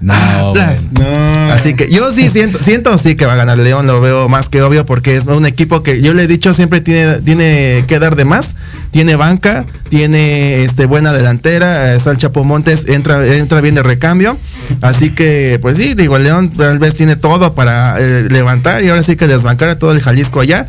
No, 0.00 0.14
Atlas. 0.14 0.86
No. 0.92 1.52
Así 1.52 1.74
que 1.74 1.90
yo 1.90 2.12
sí 2.12 2.30
siento, 2.30 2.62
siento 2.62 2.96
sí 2.98 3.16
que 3.16 3.26
va 3.26 3.32
a 3.32 3.36
ganar 3.36 3.58
León, 3.58 3.86
lo 3.86 4.00
veo 4.00 4.28
más 4.28 4.48
que 4.48 4.62
obvio 4.62 4.86
porque 4.86 5.16
es 5.16 5.24
un 5.24 5.44
equipo 5.44 5.82
que 5.82 6.00
yo 6.00 6.14
le 6.14 6.24
he 6.24 6.26
dicho 6.28 6.54
siempre 6.54 6.80
tiene, 6.80 7.20
tiene 7.20 7.84
que 7.88 7.98
dar 7.98 8.14
de 8.14 8.24
más, 8.24 8.54
tiene 8.92 9.16
banca, 9.16 9.64
tiene 9.88 10.62
este 10.62 10.86
buena 10.86 11.12
delantera, 11.12 11.94
está 11.94 12.12
el 12.12 12.18
Chapo 12.18 12.44
Montes, 12.44 12.86
entra, 12.86 13.26
entra 13.26 13.60
bien 13.60 13.74
de 13.74 13.82
recambio, 13.82 14.38
así 14.82 15.10
que 15.10 15.58
pues 15.60 15.76
sí, 15.76 15.94
digo, 15.94 16.16
León 16.18 16.50
tal 16.50 16.78
vez 16.78 16.94
tiene 16.94 17.16
todo 17.16 17.54
para 17.54 17.96
eh, 17.98 18.28
levantar 18.30 18.84
y 18.84 18.90
ahora 18.90 19.02
sí 19.02 19.16
que 19.16 19.26
desbancar 19.26 19.68
a 19.68 19.78
todo 19.80 19.92
el 19.92 20.00
Jalisco 20.00 20.40
allá. 20.40 20.68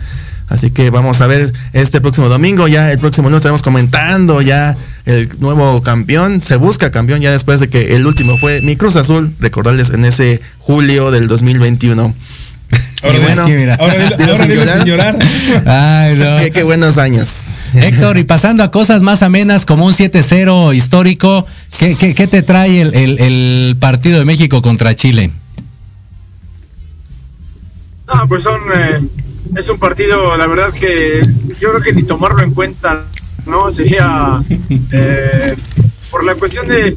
Así 0.49 0.71
que 0.71 0.89
vamos 0.89 1.21
a 1.21 1.27
ver 1.27 1.53
este 1.73 2.01
próximo 2.01 2.27
domingo, 2.27 2.67
ya 2.67 2.91
el 2.91 2.97
próximo 2.97 3.29
lunes 3.29 3.41
estaremos 3.41 3.61
comentando 3.61 4.41
ya 4.41 4.75
el 5.05 5.29
nuevo 5.39 5.81
campeón, 5.83 6.41
se 6.43 6.55
busca 6.55 6.89
campeón 6.91 7.21
ya 7.21 7.31
después 7.31 7.59
de 7.59 7.69
que 7.69 7.95
el 7.95 8.05
último 8.07 8.35
fue 8.37 8.61
mi 8.61 8.75
Cruz 8.75 8.95
Azul, 8.95 9.31
recordarles 9.39 9.91
en 9.91 10.05
ese 10.05 10.41
julio 10.57 11.11
del 11.11 11.27
2021. 11.27 12.01
Ahora, 13.01 13.17
Y 13.17 13.21
bueno, 13.21 13.43
aquí, 13.43 13.51
mira. 13.53 13.75
ahora, 13.79 13.93
dile- 13.95 14.15
Dilo 14.17 14.31
ahora 14.31 14.43
sin 14.45 14.49
dile 14.53 14.65
llorar. 14.65 14.77
sin 14.77 14.85
llorar. 14.87 15.63
Ay, 15.67 16.15
no. 16.15 16.37
Qué, 16.39 16.51
qué 16.51 16.63
buenos 16.63 16.97
años. 16.97 17.29
Héctor, 17.75 18.17
y 18.17 18.23
pasando 18.23 18.63
a 18.63 18.71
cosas 18.71 19.01
más 19.03 19.21
amenas 19.23 19.65
como 19.65 19.85
un 19.85 19.93
7-0 19.93 20.75
histórico, 20.75 21.45
¿qué, 21.79 21.95
qué, 21.99 22.13
qué 22.15 22.27
te 22.27 22.41
trae 22.41 22.81
el, 22.81 22.93
el- 22.95 23.19
el 23.19 23.77
partido 23.79 24.17
de 24.19 24.25
México 24.25 24.61
contra 24.63 24.95
Chile? 24.95 25.31
No, 28.13 28.27
pues 28.27 28.43
son. 28.43 28.59
eh, 28.75 28.99
es 29.55 29.69
un 29.69 29.77
partido, 29.79 30.35
la 30.37 30.47
verdad 30.47 30.71
que 30.73 31.21
yo 31.59 31.69
creo 31.69 31.81
que 31.81 31.93
ni 31.93 32.03
tomarlo 32.03 32.41
en 32.43 32.53
cuenta, 32.53 33.05
¿no? 33.45 33.71
Sería. 33.71 34.41
eh, 34.91 35.55
por 36.11 36.23
la 36.23 36.35
cuestión 36.35 36.67
de. 36.67 36.95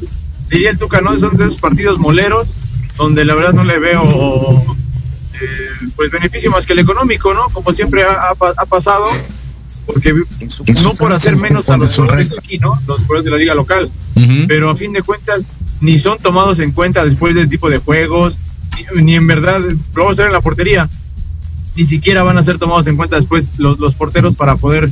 Diría 0.49 0.69
el 0.71 0.77
Tuca, 0.77 1.01
¿no? 1.01 1.17
Son 1.17 1.35
de 1.35 1.45
esos 1.45 1.57
partidos 1.57 1.97
moleros, 1.99 2.53
donde 2.97 3.25
la 3.25 3.33
verdad 3.35 3.53
no 3.53 3.63
le 3.63 3.79
veo. 3.79 4.75
eh, 5.41 5.87
pues 5.95 6.11
beneficio 6.11 6.51
más 6.51 6.65
que 6.65 6.73
el 6.73 6.79
económico, 6.79 7.33
¿no? 7.33 7.47
Como 7.49 7.73
siempre 7.73 8.03
ha, 8.03 8.29
ha 8.29 8.35
pa- 8.35 8.53
ha 8.55 8.65
pasado. 8.65 9.07
Porque 9.85 10.13
no 10.81 10.93
por 10.93 11.11
hacer 11.11 11.35
menos 11.35 11.69
a 11.69 11.75
los 11.77 11.93
jugadores 11.95 12.29
de 12.29 12.37
aquí, 12.37 12.57
¿no? 12.57 12.69
Los 12.87 12.99
jugadores 13.01 13.25
de 13.25 13.31
la 13.31 13.37
liga 13.37 13.53
local 13.55 13.89
pero 14.47 14.69
a 14.69 14.75
fin 14.75 14.93
de 14.93 15.01
cuentas 15.01 15.47
ni 15.81 15.99
son 15.99 16.17
tomados 16.19 16.59
en 16.59 16.71
cuenta 16.71 17.03
después 17.03 17.35
del 17.35 17.49
tipo 17.49 17.69
de 17.69 17.79
juegos, 17.79 18.37
ni, 18.95 19.01
ni 19.03 19.15
en 19.15 19.27
verdad, 19.27 19.59
lo 19.59 19.75
vamos 20.03 20.11
a 20.11 20.13
hacer 20.13 20.27
en 20.27 20.31
la 20.33 20.39
portería, 20.39 20.87
ni 21.75 21.85
siquiera 21.85 22.23
van 22.23 22.37
a 22.37 22.43
ser 22.43 22.59
tomados 22.59 22.87
en 22.87 22.97
cuenta 22.97 23.15
después 23.15 23.59
los, 23.59 23.79
los 23.79 23.95
porteros 23.95 24.35
para 24.35 24.55
poder 24.55 24.89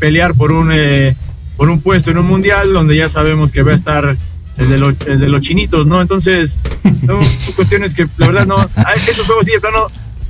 pelear 0.00 0.34
por 0.34 0.52
un, 0.52 0.70
eh, 0.72 1.14
por 1.56 1.68
un 1.68 1.80
puesto 1.80 2.10
en 2.10 2.18
un 2.18 2.26
mundial 2.26 2.72
donde 2.72 2.96
ya 2.96 3.08
sabemos 3.08 3.52
que 3.52 3.62
va 3.62 3.72
a 3.72 3.76
estar 3.76 4.16
el 4.56 4.68
de, 4.68 4.96
el 5.06 5.20
de 5.20 5.28
los 5.28 5.42
chinitos, 5.42 5.86
¿no? 5.86 6.00
Entonces, 6.00 6.58
son 7.06 7.18
cuestiones 7.56 7.94
que 7.94 8.06
la 8.18 8.26
verdad 8.26 8.46
no, 8.46 8.56
esos 9.08 9.26
juegos 9.26 9.46
sí 9.46 9.52
de 9.52 9.60
plano 9.60 9.88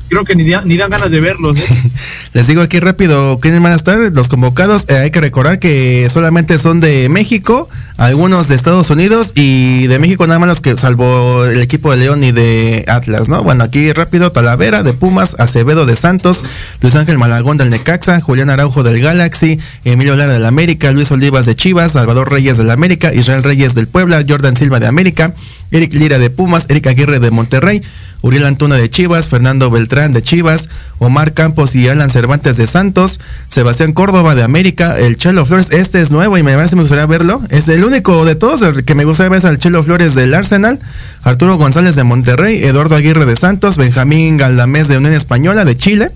creo 0.09 0.25
que 0.25 0.35
ni, 0.35 0.45
ni 0.45 0.77
dan 0.77 0.91
ganas 0.91 1.11
de 1.11 1.21
verlos, 1.21 1.59
¿eh? 1.59 1.67
Les 2.33 2.47
digo 2.49 2.63
aquí 2.63 2.81
rápido 2.81 3.39
quiénes 3.41 3.63
van 3.63 3.73
a 3.73 3.77
estar 3.77 3.99
los 3.99 4.29
convocados. 4.29 4.87
Eh, 4.89 4.97
hay 4.97 5.11
que 5.11 5.21
recordar 5.21 5.61
que 5.61 6.09
solamente 6.13 6.59
son 6.59 6.81
de 6.81 7.09
México, 7.09 7.69
algunos 7.97 8.49
de 8.49 8.57
Estados 8.57 8.91
Unidos 8.91 9.33
y 9.37 9.87
de 9.87 10.01
México 10.01 10.27
nada 10.27 10.41
más 10.41 10.49
los 10.49 10.61
que 10.61 10.75
salvo 10.77 11.45
el 11.45 11.61
equipo 11.61 11.93
de 11.93 11.99
León 11.99 12.25
y 12.25 12.33
de 12.33 12.85
Atlas, 12.89 13.29
¿no? 13.29 13.45
Bueno, 13.45 13.63
aquí 13.63 13.93
rápido 13.93 14.33
Talavera 14.33 14.83
de 14.83 14.93
Pumas, 14.95 15.37
Acevedo 15.39 15.87
de 15.87 15.95
Santos, 15.95 16.43
Luis 16.81 16.97
Ángel 16.97 17.19
Malagón 17.19 17.57
del 17.57 17.71
Necaxa, 17.71 18.21
Julián 18.21 18.51
Araujo 18.51 18.83
del 18.83 19.01
Galaxy, 19.01 19.61
Emilio 19.85 20.17
Lara 20.17 20.33
del 20.33 20.47
América, 20.47 20.91
Luis 20.91 21.13
Olivas 21.13 21.47
de 21.47 21.55
Chivas, 21.55 21.93
Salvador 21.93 22.33
Reyes 22.33 22.57
del 22.57 22.71
América, 22.71 23.15
Israel 23.15 23.45
Reyes 23.45 23.75
del 23.75 23.87
Puebla, 23.87 24.25
Jordan 24.29 24.57
Silva 24.57 24.81
de 24.81 24.89
América, 24.89 25.35
Eric 25.75 25.93
Lira 25.95 26.19
de 26.19 26.31
Pumas, 26.31 26.67
Eric 26.69 26.87
Aguirre 26.87 27.19
de 27.19 27.31
Monterrey, 27.33 27.83
Uriel 28.23 28.47
Antuna 28.47 28.77
de 28.77 28.89
Chivas, 28.89 29.29
Fernando 29.29 29.71
Beltrán 29.71 30.13
de 30.13 30.23
Chivas, 30.23 30.71
Omar 30.99 31.35
Campos 31.35 31.75
y 31.75 31.89
Alan 31.89 32.11
Cervantes 32.11 32.57
de 32.57 32.67
Santos, 32.67 33.21
Sebastián 33.49 33.93
Córdoba 33.93 34.35
de 34.35 34.45
América, 34.45 34.99
el 34.99 35.17
Chelo 35.17 35.45
Flores, 35.45 35.71
este 35.73 36.01
es 36.01 36.11
nuevo 36.11 36.39
y 36.39 36.43
me 36.43 36.55
parece 36.55 36.77
me 36.77 36.83
gustaría 36.83 37.07
verlo, 37.07 37.43
es 37.51 37.69
el 37.69 37.85
único 37.85 38.25
de 38.25 38.37
todos 38.37 38.63
el 38.63 38.85
que 38.85 38.95
me 38.95 39.05
gustaría 39.05 39.31
ver 39.31 39.41
es 39.41 39.45
al 39.45 39.59
Chelo 39.59 39.83
Flores 39.83 40.15
del 40.15 40.33
Arsenal, 40.33 40.79
Arturo 41.23 41.59
González 41.59 41.97
de 41.97 42.05
Monterrey, 42.05 42.65
Eduardo 42.65 42.95
Aguirre 42.95 43.27
de 43.27 43.37
Santos, 43.37 43.77
Benjamín 43.77 44.37
Galdamés 44.37 44.89
de 44.89 44.97
Unión 44.97 45.13
Española 45.13 45.65
de 45.65 45.77
Chile, 45.77 46.11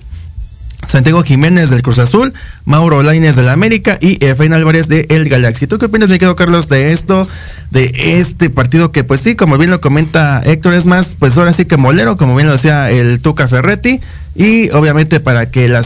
Santiago 0.87 1.23
Jiménez 1.23 1.69
del 1.71 1.83
Cruz 1.83 1.99
Azul, 1.99 2.33
Mauro 2.65 3.03
Laines 3.03 3.37
del 3.37 3.49
América 3.49 3.99
y 4.01 4.25
Efraín 4.25 4.53
Álvarez 4.55 4.89
de 4.89 5.07
El 5.11 5.29
Galaxy. 5.29 5.67
¿Tú 5.67 5.79
qué 5.79 5.87
opinas, 5.87 6.09
mi 6.09 6.15
querido 6.19 6.37
Carlos, 6.37 6.69
de 6.69 6.93
esto, 6.93 7.29
de 7.71 7.93
este 8.21 8.49
partido 8.49 8.91
que, 8.91 9.05
pues 9.05 9.21
sí, 9.21 9.35
como 9.35 9.59
bien 9.59 9.71
lo 9.71 9.81
comenta 9.81 10.41
Héctor, 10.45 10.75
es 10.75 10.87
más, 10.87 11.15
pues 11.19 11.37
ahora 11.37 11.53
sí 11.53 11.65
que 11.67 11.77
molero, 11.77 12.17
como 12.17 12.35
bien 12.37 12.47
lo 12.47 12.53
decía 12.55 12.91
el 12.91 13.21
Tuca 13.21 13.49
Ferretti, 13.49 14.01
y 14.35 14.71
obviamente 14.71 15.19
para 15.21 15.51
que 15.51 15.69
la, 15.69 15.83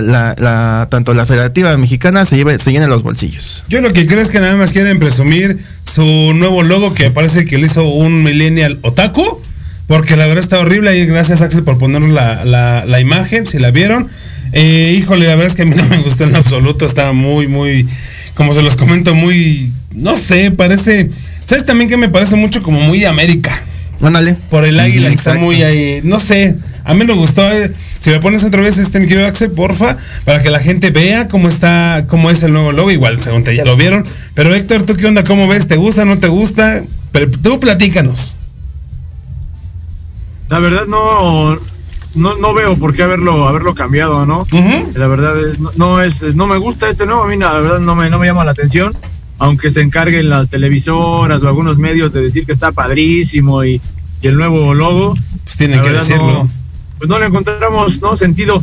la- 0.00 0.34
la- 0.38 0.88
tanto 0.90 1.12
la 1.14 1.26
Federativa 1.26 1.76
Mexicana 1.76 2.24
se 2.24 2.36
lleve, 2.36 2.58
se 2.58 2.72
llene 2.72 2.86
los 2.88 3.02
bolsillos. 3.02 3.62
Yo 3.68 3.80
lo 3.82 3.92
que 3.92 4.06
creo 4.06 4.20
es 4.22 4.30
que 4.30 4.40
nada 4.40 4.56
más 4.56 4.72
quieren 4.72 4.98
presumir 4.98 5.58
su 5.84 6.02
nuevo 6.34 6.62
logo 6.62 6.94
que 6.94 7.10
parece 7.10 7.44
que 7.44 7.58
lo 7.58 7.66
hizo 7.66 7.84
un 7.84 8.22
millennial 8.22 8.78
otaku. 8.82 9.42
Porque 9.86 10.16
la 10.16 10.26
verdad 10.26 10.42
está 10.42 10.58
horrible 10.58 10.96
y 10.96 11.06
gracias 11.06 11.42
Axel 11.42 11.62
por 11.62 11.78
ponernos 11.78 12.10
la, 12.10 12.44
la, 12.44 12.84
la 12.86 13.00
imagen, 13.00 13.46
si 13.46 13.58
la 13.58 13.70
vieron. 13.70 14.08
Eh, 14.52 14.96
híjole, 14.98 15.26
la 15.26 15.34
verdad 15.34 15.50
es 15.50 15.56
que 15.56 15.62
a 15.62 15.66
mí 15.66 15.74
no 15.76 15.84
me 15.88 15.98
gustó 15.98 16.24
en 16.24 16.36
absoluto, 16.36 16.86
estaba 16.86 17.12
muy, 17.12 17.48
muy, 17.48 17.86
como 18.34 18.54
se 18.54 18.62
los 18.62 18.76
comento, 18.76 19.14
muy, 19.14 19.70
no 19.92 20.16
sé, 20.16 20.50
parece, 20.52 21.10
¿sabes 21.44 21.66
también 21.66 21.88
que 21.88 21.96
me 21.96 22.08
parece 22.08 22.36
mucho 22.36 22.62
como 22.62 22.80
muy 22.80 23.04
América? 23.04 23.60
Ándale. 24.00 24.36
Por 24.50 24.64
el 24.64 24.78
águila, 24.80 25.08
está 25.10 25.34
muy 25.34 25.62
ahí, 25.62 26.00
no 26.02 26.18
sé, 26.20 26.54
a 26.84 26.94
mí 26.94 27.04
me 27.04 27.14
gustó. 27.14 27.50
eh, 27.50 27.70
Si 28.00 28.10
me 28.10 28.20
pones 28.20 28.44
otra 28.44 28.60
vez 28.60 28.76
este, 28.78 29.00
mi 29.00 29.06
querido 29.06 29.26
Axel, 29.26 29.50
porfa, 29.50 29.96
para 30.24 30.42
que 30.42 30.50
la 30.50 30.58
gente 30.60 30.90
vea 30.90 31.26
cómo 31.28 31.48
está, 31.48 32.04
cómo 32.06 32.30
es 32.30 32.42
el 32.42 32.52
nuevo 32.52 32.70
logo. 32.72 32.90
Igual, 32.90 33.22
según 33.22 33.44
te 33.44 33.56
ya 33.56 33.64
lo 33.64 33.76
vieron. 33.76 34.04
Pero 34.34 34.54
Héctor, 34.54 34.82
¿tú 34.82 34.94
qué 34.96 35.06
onda? 35.06 35.24
¿Cómo 35.24 35.48
ves? 35.48 35.68
¿Te 35.68 35.76
gusta? 35.76 36.04
¿No 36.04 36.18
te 36.18 36.28
gusta? 36.28 36.82
Pero 37.12 37.30
tú 37.30 37.58
platícanos. 37.60 38.34
La 40.48 40.58
verdad 40.58 40.86
no, 40.86 41.56
no, 42.14 42.36
no 42.36 42.54
veo 42.54 42.76
por 42.76 42.94
qué 42.94 43.02
haberlo, 43.02 43.48
haberlo 43.48 43.74
cambiado, 43.74 44.26
¿no? 44.26 44.44
La 44.96 45.06
verdad 45.06 45.34
no, 45.58 45.70
no 45.76 46.02
es, 46.02 46.22
no 46.34 46.46
me 46.46 46.58
gusta 46.58 46.88
este 46.88 47.06
nuevo, 47.06 47.22
a 47.24 47.28
mí 47.28 47.36
la 47.36 47.52
verdad 47.54 47.80
no 47.80 47.94
me, 47.96 48.10
no 48.10 48.18
me 48.18 48.26
llama 48.26 48.44
la 48.44 48.50
atención, 48.52 48.92
aunque 49.38 49.70
se 49.70 49.80
encarguen 49.80 50.28
las 50.28 50.48
televisoras 50.50 51.42
o 51.42 51.48
algunos 51.48 51.78
medios 51.78 52.12
de 52.12 52.22
decir 52.22 52.44
que 52.46 52.52
está 52.52 52.72
padrísimo 52.72 53.64
y, 53.64 53.80
y 54.22 54.26
el 54.26 54.36
nuevo 54.36 54.74
logo. 54.74 55.14
Pues 55.44 55.56
tienen 55.56 55.80
que 55.82 55.88
decirlo. 56.00 56.26
No, 56.44 56.48
pues 56.98 57.10
no 57.10 57.18
le 57.18 57.26
encontramos 57.26 58.00
no 58.00 58.16
sentido 58.16 58.62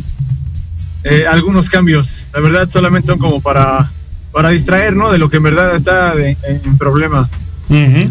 eh, 1.04 1.26
algunos 1.30 1.68
cambios. 1.68 2.24
La 2.32 2.40
verdad 2.40 2.66
solamente 2.68 3.08
son 3.08 3.18
como 3.18 3.40
para, 3.40 3.90
para 4.32 4.48
distraer, 4.50 4.94
¿no? 4.96 5.10
De 5.10 5.18
lo 5.18 5.28
que 5.28 5.36
en 5.38 5.42
verdad 5.42 5.74
está 5.76 6.14
de- 6.14 6.36
en 6.44 6.78
problema. 6.78 7.28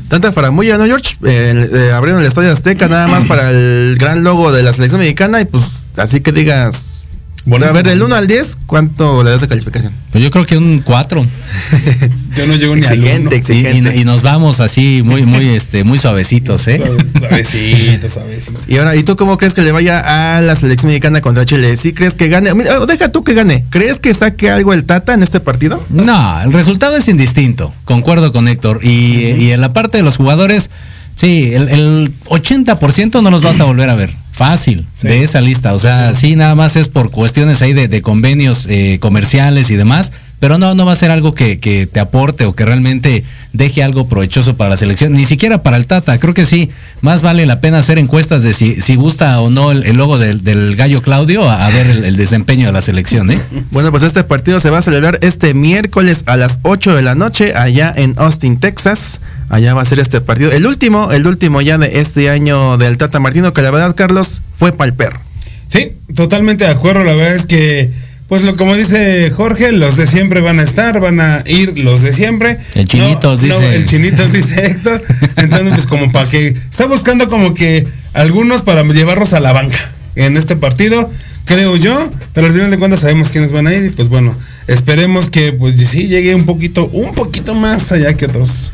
Tanta 0.07 0.31
faramulla, 0.31 0.77
¿no, 0.77 0.85
George? 0.85 1.15
Eh, 1.23 1.69
eh, 1.71 1.91
abrieron 1.93 2.21
el 2.21 2.27
Estadio 2.27 2.51
Azteca 2.51 2.87
nada 2.87 3.07
más 3.07 3.25
para 3.25 3.51
el 3.51 3.95
gran 3.99 4.23
logo 4.23 4.51
de 4.51 4.63
la 4.63 4.73
selección 4.73 5.01
mexicana 5.01 5.41
y 5.41 5.45
pues 5.45 5.63
así 5.97 6.21
que 6.21 6.31
digas... 6.31 7.07
Bueno, 7.45 7.65
a 7.65 7.71
ver, 7.71 7.85
del 7.85 8.03
1 8.03 8.15
al 8.15 8.27
10, 8.27 8.57
¿cuánto 8.67 9.23
le 9.23 9.31
das 9.31 9.41
de 9.41 9.47
calificación? 9.47 9.91
Pues 10.11 10.23
yo 10.23 10.29
creo 10.29 10.45
que 10.45 10.57
un 10.57 10.81
4. 10.85 11.25
Yo 12.35 12.47
no 12.47 12.55
llego 12.55 12.75
ni 12.75 12.85
al 12.85 12.93
Exigente, 12.93 13.27
uno. 13.27 13.35
exigente. 13.35 13.97
Y, 13.97 14.01
y 14.01 14.05
nos 14.05 14.21
vamos 14.21 14.59
así 14.59 15.01
muy, 15.03 15.23
muy, 15.25 15.49
este, 15.55 15.83
muy 15.83 15.99
suavecitos, 15.99 16.67
¿eh? 16.67 16.81
Suavecito, 17.19 18.09
suavecito. 18.09 18.59
Y 18.67 18.77
ahora, 18.77 18.95
¿y 18.95 19.03
tú 19.03 19.15
cómo 19.15 19.37
crees 19.37 19.53
que 19.53 19.61
le 19.61 19.71
vaya 19.71 20.37
a 20.37 20.41
la 20.41 20.55
selección 20.55 20.89
mexicana 20.89 21.21
contra 21.21 21.45
Chile? 21.45 21.75
¿Sí 21.77 21.93
crees 21.93 22.13
que 22.13 22.27
gane? 22.29 22.53
Mira, 22.53 22.79
oh, 22.79 22.85
deja 22.85 23.11
tú 23.11 23.23
que 23.23 23.33
gane. 23.33 23.65
¿Crees 23.69 23.97
que 23.97 24.13
saque 24.13 24.49
algo 24.49 24.73
el 24.73 24.83
Tata 24.85 25.13
en 25.13 25.23
este 25.23 25.39
partido? 25.39 25.83
No, 25.89 26.41
el 26.41 26.53
resultado 26.53 26.97
es 26.97 27.07
indistinto, 27.07 27.73
concuerdo 27.85 28.31
con 28.31 28.47
Héctor. 28.47 28.79
Y, 28.83 29.31
y 29.37 29.51
en 29.51 29.61
la 29.61 29.73
parte 29.73 29.97
de 29.97 30.03
los 30.03 30.17
jugadores, 30.17 30.69
sí, 31.15 31.51
el, 31.53 31.69
el 31.69 32.13
80% 32.25 33.21
no 33.21 33.31
los 33.31 33.41
vas 33.41 33.59
a 33.59 33.65
volver 33.65 33.89
a 33.89 33.95
ver. 33.95 34.11
Fácil, 34.31 34.87
de 35.03 35.23
esa 35.23 35.41
lista. 35.41 35.73
O 35.73 35.79
sea, 35.79 36.15
sí, 36.15 36.35
nada 36.35 36.55
más 36.55 36.75
es 36.75 36.87
por 36.87 37.11
cuestiones 37.11 37.61
ahí 37.61 37.73
de, 37.73 37.87
de 37.87 38.01
convenios 38.01 38.65
eh, 38.69 38.97
comerciales 38.99 39.69
y 39.69 39.75
demás. 39.75 40.13
Pero 40.41 40.57
no, 40.57 40.73
no 40.75 40.85
va 40.87 40.91
a 40.91 40.95
ser 40.95 41.11
algo 41.11 41.35
que, 41.35 41.59
que 41.59 41.85
te 41.87 41.99
aporte 41.99 42.45
o 42.45 42.53
que 42.53 42.65
realmente 42.65 43.23
deje 43.53 43.83
algo 43.83 44.07
provechoso 44.07 44.57
para 44.57 44.71
la 44.71 44.77
selección, 44.77 45.13
ni 45.13 45.25
siquiera 45.25 45.61
para 45.61 45.77
el 45.77 45.85
Tata. 45.85 46.19
Creo 46.19 46.33
que 46.33 46.47
sí, 46.47 46.71
más 47.01 47.21
vale 47.21 47.45
la 47.45 47.61
pena 47.61 47.77
hacer 47.77 47.99
encuestas 47.99 48.41
de 48.41 48.53
si, 48.53 48.81
si 48.81 48.95
gusta 48.95 49.39
o 49.39 49.51
no 49.51 49.71
el, 49.71 49.83
el 49.83 49.97
logo 49.97 50.17
del, 50.17 50.43
del 50.43 50.75
gallo 50.75 51.03
Claudio 51.03 51.47
a, 51.47 51.67
a 51.67 51.69
ver 51.69 51.85
el, 51.85 52.03
el 52.03 52.17
desempeño 52.17 52.65
de 52.65 52.73
la 52.73 52.81
selección, 52.81 53.29
¿eh? 53.29 53.39
Bueno, 53.69 53.91
pues 53.91 54.01
este 54.03 54.23
partido 54.23 54.59
se 54.59 54.71
va 54.71 54.79
a 54.79 54.81
celebrar 54.81 55.19
este 55.21 55.53
miércoles 55.53 56.23
a 56.25 56.35
las 56.37 56.57
8 56.63 56.95
de 56.95 57.01
la 57.03 57.13
noche 57.13 57.53
allá 57.55 57.93
en 57.95 58.15
Austin, 58.17 58.59
Texas. 58.59 59.19
Allá 59.49 59.75
va 59.75 59.83
a 59.83 59.85
ser 59.85 59.99
este 59.99 60.21
partido. 60.21 60.51
El 60.51 60.65
último, 60.65 61.11
el 61.11 61.27
último 61.27 61.61
ya 61.61 61.77
de 61.77 61.99
este 61.99 62.29
año 62.31 62.77
del 62.77 62.97
Tata 62.97 63.19
Martino, 63.19 63.53
que 63.53 63.61
la 63.61 63.69
verdad, 63.69 63.95
Carlos, 63.95 64.41
fue 64.55 64.71
pa'l 64.71 64.93
perro. 64.93 65.19
Sí, 65.67 65.89
totalmente 66.15 66.63
de 66.63 66.71
acuerdo. 66.71 67.03
La 67.03 67.13
verdad 67.13 67.35
es 67.35 67.45
que, 67.45 67.91
pues 68.31 68.43
lo 68.43 68.55
como 68.55 68.77
dice 68.77 69.29
Jorge, 69.29 69.73
los 69.73 69.97
de 69.97 70.07
siempre 70.07 70.39
van 70.39 70.61
a 70.61 70.63
estar, 70.63 71.01
van 71.01 71.19
a 71.19 71.43
ir 71.45 71.77
los 71.77 72.01
de 72.01 72.13
siempre. 72.13 72.57
El 72.75 72.87
chinitos, 72.87 73.43
No, 73.43 73.55
no, 73.55 73.59
dice. 73.59 73.75
el 73.75 73.85
chinitos 73.85 74.31
dice 74.31 74.67
Héctor. 74.67 75.03
Entonces, 75.35 75.73
pues 75.73 75.85
como 75.85 76.13
para 76.13 76.29
que 76.29 76.47
está 76.47 76.85
buscando 76.85 77.27
como 77.27 77.53
que 77.53 77.85
algunos 78.13 78.61
para 78.61 78.83
llevarlos 78.83 79.33
a 79.33 79.41
la 79.41 79.51
banca 79.51 79.77
en 80.15 80.37
este 80.37 80.55
partido, 80.55 81.09
creo 81.43 81.75
yo, 81.75 82.09
pero 82.31 82.47
al 82.47 82.53
final 82.53 82.71
de 82.71 82.79
cuentas 82.79 83.01
sabemos 83.01 83.31
quiénes 83.31 83.51
van 83.51 83.67
a 83.67 83.73
ir 83.73 83.87
y 83.87 83.89
pues 83.89 84.07
bueno, 84.07 84.33
esperemos 84.67 85.29
que 85.29 85.51
pues 85.51 85.75
sí 85.75 86.07
llegue 86.07 86.33
un 86.33 86.45
poquito, 86.45 86.85
un 86.85 87.13
poquito 87.13 87.53
más 87.53 87.91
allá 87.91 88.13
que 88.13 88.27
otros 88.27 88.71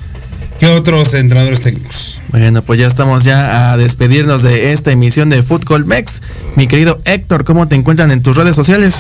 que 0.60 0.68
otros 0.68 1.16
entrenadores 1.16 1.62
técnicos. 1.62 2.20
Bueno, 2.30 2.62
pues 2.62 2.80
ya 2.80 2.86
estamos 2.86 3.24
ya 3.24 3.72
a 3.72 3.78
despedirnos 3.78 4.44
de 4.44 4.74
esta 4.74 4.92
emisión 4.92 5.30
de 5.30 5.42
Fútbol 5.42 5.88
Mex. 5.88 6.22
Mi 6.56 6.68
querido 6.68 7.00
Héctor, 7.06 7.44
¿cómo 7.44 7.68
te 7.68 7.74
encuentran 7.74 8.12
en 8.12 8.22
tus 8.22 8.36
redes 8.36 8.56
sociales? 8.56 8.96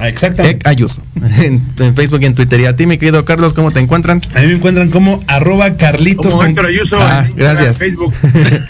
Ah, 0.00 0.08
Exactamente. 0.08 0.68
Ayuso. 0.68 1.02
En, 1.38 1.62
en 1.78 1.94
Facebook 1.94 2.20
y 2.22 2.26
en 2.26 2.34
Twitter. 2.34 2.60
Y 2.60 2.66
a 2.66 2.76
ti, 2.76 2.84
mi 2.86 2.98
querido 2.98 3.24
Carlos, 3.24 3.54
¿cómo 3.54 3.70
te 3.70 3.80
encuentran? 3.80 4.20
A 4.34 4.40
mí 4.40 4.48
me 4.48 4.52
encuentran 4.54 4.90
como 4.90 5.22
arroba 5.26 5.76
Carlitos. 5.76 6.26
Como 6.26 6.38
con- 6.38 6.48
Héctor 6.50 6.66
Ayuso 6.66 6.98
Ah, 7.00 7.26
gracias. 7.34 7.78
Facebook. 7.78 8.12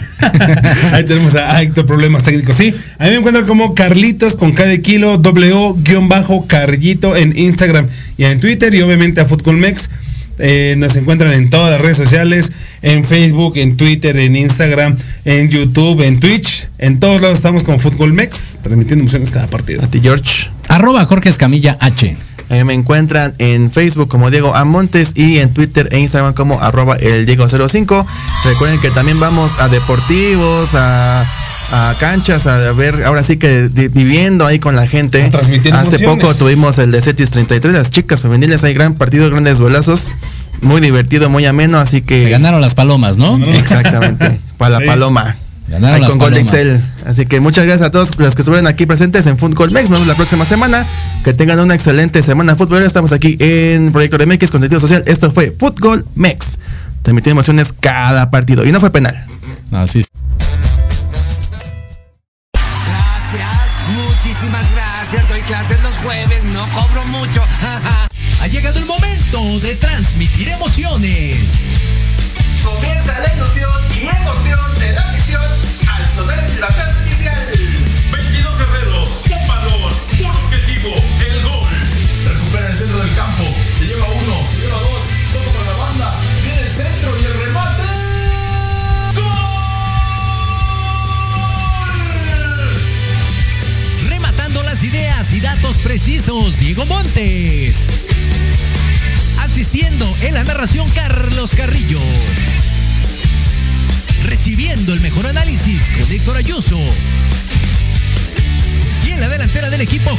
Ahí 0.93 1.03
tenemos 1.03 1.35
a, 1.35 1.55
a 1.57 1.61
Héctor 1.61 1.85
Problemas 1.85 2.23
Técnicos. 2.23 2.55
Sí, 2.55 2.73
a 2.97 3.03
mí 3.05 3.09
me 3.09 3.15
encuentran 3.17 3.45
como 3.45 3.73
Carlitos 3.75 4.35
con 4.35 4.53
K 4.53 4.65
de 4.65 4.81
kilo, 4.81 5.17
W 5.17 5.73
guion 5.83 6.07
bajo 6.07 6.47
Carlito 6.47 7.15
en 7.17 7.37
Instagram 7.37 7.87
y 8.17 8.23
en 8.25 8.39
Twitter 8.39 8.73
y 8.73 8.81
obviamente 8.83 9.19
a 9.19 9.25
Fútbol 9.25 9.57
Mex. 9.57 9.89
Eh, 10.37 10.75
nos 10.77 10.95
encuentran 10.95 11.33
en 11.33 11.49
todas 11.49 11.71
las 11.71 11.81
redes 11.81 11.97
sociales, 11.97 12.51
en 12.85 13.03
Facebook, 13.03 13.57
en 13.57 13.77
Twitter, 13.77 14.15
en 14.15 14.35
Instagram, 14.35 14.95
en 15.25 15.49
YouTube, 15.49 16.01
en 16.03 16.19
Twitch. 16.19 16.69
En 16.77 16.99
todos 16.99 17.19
lados 17.19 17.39
estamos 17.39 17.63
como 17.63 17.79
Fútbol 17.79 18.13
Mex, 18.13 18.59
transmitiendo 18.61 19.01
emociones 19.01 19.31
cada 19.31 19.47
partido. 19.47 19.83
A 19.83 19.87
ti, 19.87 19.99
George. 20.01 20.49
Arroba 20.69 21.03
Jorge 21.05 21.29
Escamilla 21.29 21.77
H. 21.81 22.15
Eh, 22.51 22.63
me 22.63 22.75
encuentran 22.75 23.33
en 23.39 23.71
Facebook 23.71 24.07
como 24.07 24.29
Diego 24.29 24.53
Amontes 24.53 25.13
y 25.15 25.39
en 25.39 25.51
Twitter 25.51 25.89
e 25.91 25.99
Instagram 25.99 26.35
como 26.35 26.61
arroba 26.61 26.95
el 26.97 27.25
Diego05. 27.25 28.05
Recuerden 28.45 28.79
que 28.79 28.91
también 28.91 29.19
vamos 29.19 29.51
a 29.59 29.67
deportivos, 29.67 30.69
a, 30.75 31.21
a 31.71 31.95
canchas, 31.99 32.45
a 32.45 32.71
ver, 32.71 33.03
ahora 33.03 33.23
sí 33.23 33.37
que 33.37 33.67
viviendo 33.91 34.45
ahí 34.45 34.59
con 34.59 34.75
la 34.75 34.85
gente. 34.85 35.23
Hace 35.33 35.55
emociones. 35.55 36.03
poco 36.03 36.35
tuvimos 36.35 36.77
el 36.77 36.91
de 36.91 37.01
Cetis 37.01 37.31
33, 37.31 37.73
las 37.73 37.89
chicas 37.89 38.21
femeniles, 38.21 38.63
hay 38.63 38.75
gran 38.75 38.93
partido, 38.93 39.27
grandes 39.31 39.59
golazos. 39.59 40.11
Muy 40.61 40.81
divertido, 40.81 41.29
muy 41.29 41.45
ameno, 41.45 41.77
así 41.79 41.97
Se 41.97 42.03
que... 42.03 42.29
ganaron 42.29 42.61
las 42.61 42.73
palomas, 42.75 43.17
¿no? 43.17 43.37
Exactamente, 43.53 44.39
para 44.57 44.77
Sí. 44.77 44.83
la 44.83 44.91
paloma. 44.91 45.35
Ganaron 45.67 45.95
Ahí 45.95 46.01
las 46.01 46.09
con 46.11 46.19
Gol 46.19 46.33
de 46.33 46.45
palomas. 46.45 46.53
Excel. 46.61 46.83
Así 47.07 47.25
que 47.25 47.39
muchas 47.39 47.65
gracias 47.65 47.87
a 47.87 47.91
todos 47.91 48.11
los 48.19 48.35
que 48.35 48.43
estuvieron 48.43 48.67
aquí 48.67 48.85
presentes 48.85 49.25
en 49.25 49.37
Fútbol 49.39 49.71
Mex. 49.71 49.89
Nos 49.89 49.99
vemos 49.99 50.07
la 50.07 50.13
próxima 50.15 50.45
semana. 50.45 50.85
Que 51.23 51.33
tengan 51.33 51.59
una 51.59 51.73
excelente 51.73 52.21
semana 52.21 52.55
futbolera. 52.55 52.85
Estamos 52.85 53.11
aquí 53.11 53.35
en 53.39 53.91
Proyecto 53.91 54.19
de 54.19 54.27
MX 54.27 54.51
con 54.51 54.61
sentido 54.61 54.79
social. 54.79 55.01
Esto 55.07 55.31
fue 55.31 55.55
Fútbol 55.57 56.05
Mex. 56.13 56.59
Transmitiendo 57.01 57.39
emociones 57.39 57.73
cada 57.79 58.29
partido. 58.29 58.63
Y 58.63 58.71
no 58.71 58.79
fue 58.79 58.91
penal. 58.91 59.15
Así 59.71 60.04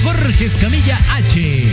Jorge 0.06 0.44
Escamilla 0.44 0.96
H. 1.16 1.64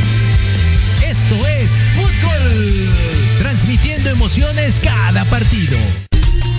Esto 1.08 1.36
es 1.48 1.70
Fútbol. 1.96 2.90
Transmitiendo 3.38 4.10
emociones 4.10 4.82
cada 4.84 5.24
partido. 5.26 5.78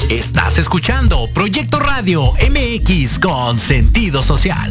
Estás 0.09 0.59
escuchando 0.59 1.29
Proyecto 1.35 1.81
Radio 1.81 2.31
MX 2.49 3.19
con 3.19 3.59
sentido 3.59 4.23
social. 4.23 4.71